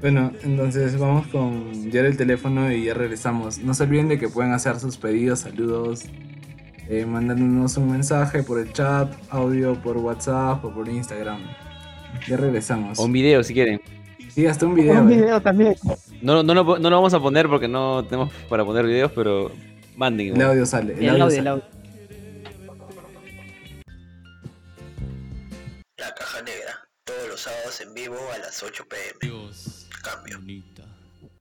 Bueno, 0.00 0.30
entonces 0.42 0.98
vamos 0.98 1.26
con 1.28 1.90
Llora 1.90 2.06
el 2.08 2.18
teléfono 2.18 2.70
y 2.70 2.84
ya 2.84 2.92
regresamos. 2.92 3.58
No 3.58 3.72
se 3.72 3.84
olviden 3.84 4.08
de 4.08 4.18
que 4.18 4.28
pueden 4.28 4.52
hacer 4.52 4.78
sus 4.78 4.98
pedidos, 4.98 5.40
saludos, 5.40 6.04
eh, 6.90 7.06
mandándonos 7.06 7.78
un 7.78 7.92
mensaje 7.92 8.42
por 8.42 8.60
el 8.60 8.70
chat, 8.74 9.10
audio 9.30 9.74
por 9.82 9.96
WhatsApp 9.96 10.62
o 10.66 10.70
por 10.70 10.86
Instagram. 10.86 11.40
Ya 12.28 12.36
regresamos. 12.36 12.98
O 12.98 13.04
un 13.04 13.12
video 13.12 13.42
si 13.42 13.54
quieren. 13.54 13.80
Sí, 14.28 14.46
hasta 14.46 14.66
un 14.66 14.74
video. 14.74 15.00
Un 15.00 15.10
eh. 15.12 15.16
video 15.16 15.40
también. 15.40 15.74
No, 16.20 16.42
no, 16.42 16.52
lo- 16.52 16.78
no 16.78 16.90
lo 16.90 16.96
vamos 16.96 17.14
a 17.14 17.20
poner 17.20 17.48
porque 17.48 17.66
no 17.66 18.04
tenemos 18.04 18.30
para 18.50 18.66
poner 18.66 18.84
videos, 18.84 19.10
pero 19.14 19.50
manden. 19.96 20.36
El 20.36 20.42
audio 20.42 20.66
sale. 20.66 20.92
El, 20.94 20.98
El 21.04 21.08
audio 21.10 21.24
audio, 21.24 21.36
sale. 21.36 21.48
audio. 21.50 21.64
La 25.98 26.14
caja 26.14 26.42
negra, 26.42 26.88
todos 27.04 27.28
los 27.30 27.40
sábados 27.40 27.80
en 27.80 27.94
vivo 27.94 28.16
a 28.34 28.38
las 28.38 28.62
8 28.62 28.84
pm. 28.88 29.32
Cambio. 30.02 30.38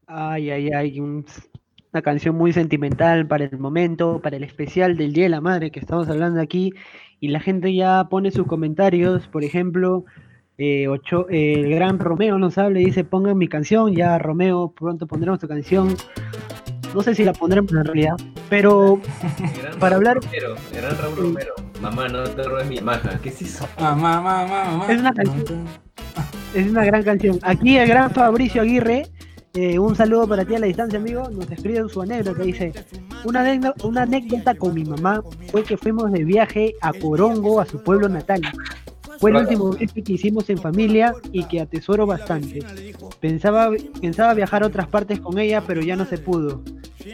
Ay, 0.08 0.50
ay, 0.50 0.70
ay. 0.72 1.00
un- 1.00 1.26
una 1.94 2.02
canción 2.02 2.36
muy 2.36 2.52
sentimental 2.52 3.26
para 3.28 3.46
el 3.46 3.58
momento, 3.58 4.20
para 4.22 4.36
el 4.36 4.44
especial 4.44 4.98
del 4.98 5.13
Día 5.13 5.24
de 5.26 5.30
la 5.30 5.39
Madre 5.41 5.72
que 5.72 5.80
estamos 5.80 6.10
hablando 6.10 6.41
aquí. 6.41 6.74
Y 7.22 7.30
la 7.30 7.39
gente 7.39 7.74
ya 7.74 8.08
pone 8.10 8.32
sus 8.32 8.46
comentarios. 8.48 9.28
Por 9.30 9.44
ejemplo, 9.46 10.04
eh, 10.58 10.88
Ocho- 10.89 11.28
eh, 11.30 11.54
el 11.54 11.70
gran 11.76 12.00
Romeo 12.00 12.38
nos 12.38 12.58
habla 12.58 12.82
y 12.82 12.86
dice: 12.86 13.04
Pongan 13.06 13.38
mi 13.38 13.48
canción. 13.48 13.96
Ya, 13.96 14.18
Romeo, 14.18 14.74
pronto 14.78 15.08
pondremos 15.08 15.39
tu 15.39 15.48
canción. 15.48 15.96
No 16.95 17.03
sé 17.03 17.13
si 17.13 17.25
la 17.25 17.34
pondremos 17.34 17.73
en 17.73 17.84
realidad. 17.84 18.15
Pero 18.49 19.01
para 19.79 19.97
hablar. 19.97 20.17
Gran 20.71 20.97
Raúl 20.97 21.17
Romero. 21.17 21.53
Mamá, 21.81 22.08
no 22.08 22.23
te 22.23 22.41
robes 22.43 22.67
mi 22.67 22.79
maja. 22.79 23.19
¿Qué 23.21 23.29
es 23.29 23.41
eso? 23.41 23.67
Ah, 23.75 23.93
mamá, 23.93 24.21
mamá, 24.21 24.63
mamá. 24.71 24.93
Es 24.93 24.99
una 25.01 25.13
canción. 25.13 25.65
Es 26.53 26.67
una 26.67 26.86
gran 26.86 27.03
canción. 27.03 27.38
Aquí 27.41 27.77
el 27.77 27.89
gran 27.89 28.12
Fabricio 28.12 28.62
Aguirre, 28.62 29.08
eh, 29.55 29.77
un 29.77 29.93
saludo 29.93 30.25
para 30.25 30.45
ti 30.45 30.55
a 30.55 30.60
la 30.60 30.67
distancia, 30.67 30.97
amigo. 30.97 31.29
Nos 31.31 31.51
escribe 31.51 31.79
en 31.79 31.89
su 31.89 32.01
anécdota. 32.01 32.43
Dice: 32.43 32.71
una 33.25 33.41
anécdota, 33.41 33.86
una 33.86 34.03
anécdota 34.03 34.55
con 34.55 34.73
mi 34.73 34.86
mamá 34.86 35.21
fue 35.51 35.63
que 35.63 35.75
fuimos 35.75 36.13
de 36.13 36.23
viaje 36.23 36.75
a 36.79 36.93
Corongo, 36.93 37.60
a 37.60 37.65
su 37.65 37.84
pueblo 37.84 38.08
natal. 38.08 38.41
Fue 39.19 39.32
el 39.32 39.38
último 39.38 39.71
viaje 39.71 40.04
que 40.04 40.13
hicimos 40.13 40.49
en 40.49 40.58
familia 40.58 41.13
y 41.32 41.43
que 41.45 41.62
atesoro 41.62 42.06
bastante. 42.06 42.60
Pensaba, 43.19 43.69
pensaba 44.01 44.34
viajar 44.34 44.63
a 44.63 44.67
otras 44.67 44.88
partes 44.88 45.19
con 45.19 45.39
ella, 45.39 45.62
pero 45.65 45.82
ya 45.82 45.95
no 45.95 46.06
se 46.06 46.17
pudo. 46.17 46.62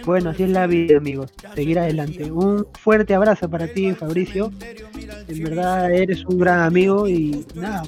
Bueno, 0.05 0.29
así 0.29 0.43
es 0.43 0.49
la 0.49 0.67
vida, 0.67 0.97
amigos. 0.97 1.31
Seguir 1.55 1.79
adelante. 1.79 2.31
Un 2.31 2.65
fuerte 2.79 3.13
abrazo 3.13 3.49
para 3.49 3.67
ti, 3.67 3.91
Fabricio. 3.93 4.51
En 5.27 5.43
verdad 5.43 5.91
eres 5.93 6.25
un 6.25 6.39
gran 6.39 6.61
amigo 6.61 7.07
y 7.07 7.45
nada. 7.55 7.83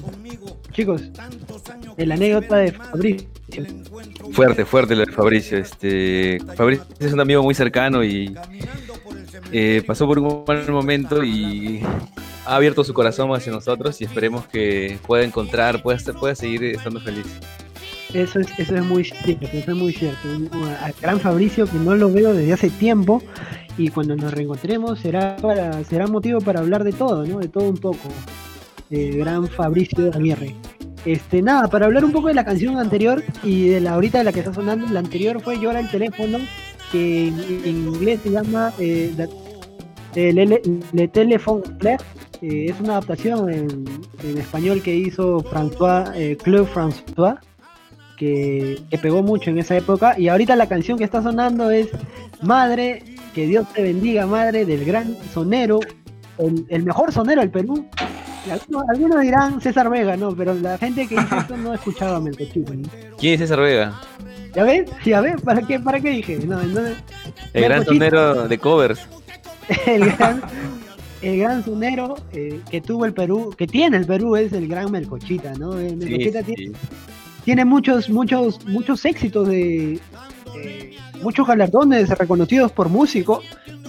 Chicos, 0.72 1.02
el 1.96 2.12
anécdota 2.12 2.56
de 2.56 2.72
Fabricio. 2.72 3.28
Fuerte, 4.32 4.64
fuerte 4.64 4.94
lo 4.94 5.06
de 5.06 5.12
Fabricio. 5.12 5.58
Este, 5.58 6.38
Fabricio 6.56 6.84
es 6.98 7.12
un 7.12 7.20
amigo 7.20 7.42
muy 7.42 7.54
cercano 7.54 8.04
y 8.04 8.34
eh, 9.52 9.82
pasó 9.86 10.06
por 10.06 10.18
un 10.18 10.44
mal 10.46 10.68
momento 10.70 11.22
y 11.24 11.80
ha 12.46 12.56
abierto 12.56 12.84
su 12.84 12.92
corazón 12.94 13.30
hacia 13.34 13.52
nosotros 13.52 14.00
y 14.00 14.04
esperemos 14.04 14.46
que 14.46 14.98
pueda 15.06 15.24
encontrar, 15.24 15.82
pueda, 15.82 15.98
pueda 16.18 16.34
seguir 16.34 16.64
estando 16.64 17.00
feliz. 17.00 17.26
Eso 18.12 18.38
es, 18.40 18.46
eso 18.58 18.76
es 18.76 18.84
muy 18.84 19.02
cierto, 19.04 19.46
eso 19.52 19.70
es 19.72 19.76
muy 19.76 19.92
cierto. 19.92 20.28
Un- 20.28 20.48
A 20.80 20.92
gran 21.00 21.18
Fabricio 21.18 21.66
que 21.66 21.78
no 21.78 21.96
lo 21.96 22.12
veo 22.12 22.32
desde 22.32 22.52
hace 22.52 22.70
tiempo 22.70 23.22
y 23.76 23.88
cuando 23.88 24.14
nos 24.14 24.32
reencontremos 24.32 25.00
será 25.00 25.36
para 25.36 25.82
será 25.84 26.06
motivo 26.06 26.40
para 26.40 26.60
hablar 26.60 26.84
de 26.84 26.92
todo, 26.92 27.26
¿no? 27.26 27.38
De 27.40 27.48
todo 27.48 27.68
un 27.68 27.76
poco. 27.78 28.08
Gran 28.90 29.48
Fabricio 29.48 30.12
Aguirre. 30.14 30.54
Este, 31.04 31.42
nada, 31.42 31.68
para 31.68 31.86
hablar 31.86 32.04
un 32.04 32.12
poco 32.12 32.28
de 32.28 32.34
la 32.34 32.44
canción 32.44 32.78
anterior 32.78 33.22
y 33.42 33.68
de 33.68 33.80
la 33.80 33.94
ahorita 33.94 34.18
de 34.18 34.24
la 34.24 34.32
que 34.32 34.38
está 34.40 34.54
sonando, 34.54 34.86
la 34.92 35.00
anterior 35.00 35.40
fue 35.42 35.58
Llora 35.58 35.80
el 35.80 35.90
teléfono, 35.90 36.38
que 36.94 37.26
en, 37.26 37.88
inglés 37.88 38.20
se 38.22 38.30
llama 38.30 38.72
eh, 38.78 39.12
Le, 40.14 40.62
Le 40.92 41.08
Telephone. 41.08 41.64
Eh, 42.40 42.66
es 42.70 42.80
una 42.80 42.92
adaptación 42.92 43.50
en, 43.50 43.84
en 44.22 44.38
español 44.38 44.80
que 44.80 44.94
hizo 44.94 45.42
François, 45.42 46.12
eh, 46.14 46.36
Claude 46.40 46.68
François 46.72 47.40
que, 48.16 48.80
que 48.90 48.98
pegó 48.98 49.24
mucho 49.24 49.50
en 49.50 49.58
esa 49.58 49.76
época. 49.76 50.14
Y 50.16 50.28
ahorita 50.28 50.54
la 50.54 50.68
canción 50.68 50.96
que 50.96 51.02
está 51.02 51.20
sonando 51.20 51.68
es 51.72 51.88
Madre, 52.42 53.02
que 53.34 53.48
Dios 53.48 53.66
te 53.72 53.82
bendiga, 53.82 54.26
Madre, 54.26 54.64
del 54.64 54.84
gran 54.84 55.16
sonero, 55.32 55.80
el, 56.38 56.64
el 56.68 56.84
mejor 56.84 57.12
sonero 57.12 57.40
del 57.40 57.50
Perú. 57.50 57.88
Algunos, 58.88 59.20
dirán 59.20 59.60
César 59.60 59.90
Vega, 59.90 60.16
no, 60.16 60.36
pero 60.36 60.54
la 60.54 60.78
gente 60.78 61.08
que 61.08 61.16
dice 61.16 61.38
esto 61.38 61.56
no 61.56 61.72
ha 61.72 61.74
escuchado 61.74 62.16
a. 62.16 62.22
¿Quién 63.18 63.34
es 63.34 63.40
César 63.40 63.58
Vega? 63.58 64.00
¿Ya 64.54 64.64
ves? 64.64 64.90
¿Ya 65.04 65.20
ves? 65.20 65.40
¿Para 65.42 65.62
qué, 65.62 65.80
para 65.80 66.00
qué 66.00 66.10
dije? 66.10 66.38
No, 66.46 66.60
El 66.60 67.64
gran 67.64 67.84
sonero 67.84 68.46
de 68.48 68.58
covers. 68.58 69.00
el 69.86 70.10
gran, 70.12 70.42
el 71.22 71.38
gran 71.38 71.64
sonero 71.64 72.16
eh, 72.32 72.60
que 72.70 72.80
tuvo 72.80 73.04
el 73.06 73.14
Perú, 73.14 73.54
que 73.56 73.66
tiene 73.66 73.96
el 73.96 74.06
Perú, 74.06 74.36
es 74.36 74.52
el 74.52 74.68
gran 74.68 74.90
Melcochita, 74.92 75.54
¿no? 75.54 75.78
El 75.78 75.90
Sí, 75.90 75.96
Melcochita 75.96 76.42
tiene 76.42 76.66
sí. 76.66 76.72
tiene 77.44 77.64
muchos, 77.64 78.08
muchos, 78.10 78.64
muchos 78.66 79.04
éxitos 79.04 79.48
de, 79.48 79.98
de- 80.54 80.96
muchos 81.22 81.46
galardones 81.46 82.10
reconocidos 82.10 82.70
por 82.72 82.88
músico 82.90 83.40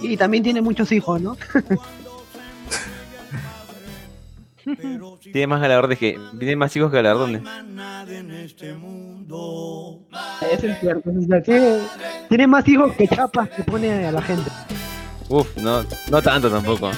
y 0.02 0.16
también 0.16 0.42
tiene 0.42 0.62
muchos 0.62 0.90
hijos, 0.92 1.20
¿no? 1.20 1.36
Tiene 5.22 5.46
más 5.46 5.60
galardones 5.60 5.98
que. 5.98 6.18
Tiene 6.38 6.56
más 6.56 6.74
hijos 6.76 6.90
que 6.90 6.96
galardones. 6.96 7.42
Eso 10.52 10.66
es 10.66 10.80
cierto. 10.80 11.10
eso 11.10 11.20
es 11.20 11.26
cierto. 11.26 11.44
Tiene, 11.44 11.78
tiene 12.28 12.46
más 12.46 12.68
hijos 12.68 12.92
que 12.94 13.06
chapas 13.06 13.48
que 13.50 13.62
pone 13.62 14.06
a 14.06 14.12
la 14.12 14.22
gente. 14.22 14.50
Uf, 15.28 15.56
no, 15.58 15.84
no 16.10 16.22
tanto 16.22 16.50
tampoco. 16.50 16.90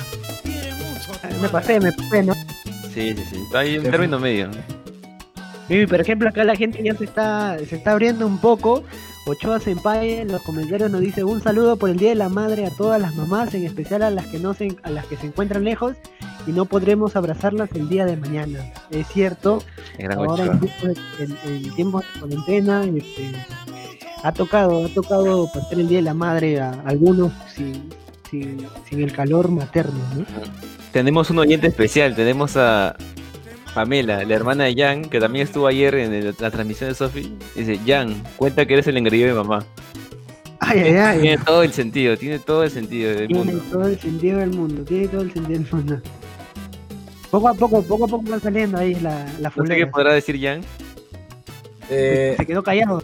Me 1.40 1.48
pasé, 1.48 1.78
me 1.80 1.92
pasé, 1.92 2.22
¿no? 2.22 2.34
Sí, 2.94 3.14
sí, 3.14 3.24
sí. 3.30 3.36
Está 3.36 3.60
ahí 3.60 3.78
un 3.78 3.84
término 3.90 4.18
medio. 4.18 4.50
Y, 5.68 5.86
por 5.86 6.00
ejemplo, 6.00 6.30
acá 6.30 6.44
la 6.44 6.56
gente 6.56 6.82
ya 6.82 6.94
se 6.94 7.04
está, 7.04 7.58
se 7.58 7.76
está 7.76 7.92
abriendo 7.92 8.26
un 8.26 8.38
poco. 8.38 8.84
Ochoa 9.26 9.60
Senpai 9.60 10.20
en 10.20 10.32
los 10.32 10.40
comentarios 10.42 10.90
nos 10.90 11.02
dice 11.02 11.22
un 11.22 11.42
saludo 11.42 11.76
por 11.76 11.90
el 11.90 11.98
Día 11.98 12.08
de 12.10 12.14
la 12.14 12.30
Madre 12.30 12.64
a 12.64 12.70
todas 12.70 13.00
las 13.00 13.14
mamás, 13.14 13.54
en 13.54 13.66
especial 13.66 14.02
a 14.02 14.10
las 14.10 14.26
que 14.26 14.38
no 14.38 14.54
se, 14.54 14.74
a 14.82 14.88
las 14.88 15.04
que 15.04 15.18
se 15.18 15.26
encuentran 15.26 15.64
lejos 15.64 15.96
y 16.48 16.52
no 16.52 16.64
podremos 16.64 17.14
abrazarlas 17.14 17.70
el 17.74 17.88
día 17.88 18.06
de 18.06 18.16
mañana. 18.16 18.58
Es 18.90 19.06
cierto, 19.08 19.62
ahora 20.16 20.44
en 20.46 20.60
tiempos 20.60 20.96
tiempos 21.76 22.04
de 22.14 22.20
cuarentena 22.20 22.84
este, 22.84 23.32
ha 24.24 24.32
tocado 24.32 24.84
ha 24.86 24.88
tocado 24.88 25.46
pasar 25.52 25.78
el 25.78 25.88
día 25.88 25.98
de 25.98 26.02
la 26.02 26.14
madre 26.14 26.58
a 26.60 26.70
algunos 26.86 27.32
sin, 27.54 27.88
sin, 28.30 28.66
sin 28.88 29.02
el 29.02 29.12
calor 29.12 29.50
materno 29.50 29.98
¿no? 30.16 30.24
Tenemos 30.92 31.28
un 31.30 31.38
oyente 31.40 31.66
especial, 31.66 32.14
tenemos 32.16 32.56
a 32.56 32.96
Pamela, 33.74 34.24
la 34.24 34.34
hermana 34.34 34.64
de 34.64 34.74
Jan, 34.74 35.04
que 35.04 35.20
también 35.20 35.46
estuvo 35.46 35.66
ayer 35.66 35.94
en 35.96 36.12
el- 36.14 36.34
la 36.40 36.50
transmisión 36.50 36.88
de 36.88 36.94
Sofi. 36.94 37.36
Dice, 37.54 37.78
Jan, 37.86 38.22
cuenta 38.36 38.64
que 38.66 38.72
eres 38.72 38.86
el 38.88 38.96
engreído 38.96 39.28
de 39.28 39.34
mamá. 39.34 39.64
ay 40.60 40.80
ay 40.80 40.96
ay 40.96 41.20
Tiene 41.20 41.38
todo 41.44 41.62
el 41.62 41.72
sentido, 41.72 42.16
tiene 42.16 42.38
todo 42.38 42.64
el 42.64 42.70
sentido 42.70 43.10
del 43.10 43.28
tiene 43.28 43.44
mundo. 43.44 43.62
todo 43.70 43.86
el 43.86 43.98
sentido 44.00 44.38
del 44.40 44.50
mundo 44.50 44.82
tiene 44.84 45.08
todo 45.08 45.20
el 45.20 45.32
sentido 45.32 45.58
del 45.60 45.68
mundo 45.72 46.00
poco 47.30 47.48
a 47.48 47.54
poco 47.54 47.82
poco 47.82 48.04
a 48.04 48.08
poco 48.08 48.30
va 48.30 48.38
saliendo 48.40 48.78
ahí 48.78 48.94
la, 48.96 49.26
la 49.40 49.52
No 49.54 49.66
sé 49.66 49.76
qué 49.76 49.86
podrá 49.86 50.12
decir 50.12 50.38
Jan. 50.40 50.60
Eh, 51.90 52.34
se 52.36 52.46
quedó 52.46 52.62
callado 52.62 53.02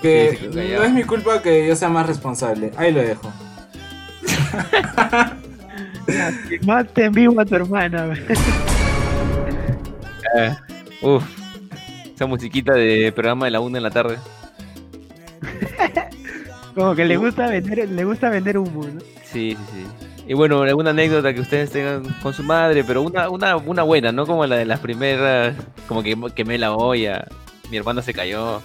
que 0.00 0.30
Sí, 0.30 0.36
se 0.36 0.42
quedó 0.42 0.54
callado. 0.54 0.80
no 0.80 0.84
es 0.88 0.92
mi 0.94 1.04
culpa 1.04 1.42
que 1.42 1.66
yo 1.66 1.76
sea 1.76 1.88
más 1.88 2.06
responsable. 2.06 2.70
Ahí 2.76 2.92
lo 2.92 3.00
dejo. 3.02 3.32
más 6.66 6.86
te 6.92 7.04
envío 7.04 7.38
a 7.40 7.44
tu 7.44 7.54
hermana 7.54 8.12
Ah, 10.36 10.56
uf, 11.02 11.24
esa 12.14 12.26
musiquita 12.26 12.72
de 12.74 13.12
programa 13.12 13.46
de 13.46 13.50
la 13.52 13.60
una 13.60 13.78
en 13.78 13.82
la 13.84 13.90
tarde. 13.90 14.18
como 16.74 16.94
que 16.94 17.04
le 17.04 17.16
gusta 17.16 17.48
vender 17.48 17.88
le 17.88 18.04
gusta 18.04 18.30
vender 18.30 18.58
humo 18.58 18.84
¿no? 18.86 19.00
Sí, 19.24 19.56
sí, 19.56 19.58
sí. 19.72 19.86
Y 20.26 20.34
bueno, 20.34 20.62
alguna 20.62 20.90
anécdota 20.90 21.34
que 21.34 21.40
ustedes 21.40 21.70
tengan 21.70 22.04
con 22.22 22.32
su 22.32 22.42
madre, 22.42 22.84
pero 22.84 23.02
una, 23.02 23.28
una, 23.28 23.56
una 23.56 23.82
buena, 23.82 24.12
no 24.12 24.26
como 24.26 24.46
la 24.46 24.56
de 24.56 24.64
las 24.64 24.78
primeras, 24.78 25.54
como 25.88 26.02
que 26.02 26.16
quemé 26.34 26.58
la 26.58 26.72
olla, 26.72 27.26
mi 27.70 27.76
hermano 27.76 28.02
se 28.02 28.14
cayó. 28.14 28.62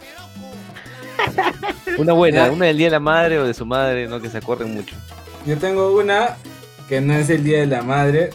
Una 1.98 2.14
buena, 2.14 2.52
una 2.52 2.68
del 2.68 2.78
día 2.78 2.88
de 2.88 2.92
la 2.92 3.00
madre 3.00 3.40
o 3.40 3.44
de 3.44 3.56
su 3.56 3.66
madre, 3.66 4.08
no 4.08 4.22
que 4.22 4.30
se 4.30 4.38
acuerden 4.38 4.76
mucho. 4.76 4.96
Yo 5.48 5.58
tengo 5.58 5.98
una 5.98 6.38
que 6.88 7.02
no 7.02 7.14
es 7.14 7.30
el 7.30 7.44
Día 7.44 7.60
de 7.60 7.68
la 7.68 7.82
Madre. 7.82 8.30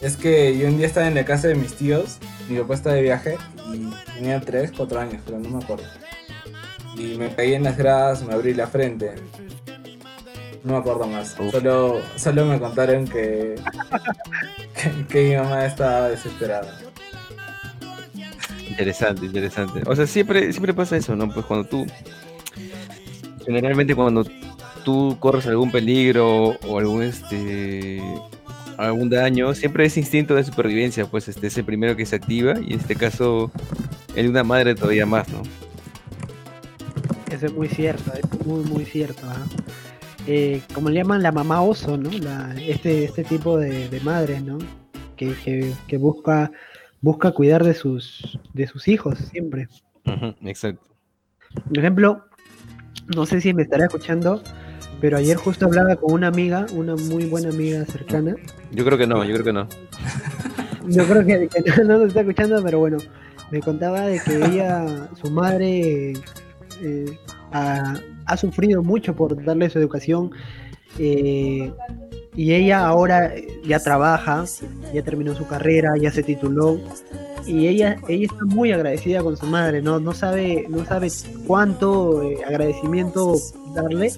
Es 0.00 0.16
que 0.16 0.58
yo 0.58 0.68
un 0.68 0.76
día 0.76 0.86
estaba 0.86 1.08
en 1.08 1.14
la 1.14 1.24
casa 1.24 1.48
de 1.48 1.54
mis 1.54 1.74
tíos, 1.74 2.18
mi 2.48 2.58
papá 2.58 2.74
estaba 2.74 2.96
de 2.96 3.02
viaje 3.02 3.38
y 3.72 3.90
tenía 4.14 4.40
3, 4.40 4.72
4 4.76 5.00
años, 5.00 5.22
pero 5.24 5.38
no 5.38 5.48
me 5.48 5.64
acuerdo. 5.64 5.84
Y 6.96 7.16
me 7.16 7.34
caí 7.34 7.54
en 7.54 7.64
las 7.64 7.76
gradas, 7.76 8.22
me 8.22 8.34
abrí 8.34 8.54
la 8.54 8.66
frente. 8.66 9.14
No 10.64 10.72
me 10.72 10.78
acuerdo 10.78 11.06
más. 11.06 11.36
Solo, 11.50 12.00
solo 12.16 12.46
me 12.46 12.58
contaron 12.58 13.06
que, 13.06 13.54
que, 14.74 15.06
que 15.06 15.28
mi 15.28 15.36
mamá 15.36 15.66
estaba 15.66 16.08
desesperada. 16.08 16.80
Interesante, 18.66 19.26
interesante. 19.26 19.82
O 19.86 19.94
sea, 19.94 20.06
siempre, 20.06 20.52
siempre 20.52 20.72
pasa 20.72 20.96
eso, 20.96 21.14
¿no? 21.14 21.28
Pues 21.28 21.44
cuando 21.44 21.68
tú. 21.68 21.86
Generalmente 23.44 23.94
cuando 23.94 24.24
tú 24.84 25.18
corres 25.20 25.46
algún 25.46 25.70
peligro 25.70 26.58
o 26.66 26.78
algún 26.78 27.02
este 27.02 28.02
algún 28.78 29.10
daño, 29.10 29.54
siempre 29.54 29.84
ese 29.84 30.00
instinto 30.00 30.34
de 30.34 30.44
supervivencia, 30.44 31.06
pues 31.06 31.28
este 31.28 31.46
es 31.46 31.58
el 31.58 31.64
primero 31.64 31.94
que 31.94 32.06
se 32.06 32.16
activa, 32.16 32.54
y 32.60 32.72
en 32.72 32.80
este 32.80 32.96
caso, 32.96 33.52
el 34.16 34.24
de 34.24 34.30
una 34.30 34.44
madre 34.44 34.74
todavía 34.74 35.06
más, 35.06 35.28
¿no? 35.28 35.42
Eso 37.30 37.46
es 37.46 37.52
muy 37.52 37.68
cierto, 37.68 38.12
es 38.14 38.46
muy, 38.46 38.64
muy 38.64 38.84
cierto. 38.84 39.22
¿ah? 39.26 39.46
Eh, 40.26 40.62
como 40.72 40.88
le 40.88 40.96
llaman 40.96 41.22
la 41.22 41.32
mamá 41.32 41.60
oso, 41.60 41.96
¿no? 41.96 42.10
La, 42.10 42.54
este, 42.58 43.04
este 43.04 43.24
tipo 43.24 43.58
de, 43.58 43.88
de 43.88 44.00
madres, 44.00 44.42
¿no? 44.42 44.58
Que, 45.16 45.34
que, 45.44 45.72
que 45.86 45.96
busca, 45.98 46.50
busca 47.00 47.32
cuidar 47.32 47.62
de 47.62 47.74
sus, 47.74 48.38
de 48.52 48.66
sus 48.66 48.88
hijos 48.88 49.18
siempre. 49.18 49.68
Exacto. 50.42 50.86
Por 51.68 51.78
ejemplo, 51.78 52.24
no 53.14 53.26
sé 53.26 53.40
si 53.40 53.52
me 53.52 53.62
estará 53.62 53.84
escuchando, 53.84 54.42
pero 55.00 55.18
ayer 55.18 55.36
justo 55.36 55.66
hablaba 55.66 55.96
con 55.96 56.12
una 56.12 56.28
amiga, 56.28 56.66
una 56.72 56.96
muy 56.96 57.26
buena 57.26 57.50
amiga 57.50 57.84
cercana. 57.84 58.34
Yo 58.72 58.84
creo 58.84 58.96
que 58.96 59.06
no, 59.06 59.24
yo 59.24 59.32
creo 59.34 59.44
que 59.44 59.52
no. 59.52 59.68
Yo 60.88 61.04
creo 61.06 61.24
que, 61.24 61.48
que 61.48 61.60
no, 61.70 61.84
no 61.84 61.98
nos 61.98 62.08
está 62.08 62.20
escuchando, 62.20 62.62
pero 62.62 62.78
bueno, 62.78 62.98
me 63.50 63.60
contaba 63.60 64.02
de 64.02 64.20
que 64.20 64.36
ella, 64.36 65.08
su 65.22 65.30
madre, 65.30 66.14
eh, 66.82 67.18
ha, 67.54 67.94
ha 68.26 68.36
sufrido 68.36 68.82
mucho 68.82 69.14
por 69.14 69.42
darle 69.44 69.70
su 69.70 69.78
educación. 69.78 70.30
eh, 70.98 71.72
y 72.36 72.52
ella 72.52 72.84
ahora 72.86 73.32
ya 73.64 73.78
trabaja, 73.78 74.44
ya 74.92 75.02
terminó 75.02 75.34
su 75.36 75.46
carrera, 75.46 75.92
ya 76.00 76.10
se 76.10 76.22
tituló. 76.24 76.80
Y 77.46 77.68
ella, 77.68 77.96
ella 78.08 78.26
está 78.26 78.44
muy 78.44 78.72
agradecida 78.72 79.22
con 79.22 79.36
su 79.36 79.46
madre, 79.46 79.82
no, 79.82 80.00
no 80.00 80.12
sabe, 80.14 80.66
no 80.68 80.84
sabe 80.84 81.08
cuánto 81.46 82.22
eh, 82.22 82.38
agradecimiento 82.46 83.36
darle. 83.74 84.10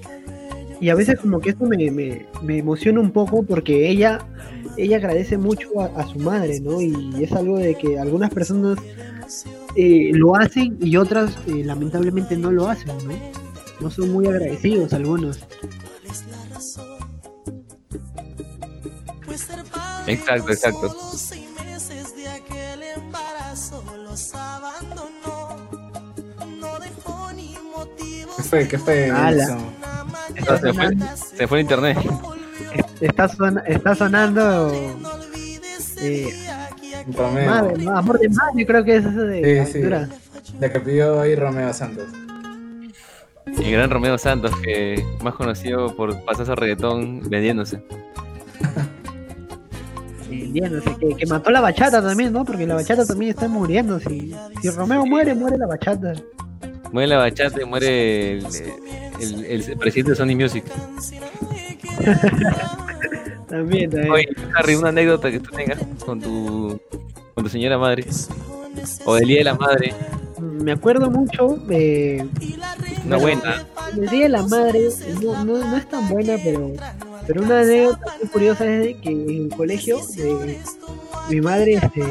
Y 0.80 0.88
a 0.90 0.94
veces 0.94 1.18
como 1.20 1.40
que 1.40 1.50
esto 1.50 1.66
me, 1.66 1.90
me, 1.90 2.26
me 2.42 2.58
emociona 2.58 3.00
un 3.00 3.10
poco 3.10 3.42
porque 3.42 3.88
ella, 3.90 4.18
ella 4.78 4.96
agradece 4.96 5.36
mucho 5.36 5.68
a, 5.80 5.86
a 6.00 6.06
su 6.06 6.18
madre, 6.18 6.60
¿no? 6.60 6.80
Y 6.80 7.22
es 7.22 7.32
algo 7.32 7.58
de 7.58 7.74
que 7.74 7.98
algunas 7.98 8.30
personas 8.30 8.78
eh, 9.76 10.10
lo 10.14 10.36
hacen 10.36 10.76
y 10.80 10.96
otras 10.96 11.36
eh, 11.46 11.62
lamentablemente 11.64 12.36
no 12.36 12.50
lo 12.50 12.68
hacen, 12.68 12.96
¿no? 13.06 13.14
No 13.80 13.90
son 13.90 14.10
muy 14.12 14.26
agradecidos 14.26 14.92
algunos. 14.92 15.40
Exacto, 20.06 20.52
exacto. 20.52 20.94
¿Qué 28.36 28.42
fue? 28.42 28.68
¿Qué 28.68 28.78
fue? 28.78 29.10
Está 30.34 30.58
se, 30.60 30.72
fue, 30.72 30.96
se 31.36 31.48
fue 31.48 31.58
el 31.58 31.62
internet. 31.62 31.98
está 33.00 33.28
son- 33.28 33.62
está 33.66 33.94
sonando 33.94 34.72
eh, 35.98 36.45
Romeo. 37.12 37.50
madre, 37.50 37.78
¿no? 37.78 37.96
amor 37.96 38.18
de 38.18 38.28
madre, 38.28 38.66
creo 38.66 38.84
que 38.84 38.96
es 38.96 39.04
eso 39.04 39.22
de 39.22 39.36
Sí, 39.66 39.72
sí. 39.72 39.78
aventura. 39.78 40.08
La 40.60 40.72
que 40.72 40.80
pidió 40.80 41.20
ahí 41.20 41.34
Romeo 41.34 41.72
Santos. 41.72 42.06
El 43.46 43.70
gran 43.72 43.90
Romeo 43.90 44.18
Santos, 44.18 44.50
que 44.62 45.04
más 45.22 45.34
conocido 45.34 45.94
por 45.94 46.20
pasarse 46.24 46.54
reggaetón 46.54 47.20
vendiéndose. 47.28 47.80
Vendiéndose, 50.28 50.96
que, 50.96 51.14
que 51.16 51.26
mató 51.26 51.50
la 51.50 51.60
bachata 51.60 52.02
también, 52.02 52.32
¿no? 52.32 52.44
Porque 52.44 52.66
la 52.66 52.74
bachata 52.74 53.06
también 53.06 53.30
está 53.30 53.46
muriendo. 53.48 54.00
Si, 54.00 54.34
si 54.60 54.70
Romeo 54.70 55.06
muere, 55.06 55.34
muere 55.34 55.56
la 55.56 55.66
bachata. 55.66 56.14
Muere 56.92 57.08
la 57.08 57.18
bachata 57.18 57.62
y 57.62 57.64
muere 57.64 58.38
el, 58.38 58.46
el- 59.20 59.62
el 59.70 59.76
presidente 59.78 60.10
de 60.10 60.16
Sony 60.16 60.34
Music. 60.36 60.64
También, 63.48 63.90
también. 63.90 64.12
Oye, 64.12 64.28
Harry, 64.54 64.74
una 64.74 64.88
anécdota 64.88 65.30
que 65.30 65.40
tú 65.40 65.50
tengas 65.50 65.78
con 66.04 66.20
tu, 66.20 66.80
con 67.34 67.44
tu 67.44 67.50
señora 67.50 67.78
madre. 67.78 68.04
O 69.04 69.14
del 69.14 69.26
Día 69.26 69.38
de 69.38 69.44
la 69.44 69.54
Madre. 69.54 69.94
Me 70.38 70.72
acuerdo 70.72 71.10
mucho 71.10 71.48
de. 71.66 72.26
Una 73.04 73.16
buena. 73.16 73.66
El 73.96 74.08
Día 74.08 74.24
de 74.24 74.28
la 74.28 74.42
Madre 74.42 74.88
no, 75.22 75.44
no, 75.44 75.58
no 75.58 75.76
es 75.76 75.88
tan 75.88 76.08
buena, 76.08 76.36
pero, 76.42 76.72
pero 77.26 77.42
una 77.42 77.60
anécdota 77.60 78.14
muy 78.20 78.28
curiosa 78.28 78.66
es 78.66 78.80
de 78.80 79.00
que 79.00 79.10
en 79.10 79.30
el 79.30 79.56
colegio 79.56 79.98
eh, 80.18 80.58
mi 81.30 81.40
madre 81.40 81.74
este, 81.74 82.02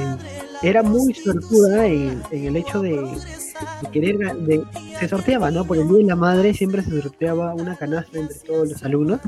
era 0.64 0.82
muy 0.84 1.14
suertuda 1.14 1.86
en, 1.86 2.22
en 2.32 2.46
el 2.46 2.56
hecho 2.56 2.82
de, 2.82 2.92
de 2.92 3.92
querer, 3.92 4.18
de, 4.18 4.64
se 5.00 5.08
sorteaba, 5.08 5.52
¿no? 5.52 5.66
Por 5.66 5.78
el 5.78 5.88
Día 5.88 5.98
de 5.98 6.04
la 6.06 6.16
Madre 6.16 6.54
siempre 6.54 6.82
se 6.82 7.02
sorteaba 7.02 7.54
una 7.54 7.76
canasta 7.76 8.18
entre 8.18 8.38
todos 8.40 8.70
los 8.70 8.84
alumnos 8.84 9.20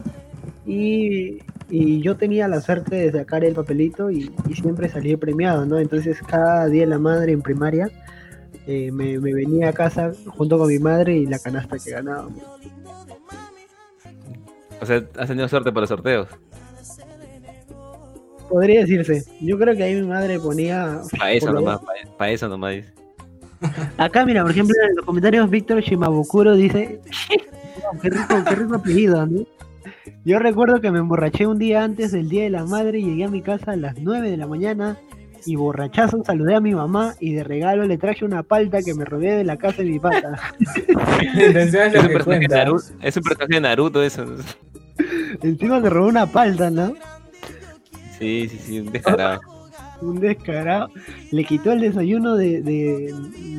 y, 0.68 1.40
y 1.70 2.02
yo 2.02 2.18
tenía 2.18 2.48
la 2.50 2.60
suerte 2.60 2.96
de 2.98 3.12
sacar 3.12 3.46
el 3.46 3.56
papelito 3.56 4.12
y, 4.12 4.30
y 4.50 4.54
siempre 4.54 4.90
salí 4.90 5.16
premiado, 5.16 5.66
¿no? 5.66 5.80
Entonces 5.80 6.22
cada 6.22 6.68
Día 6.68 6.86
la 6.86 7.00
Madre 7.00 7.32
en 7.32 7.42
primaria 7.42 7.90
eh, 8.68 8.92
me, 8.92 9.18
me 9.18 9.34
venía 9.34 9.70
a 9.70 9.74
casa 9.74 10.12
junto 10.28 10.58
con 10.58 10.68
mi 10.68 10.78
madre 10.78 11.16
y 11.16 11.26
la 11.26 11.40
canasta 11.40 11.78
que 11.80 11.92
ganábamos. 11.92 12.44
O 14.82 14.86
sea, 14.86 15.04
has 15.18 15.28
tenido 15.30 15.48
suerte 15.48 15.72
para 15.72 15.82
los 15.82 15.90
sorteos. 15.90 16.28
Podría 18.50 18.82
decirse. 18.82 19.24
Yo 19.42 19.58
creo 19.58 19.76
que 19.76 19.84
ahí 19.84 19.96
mi 19.96 20.08
madre 20.08 20.38
ponía. 20.38 21.02
Para 21.18 21.32
eso 21.32 21.52
nomás, 21.52 21.80
para 22.18 22.32
eso 22.32 22.50
nomás. 22.50 22.84
Acá, 23.98 24.26
mira, 24.26 24.42
por 24.44 24.52
ejemplo, 24.52 24.76
en 24.88 24.96
los 24.98 25.06
comentarios, 25.06 25.50
Víctor 25.50 25.82
Shimabukuro 25.82 26.56
dice: 26.56 27.00
"Wow, 27.82 28.00
qué 28.02 28.10
rico, 28.10 28.44
qué 28.48 28.56
rico 28.56 28.76
apellido, 28.76 29.26
¿no? 29.26 29.46
Yo 30.26 30.40
recuerdo 30.40 30.82
que 30.82 30.92
me 30.92 31.00
emborraché 31.00 31.46
un 31.48 31.58
día 31.60 31.84
antes 31.84 32.12
del 32.12 32.30
Día 32.30 32.44
de 32.44 32.50
la 32.50 32.66
Madre 32.66 33.00
y 33.00 33.06
llegué 33.06 33.26
a 33.26 33.30
mi 33.30 33.42
casa 33.42 33.72
a 33.72 33.76
las 33.76 33.98
9 34.00 34.30
de 34.32 34.38
la 34.38 34.48
mañana 34.48 34.98
y 35.46 35.56
borrachazo 35.56 36.24
saludé 36.26 36.56
a 36.56 36.60
mi 36.60 36.74
mamá 36.74 37.14
y 37.20 37.34
de 37.34 37.44
regalo 37.44 37.86
le 37.86 37.98
traje 37.98 38.26
una 38.26 38.44
palta 38.44 38.82
que 38.82 38.94
me 38.94 39.06
robé 39.06 39.34
de 39.36 39.44
la 39.44 39.58
casa 39.58 39.82
de 39.84 39.90
mi 39.90 40.00
pata. 40.00 40.38
Es 41.22 41.96
un 42.04 42.08
personaje 42.14 42.40
de. 42.40 42.48
Naruto, 42.56 42.84
es 43.02 43.18
un 43.18 43.24
personaje 43.24 43.54
de 43.54 43.62
Naruto 43.62 44.04
eso. 44.04 44.26
Encima 45.42 45.82
se 45.82 45.90
robó 45.90 46.08
una 46.08 46.26
palta, 46.26 46.70
¿no? 46.70 46.94
Sí, 48.20 48.48
sí, 48.50 48.58
sí, 48.58 48.80
un 48.80 48.92
descarado. 48.92 49.40
Un 50.02 50.20
descarado. 50.20 50.90
Le 51.32 51.44
quitó 51.44 51.72
el 51.72 51.82
desayuno 51.82 52.36
de, 52.36 52.62
de- 52.62 53.14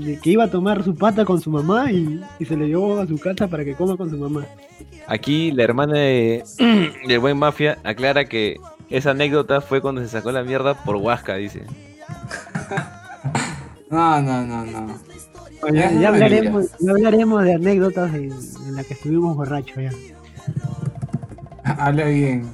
de 0.04 0.18
que 0.20 0.30
iba 0.30 0.44
a 0.44 0.50
tomar 0.50 0.82
su 0.84 0.94
pata 0.94 1.24
con 1.24 1.40
su 1.40 1.50
mamá 1.50 1.90
y, 1.92 2.20
y 2.38 2.44
se 2.44 2.56
le 2.56 2.66
llevó 2.68 2.98
a 2.98 3.06
su 3.06 3.18
casa 3.18 3.46
para 3.48 3.64
que 3.64 3.74
coma 3.74 3.96
con 3.96 4.10
su 4.10 4.16
mamá. 4.18 4.44
Aquí 5.08 5.50
la 5.52 5.64
hermana 5.64 5.94
de, 5.98 6.44
del 7.08 7.18
buen 7.18 7.36
mafia 7.38 7.78
aclara 7.82 8.26
que 8.26 8.60
esa 8.90 9.10
anécdota 9.10 9.60
fue 9.60 9.80
cuando 9.80 10.00
se 10.02 10.08
sacó 10.08 10.30
la 10.32 10.42
mierda 10.44 10.74
por 10.84 10.96
Huasca, 10.96 11.34
dice. 11.34 11.62
No, 13.90 14.20
no, 14.20 14.44
no, 14.44 14.66
no. 14.66 14.98
Ya, 15.72 16.08
hablaremos, 16.08 16.66
ya 16.78 16.90
hablaremos 16.90 17.42
de 17.42 17.54
anécdotas 17.54 18.12
en, 18.14 18.32
en 18.66 18.76
las 18.76 18.84
que 18.86 18.92
estuvimos 18.92 19.34
borrachos 19.34 19.76
ya. 19.78 19.90
Habla 21.78 22.04
bien. 22.04 22.50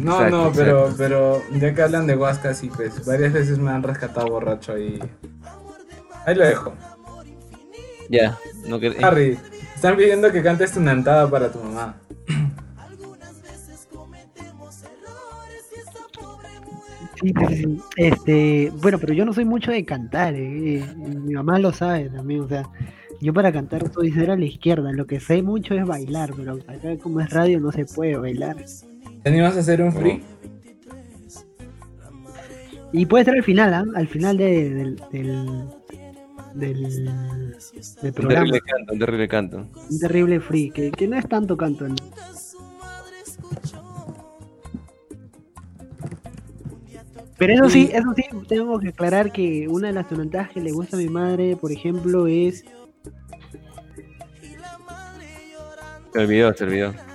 No, 0.00 0.14
Exacto, 0.14 0.36
no, 0.44 0.52
pero, 0.52 0.78
exacto. 0.88 0.96
pero 0.96 1.42
ya 1.60 1.74
que 1.74 1.82
hablan 1.82 2.06
de 2.06 2.16
Huasca, 2.16 2.54
sí, 2.54 2.70
pues 2.74 3.04
varias 3.04 3.34
veces 3.34 3.58
me 3.58 3.70
han 3.70 3.82
rescatado 3.82 4.28
borracho 4.28 4.78
y. 4.78 4.98
Ahí 6.24 6.34
lo 6.34 6.46
dejo. 6.46 6.72
Ya, 8.08 8.38
no 8.66 8.80
que- 8.80 8.96
Harry, 9.02 9.38
están 9.80 9.96
pidiendo 9.96 10.30
que 10.30 10.42
cantes 10.42 10.72
tu 10.72 10.80
nantada 10.80 11.30
para 11.30 11.50
tu 11.50 11.58
mamá. 11.58 11.96
Sí, 17.20 17.32
sí. 17.48 17.80
Este, 17.96 18.72
bueno, 18.82 18.98
pero 18.98 19.12
yo 19.14 19.24
no 19.24 19.32
soy 19.32 19.44
mucho 19.44 19.70
de 19.70 19.84
cantar, 19.84 20.34
eh, 20.34 20.82
mi 20.96 21.34
mamá 21.34 21.58
lo 21.58 21.72
sabe 21.72 22.08
también, 22.08 22.40
o 22.40 22.48
sea, 22.48 22.62
yo 23.20 23.34
para 23.34 23.52
cantar 23.52 23.90
soy 23.92 24.10
cero 24.10 24.32
a 24.32 24.36
la 24.36 24.44
izquierda, 24.46 24.90
lo 24.92 25.06
que 25.06 25.20
sé 25.20 25.42
mucho 25.42 25.74
es 25.74 25.84
bailar, 25.86 26.32
pero 26.36 26.52
acá 26.66 26.96
como 27.02 27.20
es 27.20 27.28
radio 27.30 27.60
no 27.60 27.72
se 27.72 27.84
puede 27.84 28.16
bailar. 28.16 28.56
¿Te 29.22 29.28
animas 29.28 29.56
a 29.56 29.60
hacer 29.60 29.82
un 29.82 29.92
free? 29.92 30.22
Y 32.92 33.04
puede 33.06 33.24
ser 33.24 33.34
al 33.34 33.44
final, 33.44 33.74
¿ah? 33.74 33.84
Al 33.94 34.08
final 34.08 34.36
de- 34.38 34.70
del, 34.70 35.02
del, 35.12 35.46
del, 36.54 36.82
del 36.82 37.56
un 38.02 38.12
programa. 38.12 38.46
terrible 38.46 38.60
canto, 38.60 38.92
un 38.92 38.98
terrible 38.98 39.28
canto. 39.28 39.68
Un 39.90 39.98
terrible 39.98 40.40
free, 40.40 40.70
que, 40.70 40.90
que 40.90 41.08
no 41.08 41.16
es 41.16 41.28
tanto 41.28 41.56
canto. 41.56 41.88
¿no? 41.88 41.94
Pero 47.38 47.54
eso 47.54 47.70
sí, 47.70 47.88
eso 47.90 48.12
sí, 48.14 48.24
tengo 48.48 48.78
que 48.78 48.88
aclarar 48.88 49.32
que 49.32 49.66
una 49.66 49.88
de 49.88 49.94
las 49.94 50.06
tonalidades 50.06 50.50
que 50.50 50.60
le 50.60 50.72
gusta 50.72 50.98
a 50.98 51.00
mi 51.00 51.08
madre, 51.08 51.56
por 51.56 51.72
ejemplo, 51.72 52.26
es. 52.26 52.64
Se 56.12 56.18
olvidó, 56.18 56.52
se 56.52 56.64
olvidó. 56.64 57.09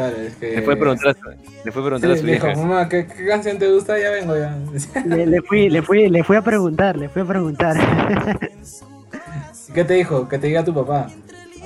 Claro, 0.00 0.16
es 0.16 0.34
que. 0.36 0.56
Le 0.56 0.62
fue 0.62 0.74
a 0.74 0.76
preguntar, 0.78 1.08
a- 1.08 1.30
le 1.64 1.72
fue 1.72 1.82
a, 1.82 1.84
preguntar 1.84 2.10
a 2.10 2.14
Sí, 2.14 2.20
su 2.20 2.26
le 2.26 2.32
dijo, 2.32 2.46
vieja. 2.46 2.60
mamá, 2.62 2.88
¿qué, 2.88 3.06
qué 3.06 3.26
canción 3.26 3.58
te 3.58 3.70
gusta? 3.70 3.98
Ya 3.98 4.10
vengo, 4.10 4.34
ya. 4.36 4.56
Le, 5.04 5.26
le 5.26 5.42
fui, 5.42 5.68
le 5.68 5.82
fui, 5.82 6.08
le 6.08 6.24
fui 6.24 6.36
a 6.36 6.42
preguntar, 6.42 6.96
le 6.96 7.08
fui 7.10 7.20
a 7.22 7.24
preguntar. 7.26 7.76
¿Qué 9.74 9.84
te 9.84 9.94
dijo? 9.94 10.28
Que 10.28 10.38
te 10.38 10.46
diga 10.48 10.64
tu 10.64 10.74
papá. 10.74 11.08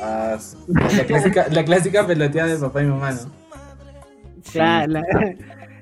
Ah, 0.03 0.37
la, 0.67 1.05
clásica, 1.05 1.47
la 1.51 1.65
clásica 1.65 2.07
peloteada 2.07 2.49
de 2.55 2.59
papá 2.59 2.83
y 2.83 2.87
mamá, 2.87 3.13
¿no? 3.13 3.19
Sí. 4.43 4.53
Claro, 4.53 4.93
la- 4.93 5.03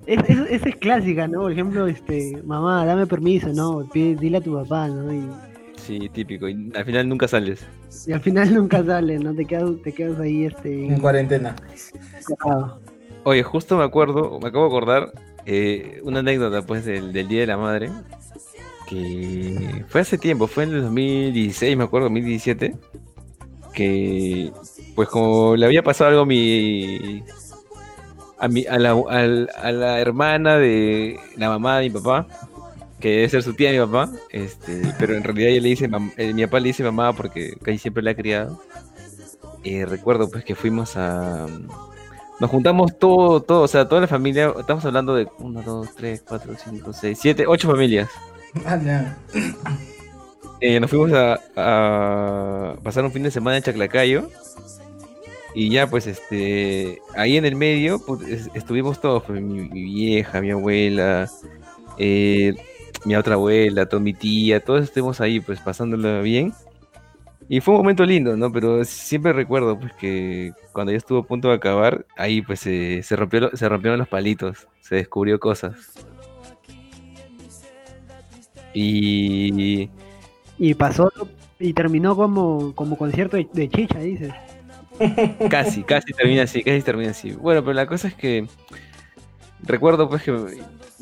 es, 0.07 0.19
es- 0.29 0.51
esa 0.51 0.69
es 0.69 0.77
clásica, 0.77 1.27
¿no? 1.27 1.41
Por 1.41 1.53
ejemplo, 1.53 1.87
este, 1.87 2.39
mamá, 2.45 2.85
dame 2.85 3.07
permiso, 3.07 3.49
¿no? 3.53 3.89
Pide- 3.93 4.17
dile 4.17 4.39
a 4.39 4.41
tu 4.41 4.55
papá, 4.55 4.89
¿no? 4.89 5.13
Y, 5.13 5.27
Sí, 5.87 6.09
típico. 6.13 6.49
Y 6.49 6.71
al 6.75 6.85
final 6.85 7.09
nunca 7.09 7.27
sales. 7.29 7.67
y 8.07 8.13
al 8.13 8.21
final 8.21 8.55
nunca 8.55 8.85
sale, 8.85 9.19
¿no? 9.19 9.35
Te 9.35 9.45
quedas, 9.45 9.71
te 9.83 9.93
quedas 9.93 10.19
ahí, 10.21 10.45
este, 10.47 10.87
En 10.87 11.01
cuarentena. 11.01 11.57
Oye, 13.25 13.43
justo 13.43 13.77
me 13.77 13.85
acuerdo, 13.85 14.39
me 14.41 14.49
acabo 14.49 14.65
de 14.65 14.71
acordar 14.71 15.13
eh, 15.47 16.01
una 16.05 16.21
anécdota 16.21 16.63
pues 16.63 16.85
del, 16.85 17.13
del 17.13 17.29
Día 17.29 17.41
de 17.41 17.47
la 17.47 17.57
Madre. 17.57 17.91
Que 18.89 19.85
fue 19.89 20.01
hace 20.03 20.19
tiempo, 20.19 20.47
fue 20.47 20.65
en 20.65 20.75
el 20.75 20.83
2016, 20.83 21.77
me 21.77 21.85
acuerdo, 21.85 22.07
2017. 22.07 22.75
Que 23.73 24.51
pues 24.95 25.09
como 25.09 25.57
le 25.57 25.65
había 25.67 25.83
pasado 25.83 26.11
algo 26.11 26.23
a 26.23 26.27
mi. 26.27 27.23
A, 28.39 28.49
mi, 28.49 28.67
a, 28.67 28.79
la, 28.79 28.91
al- 29.09 29.49
a 29.57 29.71
la 29.73 30.01
hermana 30.01 30.59
de 30.59 31.17
la 31.37 31.49
mamá 31.49 31.79
de 31.79 31.89
mi 31.89 31.91
papá, 31.91 32.27
que 33.03 33.11
debe 33.11 33.29
ser 33.29 33.43
su 33.43 33.53
tía 33.53 33.71
de 33.71 33.79
mi 33.81 33.85
papá, 33.87 34.11
este, 34.31 34.81
pero 34.99 35.15
en 35.15 35.23
realidad 35.25 35.51
ella 35.51 35.61
le 35.61 35.69
dice, 35.69 35.91
mam- 35.91 36.13
eh, 36.17 36.33
mi 36.33 36.45
papá 36.47 36.61
le 36.61 36.69
dice 36.69 36.83
mamá 36.85 37.13
porque 37.13 37.55
casi 37.63 37.77
siempre 37.79 38.03
la 38.03 38.13
ha 38.13 38.15
criado. 38.15 38.63
Eh, 39.65 39.85
recuerdo 39.85 40.31
pues 40.31 40.45
que 40.45 40.55
fuimos 40.55 40.97
a, 40.97 41.47
nos 42.41 42.51
juntamos 42.51 42.99
todo, 42.99 43.41
todo, 43.43 43.63
o 43.63 43.69
sea, 43.69 43.87
toda 43.89 44.01
la 44.01 44.09
familia, 44.09 44.53
estamos 44.59 44.85
hablando 44.85 45.15
de 45.15 45.29
1, 45.39 45.63
2, 45.63 45.95
3, 45.95 46.25
4, 46.27 46.55
5, 46.65 46.93
6, 46.93 47.19
7, 47.21 47.45
8 47.47 47.69
familias. 47.71 48.09
Ah, 48.65 48.79
ya. 48.83 49.19
Eh, 50.61 50.79
nos 50.81 50.91
fuimos 50.91 51.13
a, 51.13 51.41
a 51.57 52.75
pasar 52.83 53.05
un 53.05 53.13
fin 53.13 53.23
de 53.25 53.31
semana 53.31 53.57
en 53.57 53.63
Chaclacayo. 53.63 54.29
Y 55.55 55.69
ya, 55.71 55.87
pues, 55.87 56.07
este, 56.07 57.01
ahí 57.15 57.37
en 57.37 57.45
el 57.45 57.57
medio 57.57 57.99
pues, 58.05 58.23
es- 58.23 58.51
estuvimos 58.55 59.01
todos, 59.01 59.23
pues, 59.25 59.41
mi, 59.43 59.69
mi 59.69 59.83
vieja, 59.83 60.41
mi 60.41 60.51
abuela, 60.51 61.31
eh, 61.99 62.55
mi 63.05 63.17
otra 63.17 63.35
abuela, 63.35 63.87
toda 63.87 64.03
mi 64.03 64.15
tía, 64.15 64.61
todos 64.61 64.85
estuvimos 64.85 65.21
ahí, 65.21 65.41
pues, 65.41 65.61
pasándola 65.61 66.21
bien. 66.21 66.53
Y 67.49 67.61
fue 67.61 67.75
un 67.75 67.81
momento 67.81 68.05
lindo, 68.05 68.37
¿no? 68.37 68.53
Pero 68.53 68.85
siempre 68.85 69.33
recuerdo, 69.33 69.79
pues, 69.79 69.93
que 69.95 70.53
cuando 70.73 70.93
ya 70.93 70.99
estuvo 70.99 71.19
a 71.19 71.27
punto 71.27 71.49
de 71.49 71.55
acabar, 71.55 72.07
ahí, 72.17 72.43
pues, 72.43 72.61
se, 72.61 73.03
se, 73.03 73.17
rompió, 73.17 73.51
se 73.57 73.69
rompieron 73.69 73.99
los 73.99 74.09
palitos, 74.09 74.69
se 74.81 74.97
descubrió 74.97 75.39
cosas. 75.41 75.75
Y 78.75 79.91
Y 80.59 80.75
pasó, 80.75 81.13
y 81.59 81.73
terminó 81.73 82.17
como, 82.17 82.75
como 82.75 82.97
concierto 82.97 83.37
de, 83.37 83.49
de 83.53 83.69
chicha, 83.69 83.99
dices. 83.99 84.33
Casi, 85.51 85.83
casi 85.83 86.13
termina 86.13 86.43
así, 86.43 86.63
casi 86.63 86.83
termina 86.83 87.11
así. 87.11 87.33
Bueno, 87.33 87.63
pero 87.63 87.75
la 87.75 87.87
cosa 87.87 88.09
es 88.09 88.15
que 88.15 88.47
recuerdo 89.63 90.09
pues 90.09 90.23
que 90.23 90.33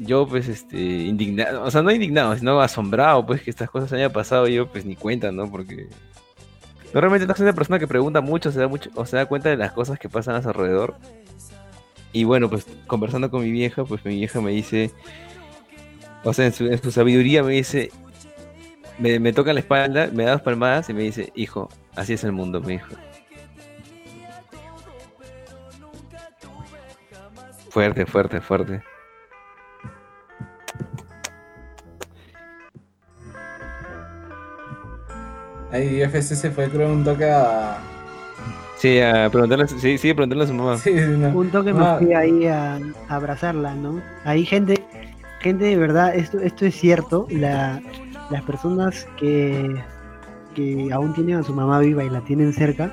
yo 0.01 0.27
pues 0.27 0.49
este 0.49 0.79
indignado, 0.79 1.63
o 1.63 1.71
sea, 1.71 1.83
no 1.83 1.91
indignado, 1.91 2.35
sino 2.37 2.61
asombrado 2.61 3.25
pues 3.27 3.43
que 3.43 3.51
estas 3.51 3.71
cosas 3.71 3.93
hayan 3.93 4.11
pasado 4.11 4.49
y 4.49 4.55
yo 4.55 4.67
pues 4.67 4.87
ni 4.87 4.97
cuenta, 4.97 5.31
¿no? 5.31 5.51
Porque 5.51 5.89
normalmente 6.95 7.27
no 7.27 7.35
soy 7.35 7.45
una 7.45 7.53
persona 7.53 7.79
que 7.79 7.87
pregunta 7.87 8.23
mucho, 8.23 8.51
se 8.51 8.61
da 8.61 8.67
mucho 8.67 8.91
o 8.95 9.05
se 9.05 9.17
da 9.17 9.27
cuenta 9.27 9.51
de 9.51 9.59
las 9.59 9.73
cosas 9.73 9.99
que 9.99 10.09
pasan 10.09 10.37
a 10.37 10.43
su 10.43 10.49
alrededor. 10.49 10.97
Y 12.13 12.25
bueno, 12.25 12.49
pues 12.49 12.67
conversando 12.87 13.31
con 13.31 13.43
mi 13.43 13.53
vieja, 13.53 13.85
pues 13.85 14.03
mi 14.05 14.17
vieja 14.17 14.41
me 14.41 14.51
dice, 14.53 14.91
o 16.25 16.33
sea, 16.33 16.47
en 16.47 16.55
su, 16.55 16.67
en 16.67 16.83
su 16.83 16.91
sabiduría 16.91 17.43
me 17.43 17.53
dice, 17.53 17.91
me, 18.99 19.21
me 19.21 19.35
toca 19.35 19.53
la 19.53 19.61
espalda, 19.61 20.09
me 20.13 20.25
da 20.25 20.33
dos 20.33 20.43
palmadas 20.43 20.89
y 20.89 20.95
me 20.95 21.03
dice, 21.03 21.31
hijo, 21.37 21.69
así 21.95 22.15
es 22.15 22.25
el 22.25 22.33
mundo, 22.33 22.61
me 22.63 22.73
dijo. 22.73 22.95
Fuerte, 27.69 28.07
fuerte, 28.07 28.41
fuerte. 28.41 28.83
Ahí 35.72 36.00
FC 36.02 36.35
se 36.35 36.50
fue, 36.50 36.68
creo, 36.68 36.92
un 36.92 37.04
toque 37.04 37.30
a. 37.30 37.78
Sí, 38.76 38.98
a 39.00 39.28
preguntarle, 39.30 39.68
sí, 39.68 39.98
sí, 39.98 40.14
preguntarle 40.14 40.44
a 40.44 40.46
su 40.46 40.54
mamá. 40.54 40.78
Sí, 40.78 40.92
no. 40.92 41.28
Un 41.28 41.50
toque 41.50 41.72
me 41.72 41.85
Ah. 41.85 41.96
fui 41.98 42.12
ahí 42.14 42.46
a, 42.46 42.76
a 42.76 42.80
abrazarla, 43.14 43.74
¿no? 43.74 44.00
Ahí 44.24 44.44
gente, 44.44 44.83
gente 45.40 45.64
de 45.66 45.76
verdad, 45.76 46.14
esto, 46.14 46.38
esto 46.40 46.64
es 46.66 46.74
cierto, 46.74 47.26
la, 47.30 47.80
las 48.30 48.42
personas 48.42 49.06
que, 49.18 49.76
que 50.54 50.88
aún 50.92 51.12
tienen 51.14 51.37
a 51.37 51.42
su 51.42 51.54
mamá 51.54 51.78
viva 51.78 52.02
y 52.02 52.11
la 52.11 52.20
tienen 52.22 52.52
cerca, 52.54 52.90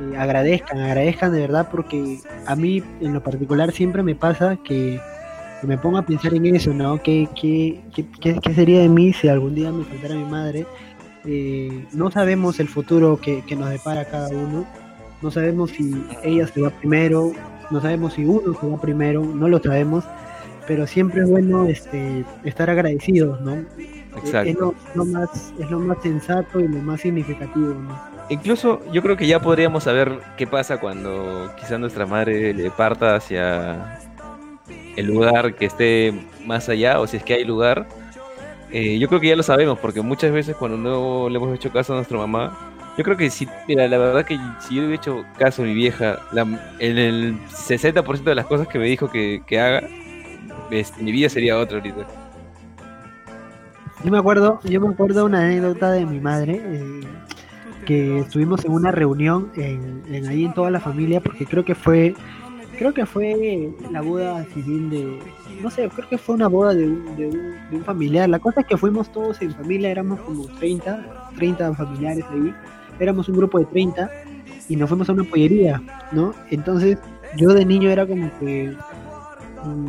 eh, 0.00 0.16
agradezcan, 0.16 0.78
agradezcan 0.80 1.30
de 1.32 1.40
verdad 1.42 1.68
porque 1.70 2.18
a 2.46 2.56
mí 2.56 2.82
en 3.00 3.12
lo 3.12 3.22
particular 3.22 3.70
siempre 3.70 4.02
me 4.02 4.14
pasa 4.14 4.56
que, 4.64 4.98
que 5.62 5.66
me 5.68 5.78
pongo 5.78 5.96
a 5.98 6.02
pensar 6.02 6.34
en 6.34 6.44
eso, 6.54 6.74
¿no? 6.74 7.00
¿Qué, 7.02 7.26
qué, 7.40 7.80
qué, 7.94 8.04
qué- 8.20 8.38
qué 8.42 8.54
sería 8.54 8.80
de 8.80 8.88
mí 8.90 9.12
si 9.14 9.28
algún 9.28 9.54
día 9.54 9.72
me 9.72 9.84
faltara 9.84 10.14
mi 10.16 10.24
madre? 10.24 10.66
Eh, 11.24 11.86
no 11.92 12.10
sabemos 12.10 12.60
el 12.60 12.68
futuro 12.68 13.18
que, 13.18 13.42
que 13.46 13.56
nos 13.56 13.70
depara 13.70 14.04
cada 14.04 14.28
uno, 14.28 14.66
no 15.22 15.30
sabemos 15.30 15.70
si 15.70 16.04
ella 16.24 16.46
se 16.48 16.60
va 16.60 16.70
primero, 16.70 17.32
no 17.70 17.80
sabemos 17.80 18.14
si 18.14 18.24
uno 18.24 18.58
se 18.60 18.66
va 18.66 18.80
primero, 18.80 19.24
no 19.24 19.48
lo 19.48 19.60
sabemos, 19.62 20.04
pero 20.66 20.86
siempre 20.86 21.22
es 21.22 21.30
bueno 21.30 21.66
este, 21.66 22.24
estar 22.44 22.68
agradecidos, 22.68 23.40
¿no? 23.40 23.54
Es 23.54 24.24
Exacto. 24.24 24.52
lo, 24.60 24.74
lo 24.96 25.04
más, 25.04 25.54
es 25.60 25.70
lo 25.70 25.78
más 25.78 25.98
sensato 26.02 26.58
y 26.60 26.66
lo 26.68 26.78
más 26.80 27.00
significativo, 27.00 27.72
¿no? 27.72 27.98
Incluso 28.28 28.80
yo 28.92 29.00
creo 29.00 29.16
que 29.16 29.26
ya 29.28 29.40
podríamos 29.40 29.84
saber 29.84 30.18
qué 30.36 30.46
pasa 30.46 30.80
cuando 30.80 31.52
quizá 31.58 31.78
nuestra 31.78 32.04
madre 32.06 32.52
le 32.52 32.70
parta 32.70 33.14
hacia 33.16 34.00
el 34.96 35.06
lugar 35.06 35.54
que 35.54 35.66
esté 35.66 36.12
más 36.46 36.68
allá 36.68 37.00
o 37.00 37.06
si 37.06 37.16
es 37.16 37.22
que 37.24 37.34
hay 37.34 37.44
lugar. 37.44 37.86
Eh, 38.70 38.98
yo 38.98 39.08
creo 39.08 39.20
que 39.20 39.28
ya 39.28 39.36
lo 39.36 39.42
sabemos 39.42 39.78
porque 39.78 40.00
muchas 40.00 40.32
veces 40.32 40.56
cuando 40.56 40.78
no 40.78 41.28
le 41.28 41.36
hemos 41.36 41.54
hecho 41.54 41.70
caso 41.70 41.92
a 41.92 41.96
nuestra 41.96 42.16
mamá, 42.18 42.58
yo 42.96 43.04
creo 43.04 43.16
que 43.16 43.30
si, 43.30 43.46
mira, 43.68 43.86
la 43.88 43.98
verdad 43.98 44.24
que 44.24 44.38
si 44.60 44.74
yo 44.76 44.82
hubiera 44.82 44.96
hecho 44.96 45.24
caso 45.38 45.62
a 45.62 45.66
mi 45.66 45.74
vieja, 45.74 46.18
la- 46.32 46.42
en 46.78 46.98
el 46.98 47.38
60% 47.48 48.30
de 48.30 48.34
las 48.36 48.46
cosas 48.46 48.68
que 48.68 48.78
me 48.78 48.86
dijo 48.86 49.10
que, 49.10 49.42
que 49.46 49.60
haga, 49.60 49.82
este, 50.70 51.02
mi 51.02 51.12
vida 51.12 51.28
sería 51.28 51.58
otra 51.58 51.78
ahorita. 51.78 52.06
Yo 54.04 54.10
me 54.10 54.18
acuerdo, 54.18 54.60
yo 54.64 54.80
me 54.80 54.88
acuerdo 54.88 55.24
una 55.26 55.42
anécdota 55.44 55.92
de 55.92 56.04
mi 56.06 56.18
madre, 56.20 56.60
eh, 56.64 57.00
que 57.86 58.20
estuvimos 58.20 58.64
en 58.64 58.72
una 58.72 58.90
reunión 58.90 59.50
en, 59.56 60.02
en 60.08 60.26
ahí 60.26 60.44
en 60.44 60.54
toda 60.54 60.70
la 60.70 60.80
familia, 60.80 61.20
porque 61.20 61.46
creo 61.46 61.64
que 61.64 61.74
fue, 61.74 62.14
creo 62.78 62.92
que 62.92 63.06
fue 63.06 63.70
la 63.90 64.00
boda 64.00 64.44
civil 64.46 64.90
de, 64.90 65.18
no 65.62 65.70
sé, 65.70 65.88
creo 65.88 66.08
que 66.08 66.18
fue 66.18 66.34
una 66.34 66.48
boda 66.48 66.74
de 66.74 66.86
un, 66.86 67.16
de 67.16 67.26
un, 67.26 67.70
de 67.70 67.76
un 67.76 67.84
familiar. 67.84 68.28
La 68.28 68.38
cosa 68.38 68.60
es 68.60 68.66
que 68.66 68.76
fuimos 68.76 69.10
todos 69.10 69.40
en 69.42 69.52
familia, 69.52 69.90
éramos 69.90 70.20
como 70.20 70.46
30, 70.46 71.30
30 71.36 71.74
familiares 71.74 72.24
ahí, 72.30 72.54
éramos 72.98 73.28
un 73.28 73.36
grupo 73.36 73.58
de 73.58 73.66
30 73.66 74.10
y 74.68 74.76
nos 74.76 74.88
fuimos 74.88 75.08
a 75.08 75.12
una 75.12 75.24
pollería, 75.24 75.82
¿no? 76.12 76.34
Entonces 76.50 76.98
yo 77.36 77.52
de 77.54 77.64
niño 77.64 77.90
era 77.90 78.06
como 78.06 78.30
que 78.38 78.74
mm, 79.64 79.86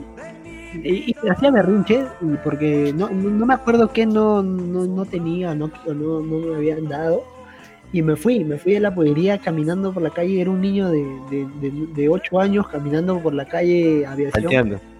y, 0.83 1.11
y 1.11 1.29
hacía 1.29 1.51
berrinche 1.51 2.05
porque 2.43 2.93
no, 2.95 3.09
no, 3.09 3.45
me 3.45 3.53
acuerdo 3.53 3.89
qué 3.89 4.05
no, 4.05 4.41
no, 4.41 4.85
no 4.85 5.05
tenía 5.05 5.53
no, 5.53 5.69
no, 5.85 6.21
no 6.21 6.37
me 6.39 6.55
habían 6.55 6.87
dado 6.87 7.23
y 7.93 8.01
me 8.01 8.15
fui, 8.17 8.43
me 8.43 8.57
fui 8.57 8.75
a 8.75 8.79
la 8.81 8.93
pollería 8.93 9.37
caminando 9.37 9.93
por 9.93 10.03
la 10.03 10.09
calle, 10.09 10.41
era 10.41 10.49
un 10.49 10.59
niño 10.59 10.89
de, 10.89 11.03
de, 11.29 11.47
de, 11.61 11.71
de 11.93 12.09
8 12.09 12.39
años 12.39 12.67
caminando 12.67 13.19
por 13.19 13.33
la 13.33 13.45
calle 13.45 14.05
aviación, 14.05 14.43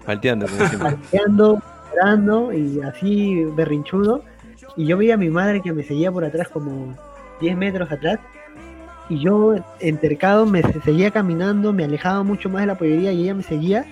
Falteando, 0.04 0.46
falteando, 0.46 0.46
parqueando, 0.78 1.62
llorando 1.92 2.52
y 2.52 2.80
así 2.80 3.44
berrinchudo. 3.56 4.22
Y 4.76 4.86
yo 4.86 4.96
veía 4.96 5.14
a 5.14 5.16
mi 5.18 5.28
madre 5.28 5.60
que 5.60 5.72
me 5.72 5.82
seguía 5.82 6.10
por 6.12 6.24
atrás 6.24 6.48
como 6.48 6.94
10 7.40 7.56
metros 7.56 7.90
atrás. 7.92 8.18
Y 9.08 9.18
yo 9.20 9.54
entercado 9.80 10.46
me 10.46 10.62
se- 10.62 10.80
seguía 10.80 11.10
caminando, 11.10 11.72
me 11.72 11.84
alejaba 11.84 12.22
mucho 12.22 12.48
más 12.48 12.62
de 12.62 12.66
la 12.68 12.78
pollería 12.78 13.12
y 13.12 13.22
ella 13.24 13.34
me 13.34 13.42
seguía. 13.42 13.84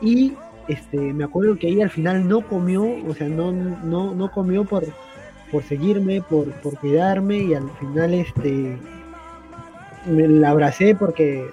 Y 0.00 0.32
este 0.66 0.96
me 0.98 1.24
acuerdo 1.24 1.56
que 1.56 1.68
ella 1.68 1.84
al 1.84 1.90
final 1.90 2.28
no 2.28 2.40
comió, 2.40 2.82
o 3.06 3.14
sea, 3.14 3.28
no 3.28 3.52
no 3.52 4.14
no 4.14 4.30
comió 4.30 4.64
por 4.64 4.84
por 5.50 5.62
seguirme, 5.62 6.20
por, 6.22 6.50
por 6.60 6.78
cuidarme 6.78 7.38
y 7.38 7.54
al 7.54 7.70
final 7.78 8.14
este 8.14 8.76
me 10.06 10.28
la 10.28 10.50
abracé 10.50 10.94
porque 10.94 11.46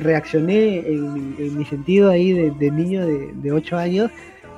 reaccioné 0.00 0.78
en 0.80 1.12
mi, 1.12 1.34
en 1.38 1.58
mi 1.58 1.64
sentido 1.64 2.10
ahí 2.10 2.32
de, 2.32 2.50
de 2.52 2.70
niño 2.70 3.06
de, 3.06 3.32
de 3.32 3.52
8 3.52 3.76
años 3.76 4.10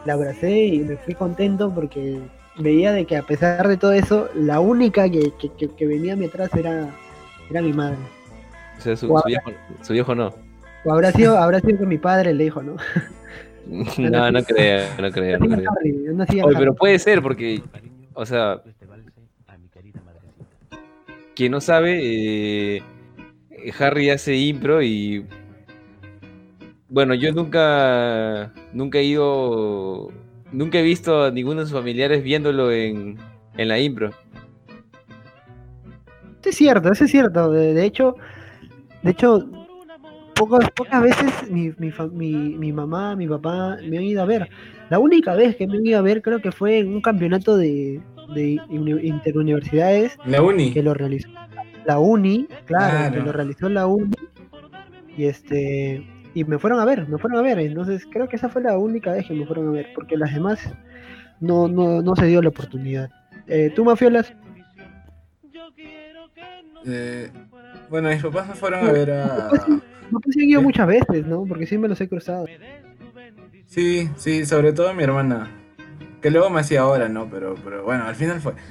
la 0.04 0.14
abracé 0.14 0.66
y 0.66 0.80
me 0.80 0.96
fui 0.96 1.14
contento 1.14 1.72
porque 1.74 2.20
veía 2.58 2.92
de 2.92 3.04
que 3.06 3.16
a 3.16 3.22
pesar 3.22 3.66
de 3.68 3.76
todo 3.76 3.92
eso, 3.92 4.28
la 4.34 4.60
única 4.60 5.08
que, 5.08 5.32
que, 5.38 5.68
que, 5.68 5.86
venía 5.86 6.14
a 6.14 6.16
mi 6.16 6.26
atrás 6.26 6.50
era, 6.54 6.88
era 7.50 7.62
mi 7.62 7.72
madre. 7.72 7.98
O 8.78 8.80
sea, 8.80 8.96
su, 8.96 9.06
su, 9.06 9.22
viejo, 9.26 9.50
su 9.82 9.92
viejo, 9.92 10.14
no. 10.14 10.34
O 10.84 10.92
habrá 10.92 11.12
sido, 11.12 11.36
habrá 11.38 11.60
sido 11.60 11.78
que 11.78 11.86
mi 11.86 11.98
padre 11.98 12.32
le 12.32 12.44
dijo, 12.44 12.62
¿no? 12.62 12.76
no, 13.66 14.30
no 14.30 14.42
creo, 14.42 14.86
no 15.00 15.10
creo. 15.10 15.38
No 15.38 16.26
creo. 16.26 16.46
Oye, 16.46 16.58
pero 16.58 16.74
puede 16.74 16.98
ser 16.98 17.22
porque, 17.22 17.62
o 18.14 18.24
sea, 18.24 18.62
quien 21.40 21.52
no 21.52 21.62
sabe, 21.62 22.76
eh, 22.76 22.82
Harry 23.78 24.10
hace 24.10 24.36
impro 24.36 24.82
y 24.82 25.24
bueno, 26.90 27.14
yo 27.14 27.32
nunca, 27.32 28.52
nunca 28.74 28.98
he 28.98 29.04
ido, 29.04 30.10
nunca 30.52 30.78
he 30.78 30.82
visto 30.82 31.24
a 31.24 31.30
ninguno 31.30 31.60
de 31.60 31.66
sus 31.66 31.78
familiares 31.78 32.22
viéndolo 32.22 32.70
en, 32.70 33.16
en 33.56 33.68
la 33.68 33.80
impro. 33.80 34.10
es 36.44 36.54
cierto, 36.54 36.92
es 36.92 36.98
cierto. 37.10 37.50
De, 37.50 37.86
hecho, 37.86 38.16
de 39.02 39.12
hecho, 39.12 39.48
pocas, 40.34 40.70
pocas 40.72 41.02
veces 41.02 41.50
mi, 41.50 41.72
mi, 41.78 41.90
mi, 42.12 42.34
mi, 42.58 42.70
mamá, 42.70 43.16
mi 43.16 43.26
papá 43.26 43.78
me 43.88 43.96
han 43.96 44.04
ido 44.04 44.20
a 44.20 44.26
ver. 44.26 44.50
La 44.90 44.98
única 44.98 45.34
vez 45.34 45.56
que 45.56 45.66
me 45.66 45.78
han 45.78 45.86
ido 45.86 46.00
a 46.00 46.02
ver 46.02 46.20
creo 46.20 46.42
que 46.42 46.52
fue 46.52 46.80
en 46.80 46.88
un 46.88 47.00
campeonato 47.00 47.56
de, 47.56 48.02
de 48.34 48.60
interuniversidades. 49.02 50.18
La 50.24 50.42
uni. 50.42 50.72
Que 50.72 50.82
lo 50.82 50.94
realizó. 50.94 51.28
La 51.84 51.98
uni, 51.98 52.46
claro, 52.66 53.14
que 53.14 53.20
lo 53.20 53.32
realizó 53.32 53.68
la 53.68 53.86
uni. 53.86 54.14
Y 55.16 55.24
este 55.24 56.06
y 56.34 56.44
me 56.44 56.58
fueron 56.58 56.80
a 56.80 56.84
ver, 56.84 57.08
me 57.08 57.18
fueron 57.18 57.38
a 57.38 57.42
ver. 57.42 57.58
Entonces 57.58 58.06
creo 58.10 58.28
que 58.28 58.36
esa 58.36 58.48
fue 58.48 58.62
la 58.62 58.76
única 58.78 59.12
vez 59.12 59.26
que 59.26 59.34
me 59.34 59.46
fueron 59.46 59.68
a 59.68 59.72
ver, 59.72 59.88
porque 59.94 60.16
las 60.16 60.32
demás 60.32 60.60
no, 61.40 61.68
no, 61.68 62.02
no 62.02 62.16
se 62.16 62.26
dio 62.26 62.42
la 62.42 62.50
oportunidad. 62.50 63.10
Eh, 63.46 63.72
¿Tú, 63.74 63.84
Mafiolas? 63.84 64.32
Eh, 66.86 67.30
bueno, 67.90 68.08
mis 68.08 68.22
papás 68.22 68.48
me 68.48 68.54
fueron 68.54 68.88
a 68.88 68.92
ver 68.92 69.10
a... 69.10 69.50
No 70.10 70.18
he 70.26 70.32
seguido 70.32 70.62
muchas 70.62 70.86
veces, 70.86 71.26
¿no? 71.26 71.44
Porque 71.44 71.66
sí 71.66 71.78
me 71.78 71.88
los 71.88 72.00
he 72.00 72.08
cruzado. 72.08 72.46
Sí, 73.66 74.08
sí, 74.16 74.44
sobre 74.44 74.72
todo 74.72 74.92
mi 74.94 75.04
hermana. 75.04 75.48
Que 76.20 76.30
luego 76.30 76.50
me 76.50 76.60
hacía 76.60 76.82
ahora, 76.82 77.08
¿no? 77.08 77.30
Pero, 77.30 77.54
pero 77.64 77.84
bueno, 77.84 78.04
al 78.04 78.14
final 78.14 78.40
fue. 78.40 78.52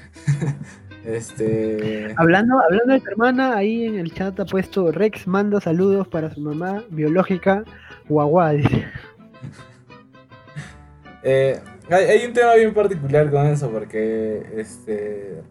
Este... 1.06 2.14
Hablando, 2.18 2.60
hablando 2.60 2.94
de 2.94 3.00
tu 3.00 3.10
hermana, 3.10 3.56
ahí 3.56 3.86
en 3.86 3.96
el 3.96 4.14
chat 4.14 4.38
ha 4.40 4.46
puesto 4.46 4.92
Rex 4.92 5.28
manda 5.28 5.62
saludos 5.62 6.10
para 6.10 6.30
su 6.30 6.42
mamá 6.42 6.84
biológica, 6.90 7.64
Guagua, 8.10 8.54
eh, 11.24 11.58
hay, 11.90 12.26
un 12.26 12.34
tema 12.34 12.54
bien 12.56 12.74
particular 12.74 13.32
con 13.32 13.46
eso, 13.48 13.72
porque 13.72 14.46
este 14.56 15.42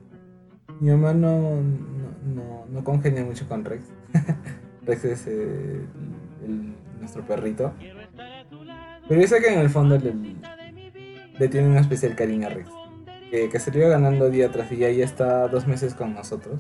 mi 0.81 0.91
mamá 0.91 1.15
no, 1.15 1.63
no, 2.71 2.85
congenia 2.85 3.25
mucho 3.25 3.49
con 3.49 3.65
Rex. 3.65 3.85
Rex 4.87 5.05
es 5.05 5.27
eh, 5.27 5.81
nuestro 7.01 7.27
perrito. 7.27 7.73
Pero 9.09 9.21
yo 9.21 9.27
sé 9.27 9.41
que 9.41 9.53
en 9.53 9.59
el 9.61 9.71
fondo 9.71 9.99
le, 9.99 10.13
le 11.39 11.49
tiene 11.49 11.69
un 11.69 11.77
especial 11.77 12.15
cariño 12.15 12.49
a 12.49 12.51
Rex 12.51 12.71
que, 13.31 13.61
se 13.61 13.71
le 13.71 13.81
iba 13.81 13.89
ganando 13.89 14.31
día 14.31 14.51
tras 14.51 14.71
día 14.71 14.91
y 14.91 15.03
está 15.03 15.49
dos 15.49 15.67
meses 15.67 15.95
con 15.95 16.15
nosotros. 16.15 16.59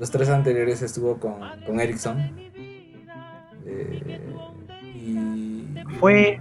Los 0.00 0.10
tres 0.10 0.28
anteriores 0.28 0.82
estuvo 0.82 1.18
con, 1.18 1.40
con 1.66 1.80
Ericsson. 1.80 2.18
Eh, 3.66 4.20
y, 4.94 5.64
¿Fue, 6.00 6.40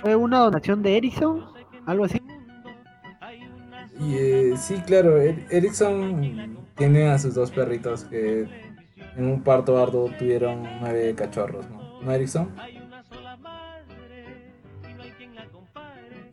fue, 0.00 0.16
una 0.16 0.38
donación 0.40 0.82
de 0.82 0.96
Ericsson? 0.96 1.44
¿Algo 1.86 2.04
así? 2.04 2.20
Y, 3.98 4.14
eh, 4.14 4.54
sí, 4.56 4.76
claro, 4.86 5.20
er, 5.20 5.46
Ericsson 5.50 6.58
tiene 6.76 7.08
a 7.08 7.18
sus 7.18 7.34
dos 7.34 7.50
perritos 7.50 8.04
que 8.04 8.46
en 9.16 9.26
un 9.26 9.42
parto 9.42 9.82
arduo 9.82 10.10
tuvieron 10.18 10.68
nueve 10.80 11.14
cachorros, 11.14 11.68
¿no? 11.70 12.02
¿No, 12.02 12.12
Ericsson? 12.12 12.50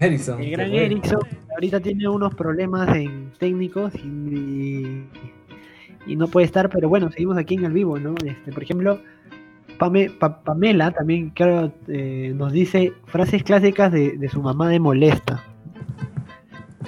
Ericsson. 0.04 0.42
El 0.42 0.52
gran 0.52 0.74
Ericsson 0.74 1.20
ahorita 1.54 1.80
tiene 1.80 2.08
unos 2.08 2.34
problemas 2.36 2.96
en 2.96 3.32
técnicos 3.40 3.94
y, 3.96 5.04
y, 6.06 6.16
no 6.16 6.28
puede 6.28 6.46
estar, 6.46 6.70
pero 6.70 6.90
bueno, 6.90 7.12
seguimos 7.12 7.38
aquí 7.38 7.56
en 7.56 7.66
el 7.66 7.74
vivo, 7.74 8.00
¿no? 8.00 8.16
Este, 8.26 8.52
por 8.52 8.64
ejemplo, 8.64 9.00
Pamela 9.78 10.92
también 10.92 11.30
creo, 11.32 11.72
eh, 11.88 12.34
nos 12.36 12.52
dice 12.52 12.94
frases 13.06 13.44
clásicas 13.44 13.92
de, 13.92 14.30
su 14.32 14.42
mamá 14.42 14.70
de 14.70 14.80
molesta. 14.80 15.44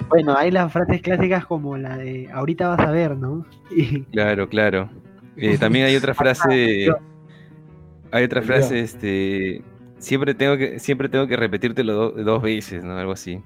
Bueno, 0.10 0.36
hay 0.38 0.52
las 0.52 0.72
frases 0.72 1.02
clásicas 1.02 1.46
como 1.46 1.78
la 1.78 1.98
de 1.98 2.30
ahorita 2.32 2.68
vas 2.70 2.80
a 2.80 2.92
ver, 2.92 3.18
¿no? 3.18 3.46
Claro, 4.12 4.48
claro. 4.50 4.90
Eh, 5.38 5.58
también 5.58 5.86
hay 5.86 5.96
otra 5.96 6.14
frase, 6.16 6.90
hay 8.12 8.24
otra 8.24 8.42
frase, 8.42 8.80
este, 8.80 9.62
siempre 10.06 10.36
tengo 10.36 10.56
que, 10.56 10.80
siempre 10.80 11.10
tengo 11.10 11.28
que 11.28 11.36
repetírtelo 11.36 12.12
dos 12.12 12.42
veces, 12.42 12.84
¿no? 12.84 12.98
Algo 12.98 13.14
así. 13.14 13.42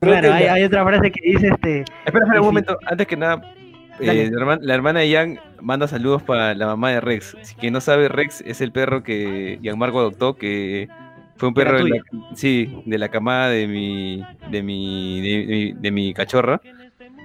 Bueno, 0.00 0.32
hay, 0.32 0.62
otra 0.64 0.84
frase 0.84 1.10
que 1.10 1.30
dice 1.30 1.48
este. 1.48 1.80
Espera, 2.04 2.24
espera 2.24 2.40
un 2.40 2.46
momento, 2.46 2.78
antes 2.86 3.06
que 3.06 3.16
nada. 3.16 3.54
Eh, 4.00 4.30
la, 4.30 4.74
hermana, 4.74 5.00
de 5.00 5.08
Ian 5.08 5.40
manda 5.60 5.88
saludos 5.88 6.22
para 6.22 6.54
la 6.54 6.66
mamá 6.66 6.90
de 6.90 7.00
Rex. 7.00 7.36
Si 7.42 7.54
quien 7.56 7.72
no 7.72 7.80
sabe, 7.80 8.08
Rex 8.08 8.42
es 8.42 8.60
el 8.60 8.70
perro 8.70 9.02
que 9.02 9.58
Marco 9.76 9.98
adoptó, 9.98 10.36
que 10.36 10.88
fue 11.36 11.48
un 11.48 11.54
perro 11.54 11.82
de 11.82 11.90
la, 11.90 11.96
sí, 12.34 12.82
de 12.84 12.98
la 12.98 13.08
camada 13.08 13.50
de 13.50 13.66
mi, 13.66 14.24
de 14.50 14.62
mi, 14.62 15.72
de, 15.72 15.90
mi, 15.90 16.14
cachorra. 16.14 16.60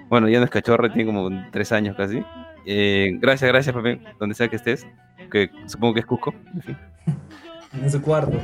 Bueno, 0.10 0.30
ya 0.30 0.40
no 0.40 0.46
es 0.46 0.52
cachorra, 0.52 0.92
tiene 0.92 1.12
como 1.12 1.30
tres 1.52 1.72
años 1.72 1.96
casi. 1.96 2.24
Eh, 2.66 3.18
gracias, 3.20 3.52
gracias, 3.52 3.76
papi, 3.76 4.00
donde 4.20 4.36
sea 4.36 4.48
que 4.48 4.56
estés. 4.56 4.88
Que 5.34 5.50
supongo 5.66 5.96
que 5.96 6.00
es 6.02 6.06
Cusco. 6.06 6.32
En 7.74 7.90
su 7.90 8.00
cuarto. 8.04 8.40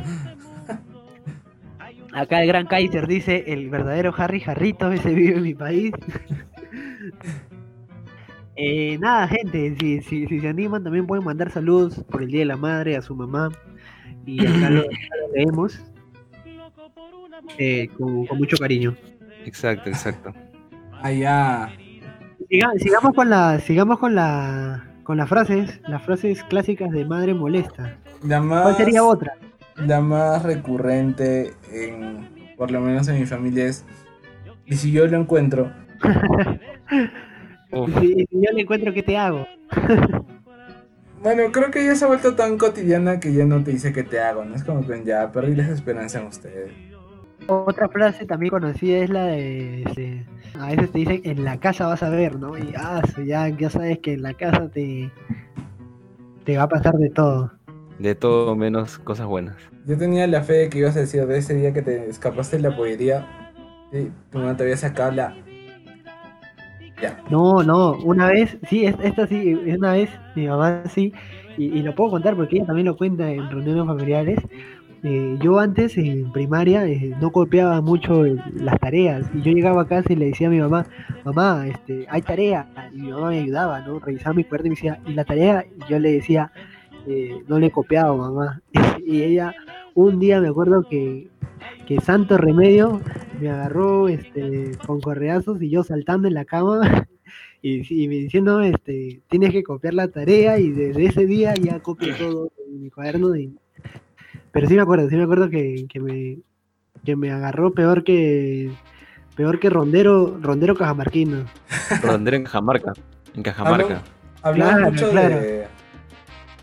Acá 2.12 2.42
el 2.42 2.48
gran 2.48 2.66
Kaiser 2.66 3.06
dice, 3.06 3.44
el 3.46 3.70
verdadero 3.70 4.12
Harry 4.18 4.40
Jarrito, 4.40 4.92
ese 4.92 5.14
vive 5.14 5.38
en 5.38 5.44
mi 5.44 5.54
país. 5.54 5.94
Eh, 8.62 8.98
nada, 9.00 9.26
gente, 9.30 9.74
si, 9.80 10.02
si, 10.02 10.28
si, 10.28 10.42
se 10.42 10.48
animan 10.50 10.84
también 10.84 11.08
pueden 11.08 11.24
mandar 11.24 11.50
saludos 11.50 12.04
por 12.12 12.22
el 12.22 12.28
Día 12.28 12.40
de 12.40 12.46
la 12.46 12.58
Madre 12.58 12.98
a 12.98 13.02
su 13.02 13.16
mamá. 13.16 13.48
Y 14.26 14.46
acá 14.46 14.70
lo, 14.70 14.84
leemos 15.34 15.82
eh, 17.58 17.88
con, 17.98 18.28
mucho 18.38 18.58
cariño. 18.58 18.98
Exacto, 19.46 19.90
exacto. 19.90 20.34
Allá. 21.02 21.72
sigamos 22.80 23.14
con 23.16 23.30
la, 23.30 23.62
sigamos 23.62 23.98
con 23.98 24.14
la, 24.14 24.89
con 25.10 25.18
las 25.18 25.28
frases, 25.28 25.82
las 25.88 26.04
frases 26.04 26.44
clásicas 26.44 26.92
de 26.92 27.04
madre 27.04 27.34
molesta. 27.34 27.98
¿Cuál 28.22 28.76
sería 28.76 29.04
otra? 29.04 29.34
la 29.76 30.02
más 30.02 30.44
recurrente, 30.44 31.54
en, 31.74 32.30
por 32.56 32.70
lo 32.70 32.80
menos 32.80 33.08
en 33.08 33.20
mi 33.20 33.26
familia, 33.26 33.66
es: 33.66 33.84
¿y 34.68 34.76
si 34.76 34.92
yo 34.92 35.08
lo 35.08 35.18
encuentro? 35.18 35.72
si, 38.00 38.28
yo 38.30 38.52
lo 38.52 38.60
encuentro, 38.60 38.94
¿qué 38.94 39.02
te 39.02 39.18
hago? 39.18 39.48
bueno, 41.24 41.52
creo 41.52 41.72
que 41.72 41.84
ya 41.84 41.96
se 41.96 42.06
ha 42.06 42.08
vuelto 42.08 42.36
tan 42.36 42.60
cotidiana 42.60 43.20
que 43.20 43.34
ya 43.34 43.46
no 43.46 43.64
te 43.64 43.72
dice 43.72 43.92
qué 43.92 44.04
te 44.04 44.20
hago, 44.20 44.46
¿no? 44.46 44.54
Es 44.54 44.64
como 44.64 44.86
que 44.86 45.04
ya 45.04 45.32
perdí 45.32 45.56
la 45.56 45.70
esperanza 45.70 46.20
en 46.20 46.28
ustedes. 46.28 46.72
Otra 47.50 47.90
frase 47.90 48.26
también 48.26 48.52
conocida 48.52 49.00
es 49.00 49.10
la 49.10 49.26
de, 49.26 49.84
este, 49.84 50.26
a 50.60 50.68
veces 50.68 50.92
te 50.92 51.00
dicen 51.00 51.22
en 51.24 51.44
la 51.44 51.60
casa 51.60 51.88
vas 51.88 52.04
a 52.04 52.10
ver, 52.10 52.38
¿no? 52.38 52.58
Y 52.58 52.74
ah, 52.78 53.02
ya, 53.26 53.50
ya 53.50 53.70
sabes 53.70 54.00
que 54.00 54.14
en 54.14 54.22
la 54.22 54.34
casa 54.34 54.70
te, 54.70 55.12
te 56.46 56.58
va 56.58 56.64
a 56.64 56.70
pasar 56.70 56.96
de 56.96 57.10
todo 57.10 57.52
de 58.00 58.16
todo 58.16 58.56
menos 58.56 58.98
cosas 58.98 59.28
buenas. 59.28 59.58
Yo 59.86 59.98
tenía 59.98 60.26
la 60.26 60.42
fe 60.42 60.54
de 60.54 60.70
que 60.70 60.80
ibas 60.80 60.96
a 60.96 61.02
decir 61.02 61.26
de 61.26 61.38
ese 61.38 61.54
día 61.54 61.74
que 61.74 61.82
te 61.82 62.10
escapaste 62.10 62.58
de 62.58 62.64
la 62.64 62.76
pollería, 62.76 63.28
y 63.92 64.06
tu 64.32 64.40
mamá 64.40 64.56
te 64.56 64.64
había 64.64 64.78
sacado 64.78 65.12
la... 65.12 65.36
Ya. 67.02 67.22
No, 67.30 67.64
no, 67.64 67.94
una 68.04 68.28
vez, 68.28 68.58
sí, 68.68 68.86
esta 68.86 69.26
sí, 69.28 69.54
una 69.54 69.94
vez 69.94 70.10
mi 70.36 70.48
mamá 70.48 70.84
sí, 70.90 71.14
y, 71.58 71.82
lo 71.82 71.96
puedo 71.96 72.12
contar 72.12 72.36
porque 72.36 72.58
ella 72.58 72.66
también 72.66 72.88
lo 72.88 72.98
cuenta 72.98 73.30
en 73.30 73.50
reuniones 73.50 73.86
familiares. 73.86 74.40
Eh, 75.04 75.38
yo 75.42 75.60
antes 75.60 75.98
en 75.98 76.32
primaria 76.32 76.86
eh, 76.86 77.16
no 77.22 77.32
copiaba 77.32 77.80
mucho 77.82 78.26
las 78.26 78.80
tareas 78.80 79.30
y 79.34 79.42
yo 79.42 79.52
llegaba 79.54 79.84
a 79.84 79.88
casa 79.88 80.12
y 80.12 80.16
le 80.18 80.26
decía 80.26 80.48
a 80.48 80.52
mi 80.52 80.60
mamá, 80.60 80.86
mamá, 81.24 81.68
este, 81.68 82.06
hay 82.10 82.22
tarea, 82.22 82.68
y 82.92 83.02
mi 83.02 83.12
mamá 83.12 83.30
me 83.30 83.40
ayudaba, 83.40 83.80
¿no? 83.82 84.00
Revisaba 84.00 84.34
mi 84.34 84.44
cuerda 84.44 84.68
y 84.68 84.70
me 84.70 84.76
decía, 84.76 85.00
¿y 85.06 85.14
la 85.14 85.24
tarea? 85.24 85.66
Y 85.66 85.90
yo 85.90 86.00
le 86.00 86.12
decía, 86.12 86.52
no 87.48 87.60
le 87.60 87.68
he 87.68 87.72
copiado, 87.72 88.18
mamá. 88.18 88.62
y 89.06 89.24
ella, 89.24 89.56
un 89.94 90.20
día 90.20 90.42
me 90.42 90.50
acuerdo 90.50 90.84
que, 90.90 91.30
que 91.88 92.02
Santo 92.02 92.38
Remedio 92.38 93.02
me 93.40 93.50
agarró 93.50 94.08
este, 94.10 94.72
con 94.86 95.02
correazos 95.02 95.62
y 95.62 95.70
yo 95.70 95.84
saltando 95.84 96.28
en 96.28 96.34
la 96.34 96.46
cama 96.46 97.08
y, 97.62 98.08
me 98.08 98.16
diciendo, 98.16 98.62
este, 98.62 99.22
tienes 99.30 99.52
que 99.52 99.64
copiar 99.64 99.94
la 99.94 100.10
tarea 100.10 100.60
y 100.60 100.70
desde 100.72 101.06
ese 101.06 101.26
día 101.26 101.54
ya 101.56 101.80
copio 101.80 102.16
todo 102.18 102.52
en 102.68 102.82
mi 102.82 102.90
cuaderno. 102.90 103.34
Pero 104.52 104.68
sí 104.68 104.76
me 104.76 104.82
acuerdo, 104.82 105.10
sí 105.10 105.16
me 105.16 105.24
acuerdo 105.24 105.50
que, 105.50 105.86
me, 106.02 106.40
que 107.06 107.16
me 107.16 107.32
agarró 107.32 107.72
peor 107.74 108.04
que 108.04 108.72
peor 109.36 109.60
que 109.60 109.70
Rondero, 109.70 110.38
Rondero 110.42 110.76
Cajamarquino. 110.76 111.46
Rondero 112.04 112.36
en 112.38 112.44
Cajamarca. 112.44 112.94
En 113.36 113.44
Cajamarca. 113.44 114.02
Hablamos 114.42 114.76
Claro, 114.76 114.92
mucho 114.92 115.10
claro. 115.12 115.40
De, 115.40 115.68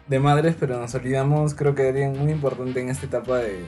de 0.09 0.18
madres, 0.20 0.57
pero 0.59 0.78
nos 0.78 0.95
olvidamos, 0.95 1.55
creo 1.55 1.74
que 1.74 1.89
alguien 1.89 2.18
muy 2.18 2.32
importante 2.32 2.80
en 2.80 2.89
esta 2.91 3.07
etapa 3.07 3.39
de. 3.39 3.61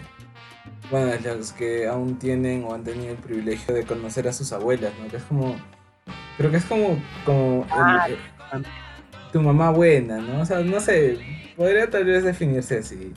Bueno, 0.91 1.07
de 1.07 1.21
los 1.37 1.53
que 1.53 1.87
aún 1.87 2.19
tienen 2.19 2.65
o 2.65 2.75
han 2.75 2.83
tenido 2.85 3.11
el 3.13 3.19
privilegio 3.19 3.75
de 3.75 3.85
conocer 3.85 4.27
a 4.29 4.33
sus 4.33 4.53
abuelas, 4.53 4.93
¿no? 5.01 5.09
Que 5.09 5.17
es 5.17 5.23
como. 5.25 5.57
Creo 6.37 6.51
que 6.51 6.57
es 6.59 6.65
como. 6.65 6.99
como 7.25 7.67
el- 8.07 8.13
eh, 8.15 8.19
tu 9.33 9.43
mamá 9.43 9.71
buena, 9.71 10.19
¿no? 10.19 10.41
O 10.41 10.45
sea, 10.45 10.61
no 10.61 10.81
sé. 10.81 11.19
Podría 11.57 11.91
tal 11.91 12.05
vez 12.05 12.25
definirse 12.25 12.79
así. 12.79 13.13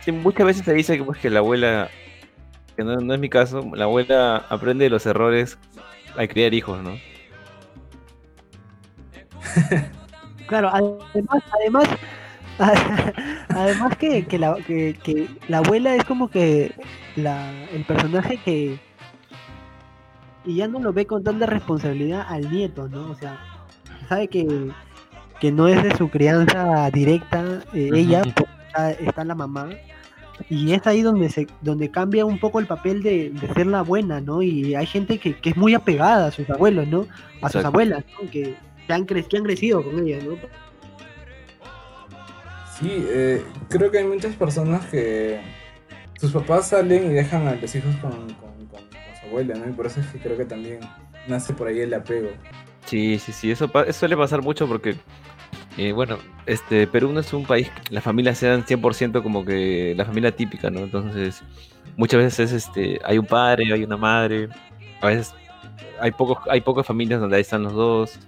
Sí, 0.00 0.12
muchas 0.12 0.46
veces 0.46 0.64
se 0.64 0.72
dice 0.72 0.96
que, 0.96 1.04
pues, 1.04 1.18
que 1.18 1.30
la 1.30 1.40
abuela, 1.40 1.90
que 2.76 2.84
no, 2.84 2.96
no 2.96 3.14
es 3.14 3.20
mi 3.20 3.28
caso, 3.28 3.68
la 3.74 3.84
abuela 3.84 4.36
aprende 4.48 4.84
de 4.84 4.90
los 4.90 5.04
errores 5.06 5.58
al 6.16 6.28
criar 6.28 6.54
hijos, 6.54 6.82
¿no? 6.82 6.92
Claro, 10.46 10.68
además, 10.72 11.44
además, 11.52 11.88
además 13.50 13.96
que, 13.96 14.26
que 14.26 14.36
la, 14.36 14.56
que, 14.66 14.98
que 15.00 15.28
la 15.46 15.58
abuela 15.58 15.94
es 15.94 16.02
como 16.04 16.28
que 16.28 16.74
la, 17.14 17.52
el 17.72 17.84
personaje 17.84 18.36
que 18.44 18.80
y 20.44 20.56
ya 20.56 20.68
no 20.68 20.80
lo 20.80 20.92
ve 20.92 21.06
con 21.06 21.22
tanta 21.22 21.46
responsabilidad 21.46 22.26
al 22.28 22.50
nieto, 22.50 22.88
¿no? 22.88 23.10
O 23.10 23.14
sea, 23.14 23.38
sabe 24.08 24.28
que, 24.28 24.70
que 25.38 25.52
no 25.52 25.68
es 25.68 25.82
de 25.82 25.94
su 25.96 26.08
crianza 26.08 26.90
directa 26.90 27.62
eh, 27.74 27.90
ella, 27.94 28.22
está, 28.70 28.90
está 28.92 29.24
la 29.24 29.34
mamá. 29.34 29.70
Y 30.48 30.72
es 30.72 30.86
ahí 30.86 31.02
donde 31.02 31.28
se 31.28 31.46
donde 31.60 31.90
cambia 31.90 32.24
un 32.24 32.38
poco 32.38 32.60
el 32.60 32.66
papel 32.66 33.02
de, 33.02 33.28
de 33.30 33.54
ser 33.54 33.66
la 33.66 33.82
buena, 33.82 34.20
¿no? 34.22 34.40
Y 34.42 34.74
hay 34.74 34.86
gente 34.86 35.18
que, 35.18 35.36
que 35.36 35.50
es 35.50 35.56
muy 35.56 35.74
apegada 35.74 36.28
a 36.28 36.30
sus 36.30 36.48
abuelos, 36.48 36.88
¿no? 36.88 37.00
A 37.42 37.48
sus 37.48 37.56
Exacto. 37.56 37.68
abuelas, 37.68 38.04
¿no? 38.22 38.30
Que, 38.30 38.54
que 38.86 38.92
han, 38.92 39.06
cre- 39.06 39.26
que 39.28 39.36
han 39.36 39.44
crecido 39.44 39.84
con 39.84 39.98
ella, 40.06 40.18
¿no? 40.24 40.36
Sí, 42.78 42.88
eh, 43.10 43.44
creo 43.68 43.90
que 43.90 43.98
hay 43.98 44.04
muchas 44.04 44.34
personas 44.34 44.86
que 44.86 45.40
sus 46.18 46.32
papás 46.32 46.68
salen 46.68 47.10
y 47.10 47.14
dejan 47.14 47.46
a 47.46 47.54
los 47.56 47.74
hijos 47.74 47.94
con, 47.96 48.10
con- 48.12 48.66
con- 48.66 48.66
con 48.68 49.20
su 49.20 49.26
abuela, 49.26 49.54
¿no? 49.56 49.68
Y 49.68 49.72
por 49.72 49.86
eso 49.86 50.00
es 50.00 50.06
que 50.06 50.18
creo 50.18 50.36
que 50.38 50.46
también 50.46 50.80
nace 51.28 51.52
por 51.52 51.68
ahí 51.68 51.80
el 51.80 51.92
apego. 51.92 52.30
Sí, 52.86 53.18
sí, 53.18 53.32
sí, 53.32 53.50
eso, 53.50 53.68
pa- 53.68 53.82
eso 53.82 53.98
suele 54.00 54.16
pasar 54.16 54.40
mucho 54.40 54.66
porque, 54.66 54.96
eh, 55.76 55.92
bueno, 55.92 56.18
este, 56.46 56.86
Perú 56.86 57.12
no 57.12 57.20
es 57.20 57.32
un 57.32 57.44
país 57.44 57.70
que 57.70 57.94
las 57.94 58.04
familias 58.04 58.38
sean 58.38 58.64
100% 58.64 59.22
como 59.22 59.44
que 59.44 59.94
la 59.96 60.04
familia 60.04 60.34
típica, 60.34 60.70
¿no? 60.70 60.80
Entonces, 60.80 61.42
muchas 61.96 62.18
veces 62.18 62.52
es, 62.52 62.66
este, 62.66 63.00
hay 63.04 63.18
un 63.18 63.26
padre, 63.26 63.72
hay 63.72 63.84
una 63.84 63.96
madre, 63.96 64.48
a 65.00 65.06
veces 65.06 65.34
hay, 66.00 66.10
pocos, 66.10 66.38
hay 66.48 66.60
pocas 66.60 66.86
familias 66.86 67.20
donde 67.20 67.36
ahí 67.36 67.42
están 67.42 67.62
los 67.62 67.72
dos, 67.72 68.18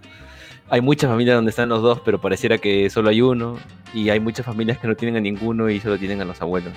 hay 0.70 0.80
muchas 0.80 1.10
familias 1.10 1.36
donde 1.36 1.50
están 1.50 1.68
los 1.68 1.82
dos, 1.82 2.00
pero 2.04 2.20
pareciera 2.20 2.58
que 2.58 2.88
solo 2.90 3.10
hay 3.10 3.20
uno, 3.20 3.58
y 3.94 4.10
hay 4.10 4.20
muchas 4.20 4.46
familias 4.46 4.78
que 4.78 4.88
no 4.88 4.94
tienen 4.94 5.16
a 5.16 5.20
ninguno 5.20 5.68
y 5.68 5.80
solo 5.80 5.98
tienen 5.98 6.20
a 6.20 6.24
los 6.24 6.40
abuelos. 6.40 6.72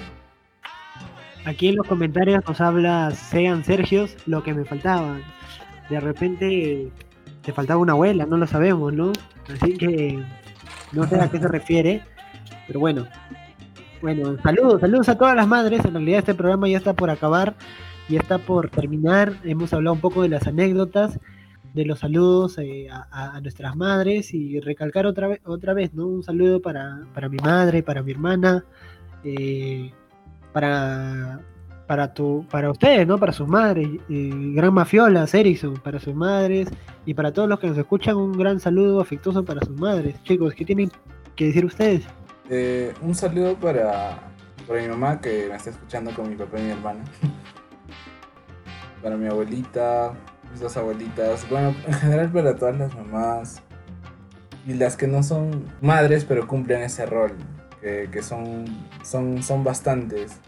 Aquí 1.45 1.69
en 1.69 1.75
los 1.75 1.87
comentarios 1.87 2.43
nos 2.47 2.59
habla 2.59 3.11
Sean 3.11 3.63
Sergios 3.63 4.17
lo 4.25 4.43
que 4.43 4.53
me 4.53 4.65
faltaba. 4.65 5.19
De 5.89 5.99
repente 5.99 6.89
te 7.43 7.53
faltaba 7.53 7.79
una 7.79 7.93
abuela, 7.93 8.25
no 8.25 8.37
lo 8.37 8.47
sabemos, 8.47 8.91
¿no? 8.93 9.13
Así 9.47 9.77
que 9.77 10.23
no 10.91 11.07
sé 11.07 11.19
a 11.19 11.29
qué 11.29 11.39
se 11.39 11.47
refiere, 11.47 12.03
pero 12.67 12.79
bueno. 12.79 13.07
Bueno, 14.01 14.37
saludos, 14.43 14.81
saludos 14.81 15.09
a 15.09 15.17
todas 15.17 15.35
las 15.35 15.47
madres. 15.47 15.83
En 15.85 15.93
realidad 15.93 16.19
este 16.19 16.35
programa 16.35 16.67
ya 16.67 16.77
está 16.77 16.93
por 16.93 17.09
acabar, 17.09 17.55
ya 18.09 18.19
está 18.19 18.37
por 18.37 18.69
terminar. 18.69 19.33
Hemos 19.43 19.73
hablado 19.73 19.93
un 19.93 20.01
poco 20.01 20.21
de 20.21 20.29
las 20.29 20.45
anécdotas, 20.47 21.19
de 21.73 21.85
los 21.85 21.99
saludos 21.99 22.57
eh, 22.57 22.87
a, 22.89 23.39
nuestras 23.41 23.75
madres 23.75 24.33
y 24.33 24.59
recalcar 24.59 25.05
otra 25.05 25.27
vez, 25.27 25.41
otra 25.43 25.73
vez, 25.73 25.93
¿no? 25.93 26.07
Un 26.07 26.23
saludo 26.23 26.61
para, 26.61 27.01
para 27.13 27.29
mi 27.29 27.37
madre, 27.37 27.83
para 27.83 28.03
mi 28.03 28.11
hermana, 28.11 28.63
eh, 29.23 29.91
para 30.53 31.41
para 31.87 32.13
tu 32.13 32.45
para 32.49 32.71
ustedes, 32.71 33.07
¿no? 33.07 33.17
Para 33.17 33.31
sus 33.31 33.47
madres, 33.47 33.87
gran 34.07 34.73
mafiola, 34.73 35.25
Erikson, 35.31 35.75
para 35.75 35.99
sus 35.99 36.15
madres 36.15 36.69
y 37.05 37.13
para 37.13 37.31
todos 37.31 37.47
los 37.47 37.59
que 37.59 37.67
nos 37.67 37.77
escuchan 37.77 38.15
un 38.15 38.33
gran 38.33 38.59
saludo 38.59 39.01
afectuoso 39.01 39.43
para 39.45 39.61
sus 39.61 39.79
madres. 39.79 40.21
Chicos, 40.23 40.53
¿qué 40.53 40.65
tienen 40.65 40.91
que 41.35 41.47
decir 41.47 41.65
ustedes? 41.65 42.03
Eh, 42.49 42.93
un 43.01 43.15
saludo 43.15 43.55
para, 43.55 44.19
para 44.67 44.81
mi 44.81 44.87
mamá 44.87 45.19
que 45.19 45.47
me 45.49 45.55
está 45.55 45.69
escuchando 45.69 46.11
con 46.13 46.29
mi 46.29 46.35
papá 46.35 46.59
y 46.59 46.63
mi 46.63 46.71
hermana. 46.71 47.03
para 49.01 49.17
mi 49.17 49.27
abuelita, 49.27 50.13
mis 50.51 50.59
dos 50.59 50.75
abuelitas. 50.77 51.47
Bueno, 51.49 51.75
en 51.87 51.93
general 51.93 52.31
para 52.31 52.55
todas 52.55 52.77
las 52.77 52.95
mamás. 52.95 53.61
Y 54.67 54.73
las 54.73 54.97
que 54.97 55.07
no 55.07 55.21
son 55.21 55.65
madres 55.81 56.25
pero 56.25 56.47
cumplen 56.47 56.81
ese 56.81 57.05
rol. 57.05 57.33
Que, 57.81 58.09
que 58.11 58.23
son, 58.23 58.65
son, 59.03 59.43
son 59.43 59.63
bastantes. 59.63 60.39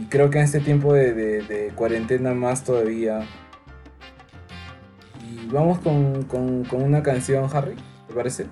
Y 0.00 0.04
creo 0.06 0.28
que 0.30 0.38
en 0.38 0.44
este 0.44 0.60
tiempo 0.60 0.92
de, 0.92 1.12
de- 1.14 1.42
de 1.42 1.68
cuarentena 1.74 2.34
más 2.34 2.64
todavía. 2.64 3.20
Y 5.24 5.46
vamos 5.48 5.78
con, 5.78 6.22
con- 6.24 6.64
con 6.64 6.82
una 6.82 7.02
canción, 7.02 7.48
Harry, 7.52 7.74
¿te 8.08 8.14
parece? 8.14 8.46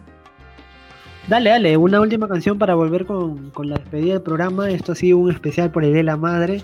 Dale, 1.28 1.50
dale, 1.50 1.76
una 1.76 2.00
última 2.00 2.28
canción 2.28 2.58
para 2.58 2.74
volver 2.74 3.06
con, 3.06 3.50
con 3.50 3.68
la 3.70 3.76
despedida 3.76 4.14
del 4.14 4.22
programa. 4.22 4.68
Esto 4.70 4.92
ha 4.92 4.94
sido 4.94 5.18
un 5.18 5.30
especial 5.30 5.70
por 5.70 5.84
el 5.84 5.92
de 5.94 6.02
la 6.02 6.16
Madre. 6.16 6.60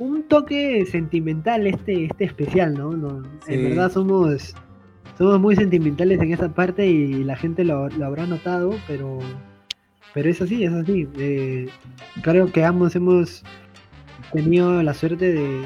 Un 0.00 0.24
toque 0.24 0.84
sentimental 0.86 1.66
este, 1.68 2.06
este 2.06 2.24
especial, 2.24 2.74
¿no? 2.74 2.92
No, 2.92 3.22
Sí. 3.46 3.54
En 3.54 3.64
verdad 3.68 3.92
somos, 3.92 4.54
somos 5.16 5.38
muy 5.40 5.54
sentimentales 5.54 6.20
en 6.20 6.32
esa 6.32 6.48
parte 6.48 6.86
y 6.86 7.22
la 7.22 7.36
gente 7.36 7.62
lo, 7.64 7.88
lo 7.88 8.04
habrá 8.06 8.26
notado, 8.26 8.74
pero, 8.88 9.20
pero 10.12 10.28
es 10.28 10.42
así, 10.42 10.64
es 10.64 10.72
así. 10.72 11.06
Eh, 11.16 11.68
creo 12.22 12.50
que 12.50 12.64
ambos 12.64 12.96
hemos 12.96 13.44
tenido 14.34 14.82
la 14.82 14.92
suerte 14.92 15.32
de, 15.32 15.64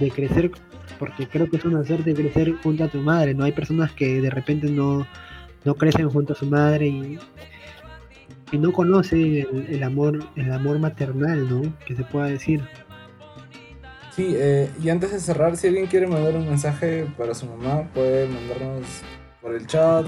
de 0.00 0.10
crecer, 0.10 0.50
porque 0.98 1.28
creo 1.28 1.48
que 1.48 1.56
es 1.56 1.64
una 1.64 1.84
suerte 1.84 2.14
crecer 2.14 2.52
junto 2.62 2.84
a 2.84 2.88
tu 2.88 2.98
madre, 2.98 3.34
¿no? 3.34 3.44
Hay 3.44 3.52
personas 3.52 3.92
que 3.92 4.20
de 4.20 4.30
repente 4.30 4.68
no, 4.68 5.06
no 5.64 5.74
crecen 5.74 6.08
junto 6.10 6.32
a 6.32 6.36
su 6.36 6.46
madre 6.46 6.88
y, 6.88 7.18
y 8.52 8.58
no 8.58 8.72
conocen 8.72 9.20
el, 9.20 9.66
el 9.68 9.82
amor, 9.82 10.18
el 10.36 10.52
amor 10.52 10.78
maternal, 10.78 11.48
¿no? 11.48 11.72
Que 11.86 11.94
se 11.94 12.02
pueda 12.04 12.26
decir. 12.26 12.62
Sí, 14.16 14.32
eh, 14.34 14.70
y 14.82 14.88
antes 14.88 15.12
de 15.12 15.20
cerrar, 15.20 15.56
si 15.58 15.66
alguien 15.66 15.86
quiere 15.86 16.06
mandar 16.06 16.34
un 16.34 16.48
mensaje 16.48 17.06
para 17.18 17.34
su 17.34 17.44
mamá, 17.46 17.86
puede 17.92 18.26
mandarnos 18.26 18.86
por 19.42 19.54
el 19.54 19.66
chat, 19.66 20.06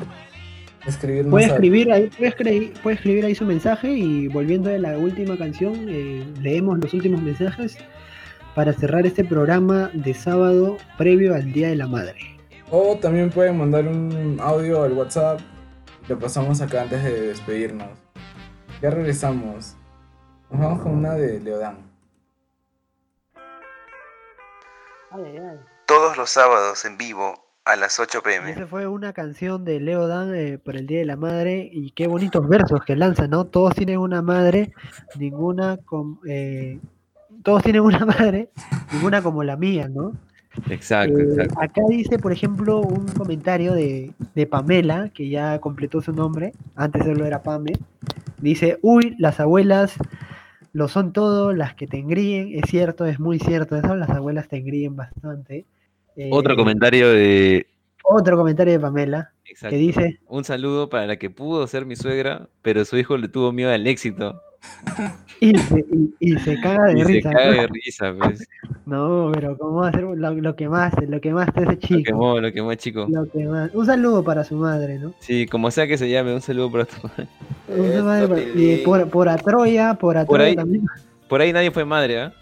escribirnos. 0.87 1.31
Puede 1.31 1.47
escribir 1.47 1.93
ahí, 1.93 2.09
puede 2.17 2.31
escribir, 2.31 2.73
puede 2.83 2.97
escribir 2.97 3.27
ahí 3.27 3.35
su 3.35 3.45
mensaje 3.45 3.93
y 3.93 4.29
volviendo 4.29 4.71
a 4.71 4.79
la 4.79 4.97
última 4.97 5.37
canción, 5.37 5.75
eh, 5.89 6.25
leemos 6.41 6.79
los 6.79 6.95
últimos 6.95 7.21
mensajes 7.21 7.77
para 8.55 8.73
cerrar 8.73 9.07
este 9.07 9.25
programa 9.25 9.91
de 9.95 10.15
sábado 10.15 10.77
previo 10.97 11.35
al 11.35 11.53
Día 11.53 11.69
de 11.69 11.77
la 11.77 11.87
Madre. 11.87 12.19
O 12.71 12.97
también 12.97 13.31
pueden 13.31 13.57
mandar 13.59 13.87
un 13.87 14.39
audio 14.41 14.83
al 14.83 14.93
WhatsApp. 14.93 15.41
Lo 16.09 16.19
pasamos 16.19 16.61
acá 16.61 16.83
antes 16.83 17.03
de 17.03 17.21
despedirnos. 17.29 17.89
Ya 18.83 18.91
regresamos. 18.91 19.77
Nos 20.51 20.61
vamos 20.61 20.83
con 20.83 20.93
una 20.93 21.15
de 21.15 21.41
Leodán. 21.41 21.79
Todos 25.87 26.17
los 26.17 26.31
sábados 26.31 26.85
en 26.85 26.99
vivo 26.99 27.45
a 27.65 27.77
las 27.77 27.99
8 27.99 28.19
Y 28.19 28.23
pm. 28.23 28.51
esa 28.53 28.67
fue 28.67 28.87
una 28.87 29.13
canción 29.13 29.65
de 29.65 29.81
Leo 29.81 30.07
Dan 30.07 30.35
eh, 30.35 30.59
por 30.59 30.77
el 30.77 30.87
Día 30.87 31.01
de 31.01 31.05
la 31.07 31.17
Madre 31.17 31.69
y 31.73 31.91
qué 31.93 32.07
bonitos 32.07 32.47
versos 32.49 32.81
que 32.85 32.97
lanza, 32.97 33.27
¿no? 33.29 33.47
Todos 33.47 33.75
tienen 33.75 33.99
una 33.99 34.23
madre, 34.23 34.73
ninguna 35.19 35.79
con, 35.85 36.21
eh, 36.27 36.81
todos 37.43 37.63
tienen 37.63 37.83
una 37.83 38.05
madre, 38.07 38.51
ninguna 38.93 39.23
como 39.23 39.43
la 39.45 39.57
mía, 39.57 39.89
¿no? 39.89 40.13
Exacto, 40.71 41.19
Eh, 41.19 41.23
exacto. 41.23 41.55
acá 41.61 41.83
dice, 41.89 42.19
por 42.19 42.33
ejemplo, 42.33 42.81
un 42.81 43.07
comentario 43.09 43.75
de, 43.75 44.13
de 44.35 44.47
Pamela, 44.47 45.09
que 45.11 45.29
ya 45.29 45.59
completó 45.61 46.01
su 46.01 46.13
nombre, 46.13 46.53
antes 46.75 47.05
solo 47.05 47.25
era 47.27 47.43
Pame. 47.43 47.73
Dice, 48.39 48.79
uy, 48.83 49.15
las 49.19 49.39
abuelas 49.41 49.95
lo 50.73 50.89
son 50.89 51.13
todo, 51.13 51.53
las 51.53 51.75
que 51.75 51.87
te 51.87 51.99
engríen, 51.99 52.51
es 52.55 52.69
cierto, 52.71 53.07
es 53.07 53.21
muy 53.21 53.39
cierto 53.39 53.77
eso, 53.77 53.95
las 53.95 54.11
abuelas 54.11 54.49
te 54.49 54.57
engríen 54.57 54.97
bastante. 54.97 55.65
Eh, 56.17 56.31
Otro 56.33 56.57
comentario 56.57 57.09
de... 57.13 57.67
Otro 58.03 58.37
comentario 58.37 58.73
de 58.73 58.81
Pamela, 58.81 59.33
Exacto. 59.45 59.75
que 59.75 59.77
dice, 59.77 60.21
Un 60.27 60.43
saludo 60.45 60.89
para 60.89 61.07
la 61.07 61.17
que 61.19 61.31
pudo 61.31 61.67
ser 61.67 61.85
mi 61.85 61.95
suegra, 61.95 62.49
pero 62.63 62.85
su 62.85 62.97
hijo 62.97 63.17
le 63.17 63.29
tuvo 63.29 63.53
miedo 63.53 63.71
al 63.71 63.87
éxito. 63.87 64.41
y 65.41 65.57
se, 65.57 65.79
y- 65.81 66.15
y 66.21 66.39
se 66.41 66.61
caga 66.61 66.87
de 66.87 67.01
y 67.01 67.05
risa. 67.05 67.31
se 67.31 67.35
caga 67.37 67.55
¿no? 67.55 67.61
de 67.63 67.67
risa, 67.69 68.15
pues. 68.19 68.49
No, 68.87 69.31
pero 69.35 69.57
¿cómo 69.59 69.81
va 69.83 69.89
a 69.89 69.93
ser 69.93 70.01
lo, 70.03 70.15
lo 70.17 70.57
que 70.57 70.67
más, 70.67 70.95
lo 71.07 71.21
que 71.21 71.31
más 71.35 71.53
te 71.53 71.61
ese 71.61 71.73
Lo 71.73 71.75
chico? 71.79 72.03
quemó, 72.07 72.41
lo 72.41 72.51
quemó, 72.53 72.73
chico. 72.75 73.07
Lo 73.11 73.27
que 73.31 73.45
más. 73.47 73.71
Un 73.75 73.85
saludo 73.85 74.25
para 74.25 74.45
su 74.45 74.57
madre, 74.57 74.99
¿no? 74.99 75.13
Sí, 75.21 75.45
como 75.47 75.71
sea 75.71 75.87
que 75.87 75.99
se 75.99 76.09
llame, 76.09 76.33
un 76.35 76.41
saludo 76.41 76.73
para 76.73 76.85
tu 76.87 76.97
madre. 77.07 77.29
Un 77.69 77.85
Eso, 77.85 78.05
madre 78.05 78.29
para- 78.29 78.41
y 78.41 78.83
por, 78.87 79.11
por 79.11 79.29
Atroya, 79.29 79.93
por 79.95 80.17
Atroya 80.17 80.45
ahí- 80.45 80.57
también. 80.57 80.87
Por 81.29 81.43
ahí 81.43 81.53
nadie 81.53 81.71
fue 81.71 81.85
madre, 81.85 82.23
¿ah? 82.23 82.33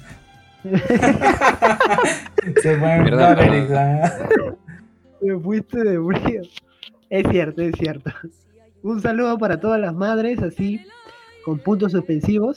Se 2.63 2.79
fue 2.79 2.95
en. 2.95 3.15
¿ah? 3.15 4.19
Me 5.21 5.39
fuiste 5.41 5.79
de 5.83 5.99
frío. 6.01 6.43
Es 7.11 7.27
cierto, 7.29 7.63
es 7.63 7.75
cierto. 7.79 8.11
Un 8.83 9.01
saludo 9.01 9.37
para 9.39 9.59
todas 9.59 9.81
las 9.81 9.95
madres, 9.95 10.41
así, 10.43 10.81
con 11.47 11.61
puntos 11.61 11.93
suspensivos. 11.93 12.57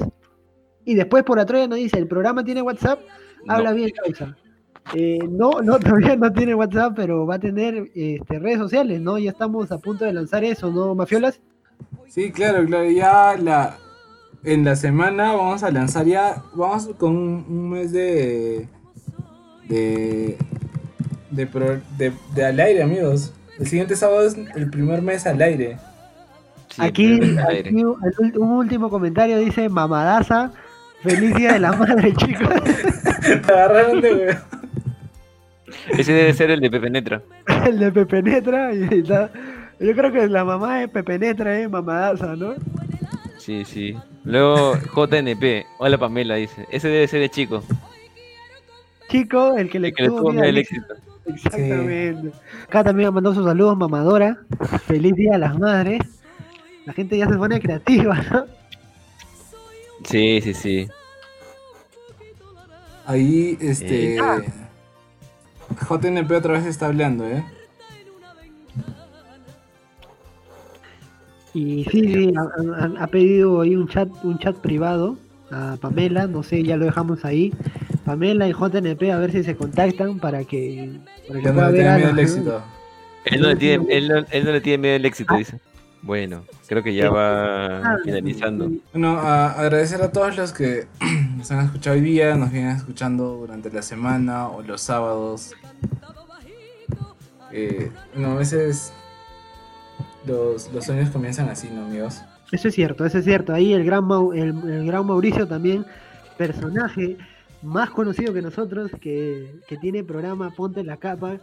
Y 0.84 0.96
después 0.96 1.24
por 1.24 1.40
atrás 1.40 1.70
nos 1.70 1.78
dice, 1.78 2.00
¿el 2.00 2.08
programa 2.08 2.44
tiene 2.44 2.64
WhatsApp? 2.64 3.00
Habla 3.48 3.70
No. 3.70 3.76
bien, 3.76 3.92
Causa. 4.04 4.36
Eh, 4.96 5.20
no, 5.30 5.62
no, 5.62 5.78
todavía 5.80 6.16
no 6.16 6.34
tiene 6.34 6.56
WhatsApp, 6.56 6.94
pero 6.96 7.28
va 7.28 7.36
a 7.36 7.40
tener 7.40 7.92
este, 7.94 8.40
redes 8.40 8.58
sociales, 8.58 9.00
¿no? 9.00 9.20
Ya 9.20 9.30
estamos 9.30 9.72
a 9.72 9.78
punto 9.78 10.06
de 10.06 10.14
lanzar 10.14 10.44
eso, 10.44 10.72
¿no, 10.72 10.96
Mafiolas? 10.96 11.40
Sí, 12.08 12.32
claro, 12.32 12.66
claro. 12.66 12.90
Ya 12.90 13.38
la 13.38 13.78
en 14.44 14.66
la 14.66 14.76
semana 14.76 15.34
vamos 15.34 15.62
a 15.62 15.70
lanzar 15.70 16.08
ya. 16.08 16.42
Vamos 16.56 16.90
con 16.98 17.16
un, 17.16 17.46
un 17.48 17.70
mes 17.70 17.92
de. 17.92 18.68
de. 19.68 20.36
de, 21.30 21.46
pro- 21.46 21.80
de- 21.98 22.14
de 22.34 22.46
al 22.46 22.60
aire, 22.60 22.82
amigos. 22.82 23.34
El 23.60 23.68
siguiente 23.68 23.96
sábado 23.96 24.24
es 24.24 24.36
el 24.56 24.70
primer 24.72 25.04
mes 25.04 25.28
al 25.28 25.40
aire. 25.42 25.78
Aquí, 26.80 27.20
aquí 27.38 27.84
un, 27.84 27.98
el 28.04 28.38
último 28.38 28.90
comentario 28.90 29.38
dice, 29.38 29.70
mamadaza, 29.70 30.52
feliz 31.04 31.36
día 31.36 31.54
de 31.54 31.60
la 31.60 31.72
madre, 31.74 32.14
chicos. 32.18 32.48
Te 33.22 33.34
agarraron 33.54 34.02
de 34.02 34.14
huevo. 34.14 34.40
Ese 35.98 36.14
debe 36.14 36.34
ser 36.34 36.52
el 36.52 36.60
de 36.60 36.70
Pepe 36.72 36.90
Netra. 36.90 37.22
el 37.68 37.80
de 37.80 37.92
Pepenetra. 37.92 38.74
Y 38.74 38.84
está- 38.92 39.30
yo 39.80 39.96
creo 39.96 40.12
que 40.12 40.28
la 40.28 40.44
mamá 40.44 40.80
de 40.80 40.88
Pepenetra 40.88 41.58
es 41.60 41.70
mamadaza, 41.70 42.36
¿no? 42.36 42.54
Sí, 43.38 43.64
sí. 43.66 43.96
Luego 44.26 44.76
JNP. 44.96 45.66
Hola 45.78 45.98
Pamela, 45.98 46.36
dice. 46.36 46.68
Ese 46.72 46.90
debe 46.90 47.08
ser 47.08 47.22
el 47.22 47.30
chico. 47.32 47.64
Chico, 49.08 49.56
el 49.58 49.70
que 49.70 49.80
le, 49.80 49.88
El 49.90 49.94
que 49.96 50.04
le 50.04 50.10
tuvo 50.10 50.30
al 50.30 50.58
éxito. 50.58 50.94
Exactamente. 51.26 52.32
Acá 52.68 52.84
también 52.84 53.10
me 53.10 53.16
mandó 53.16 53.34
sus 53.34 53.46
saludos, 53.46 53.78
mamadora. 53.78 54.38
Feliz 54.86 55.16
día 55.16 55.36
a 55.36 55.38
las 55.40 55.58
madres. 55.58 56.02
La 56.86 56.94
gente 56.94 57.18
ya 57.18 57.28
se 57.28 57.36
pone 57.36 57.60
creativa, 57.60 58.22
¿no? 58.32 58.46
Sí, 60.04 60.42
sí, 60.42 60.54
sí. 60.54 60.88
Ahí, 63.06 63.58
este. 63.60 64.18
Eh. 64.18 64.20
JNP 65.90 66.32
otra 66.32 66.54
vez 66.54 66.66
está 66.66 66.88
hablando, 66.88 67.26
¿eh? 67.26 67.44
Y 71.54 71.84
sí, 71.86 72.14
sí, 72.14 72.34
ha, 73.00 73.08
pedido 73.08 73.62
ahí 73.62 73.76
un 73.76 73.88
chat, 73.88 74.08
un 74.24 74.38
chat 74.38 74.56
privado 74.58 75.18
a 75.52 75.78
Pamela, 75.82 76.28
no 76.28 76.44
sé, 76.44 76.64
ya 76.64 76.78
lo 76.78 76.86
dejamos 76.86 77.26
ahí. 77.26 77.52
Pamela 78.06 78.48
y 78.48 78.54
JNP 78.54 79.12
a 79.12 79.18
ver 79.18 79.32
si 79.32 79.44
se 79.44 79.56
contactan 79.56 80.20
para 80.20 80.44
que, 80.44 80.92
para 81.28 81.40
que 81.40 81.46
Ya 81.46 81.52
no 81.52 81.72
le 81.72 81.74
tiene 81.74 81.96
miedo 81.96 82.10
al 82.10 82.20
éxito. 82.20 82.64
Él 83.26 83.42
no, 83.42 83.48
le 83.50 83.56
tiene, 83.56 83.86
él, 83.90 84.08
no, 84.08 84.18
él 84.30 84.46
no 84.46 84.52
le 84.52 84.62
tiene 84.62 84.78
miedo 84.78 84.96
al 84.96 85.06
éxito, 85.06 85.36
dice. 85.36 85.60
Bueno, 86.02 86.44
creo 86.68 86.82
que 86.82 86.94
ya 86.96 87.10
va 87.10 87.78
Ah, 87.80 87.98
finalizando. 88.04 88.72
Bueno, 88.94 89.20
a- 89.20 89.52
agradecer 89.52 90.02
a 90.02 90.12
todos 90.12 90.38
los 90.38 90.54
que 90.54 90.88
nos 91.38 91.52
han 91.52 91.66
escuchado 91.66 91.96
hoy 91.98 92.02
día, 92.02 92.36
nos 92.36 92.52
vienen 92.52 92.76
escuchando 92.76 93.36
durante 93.36 93.70
la 93.72 93.82
semana 93.82 94.48
o 94.48 94.62
los 94.62 94.82
sábados. 94.82 95.52
Eh, 97.52 97.92
bueno, 98.14 98.32
a 98.34 98.36
veces 98.36 98.94
los, 100.26 100.72
los 100.72 100.86
sueños 100.86 101.10
comienzan 101.10 101.50
así, 101.50 101.70
¿no, 101.72 101.86
amigos? 101.86 102.22
Eso 102.52 102.68
es 102.70 102.76
cierto, 102.76 103.06
eso 103.06 103.18
es 103.20 103.26
cierto. 103.26 103.54
Ahí 103.54 103.74
el 103.74 103.84
gran, 103.84 104.04
Mau- 104.06 104.34
el, 104.34 104.50
el 104.72 104.86
gran 104.86 105.06
Mauricio 105.06 105.48
también, 105.48 105.86
personaje 106.38 107.18
más 107.62 107.90
conocido 107.92 108.34
que 108.34 108.42
nosotros, 108.42 108.92
que, 109.02 109.60
que 109.68 109.78
tiene 109.78 110.04
programa 110.04 110.52
Ponte 110.52 110.84
la 110.84 110.98
Capa, 110.98 111.40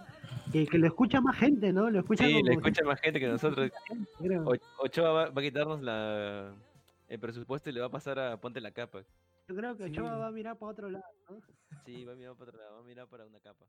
que, 0.52 0.66
que 0.66 0.78
lo 0.78 0.86
escucha 0.86 1.20
más 1.20 1.36
gente, 1.36 1.72
¿no? 1.72 1.90
Lo 1.90 2.00
escucha 2.00 2.24
Sí, 2.24 2.32
como 2.34 2.46
le 2.46 2.54
escucha 2.54 2.84
más 2.84 3.00
gente 3.00 3.20
que 3.20 3.28
nosotros. 3.28 3.70
creo. 4.18 4.44
Ochoa 4.78 5.12
va, 5.12 5.30
va 5.30 5.40
a 5.40 5.44
quitarnos 5.44 5.82
la, 5.82 6.54
el 7.08 7.18
presupuesto 7.20 7.70
y 7.70 7.72
le 7.72 7.80
va 7.80 7.86
a 7.86 7.90
pasar 7.90 8.18
a 8.18 8.40
Ponte 8.40 8.60
la 8.60 8.70
capa. 8.70 9.02
Yo 9.48 9.54
creo 9.54 9.76
que 9.76 9.84
Sí. 9.84 9.90
Ochoa 9.92 10.16
va 10.16 10.26
a 10.28 10.32
mirar 10.32 10.56
para 10.58 10.72
otro 10.72 10.90
lado, 10.90 11.04
¿no? 11.30 11.36
Sí, 11.84 12.04
va 12.04 12.12
a 12.12 12.16
mirar 12.16 12.34
para 12.36 12.50
otro 12.50 12.58
lado, 12.60 12.74
va 12.76 12.80
a 12.80 12.84
mirar 12.84 13.06
para 13.08 13.26
una 13.26 13.38
capa. 13.40 13.64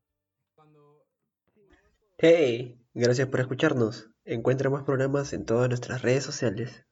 Hey, 2.18 2.76
gracias 2.94 3.28
por 3.28 3.40
escucharnos. 3.40 4.10
Encuentra 4.24 4.70
más 4.70 4.82
programas 4.84 5.32
en 5.32 5.44
todas 5.46 5.68
nuestras 5.68 6.02
redes 6.02 6.24
sociales. 6.24 6.84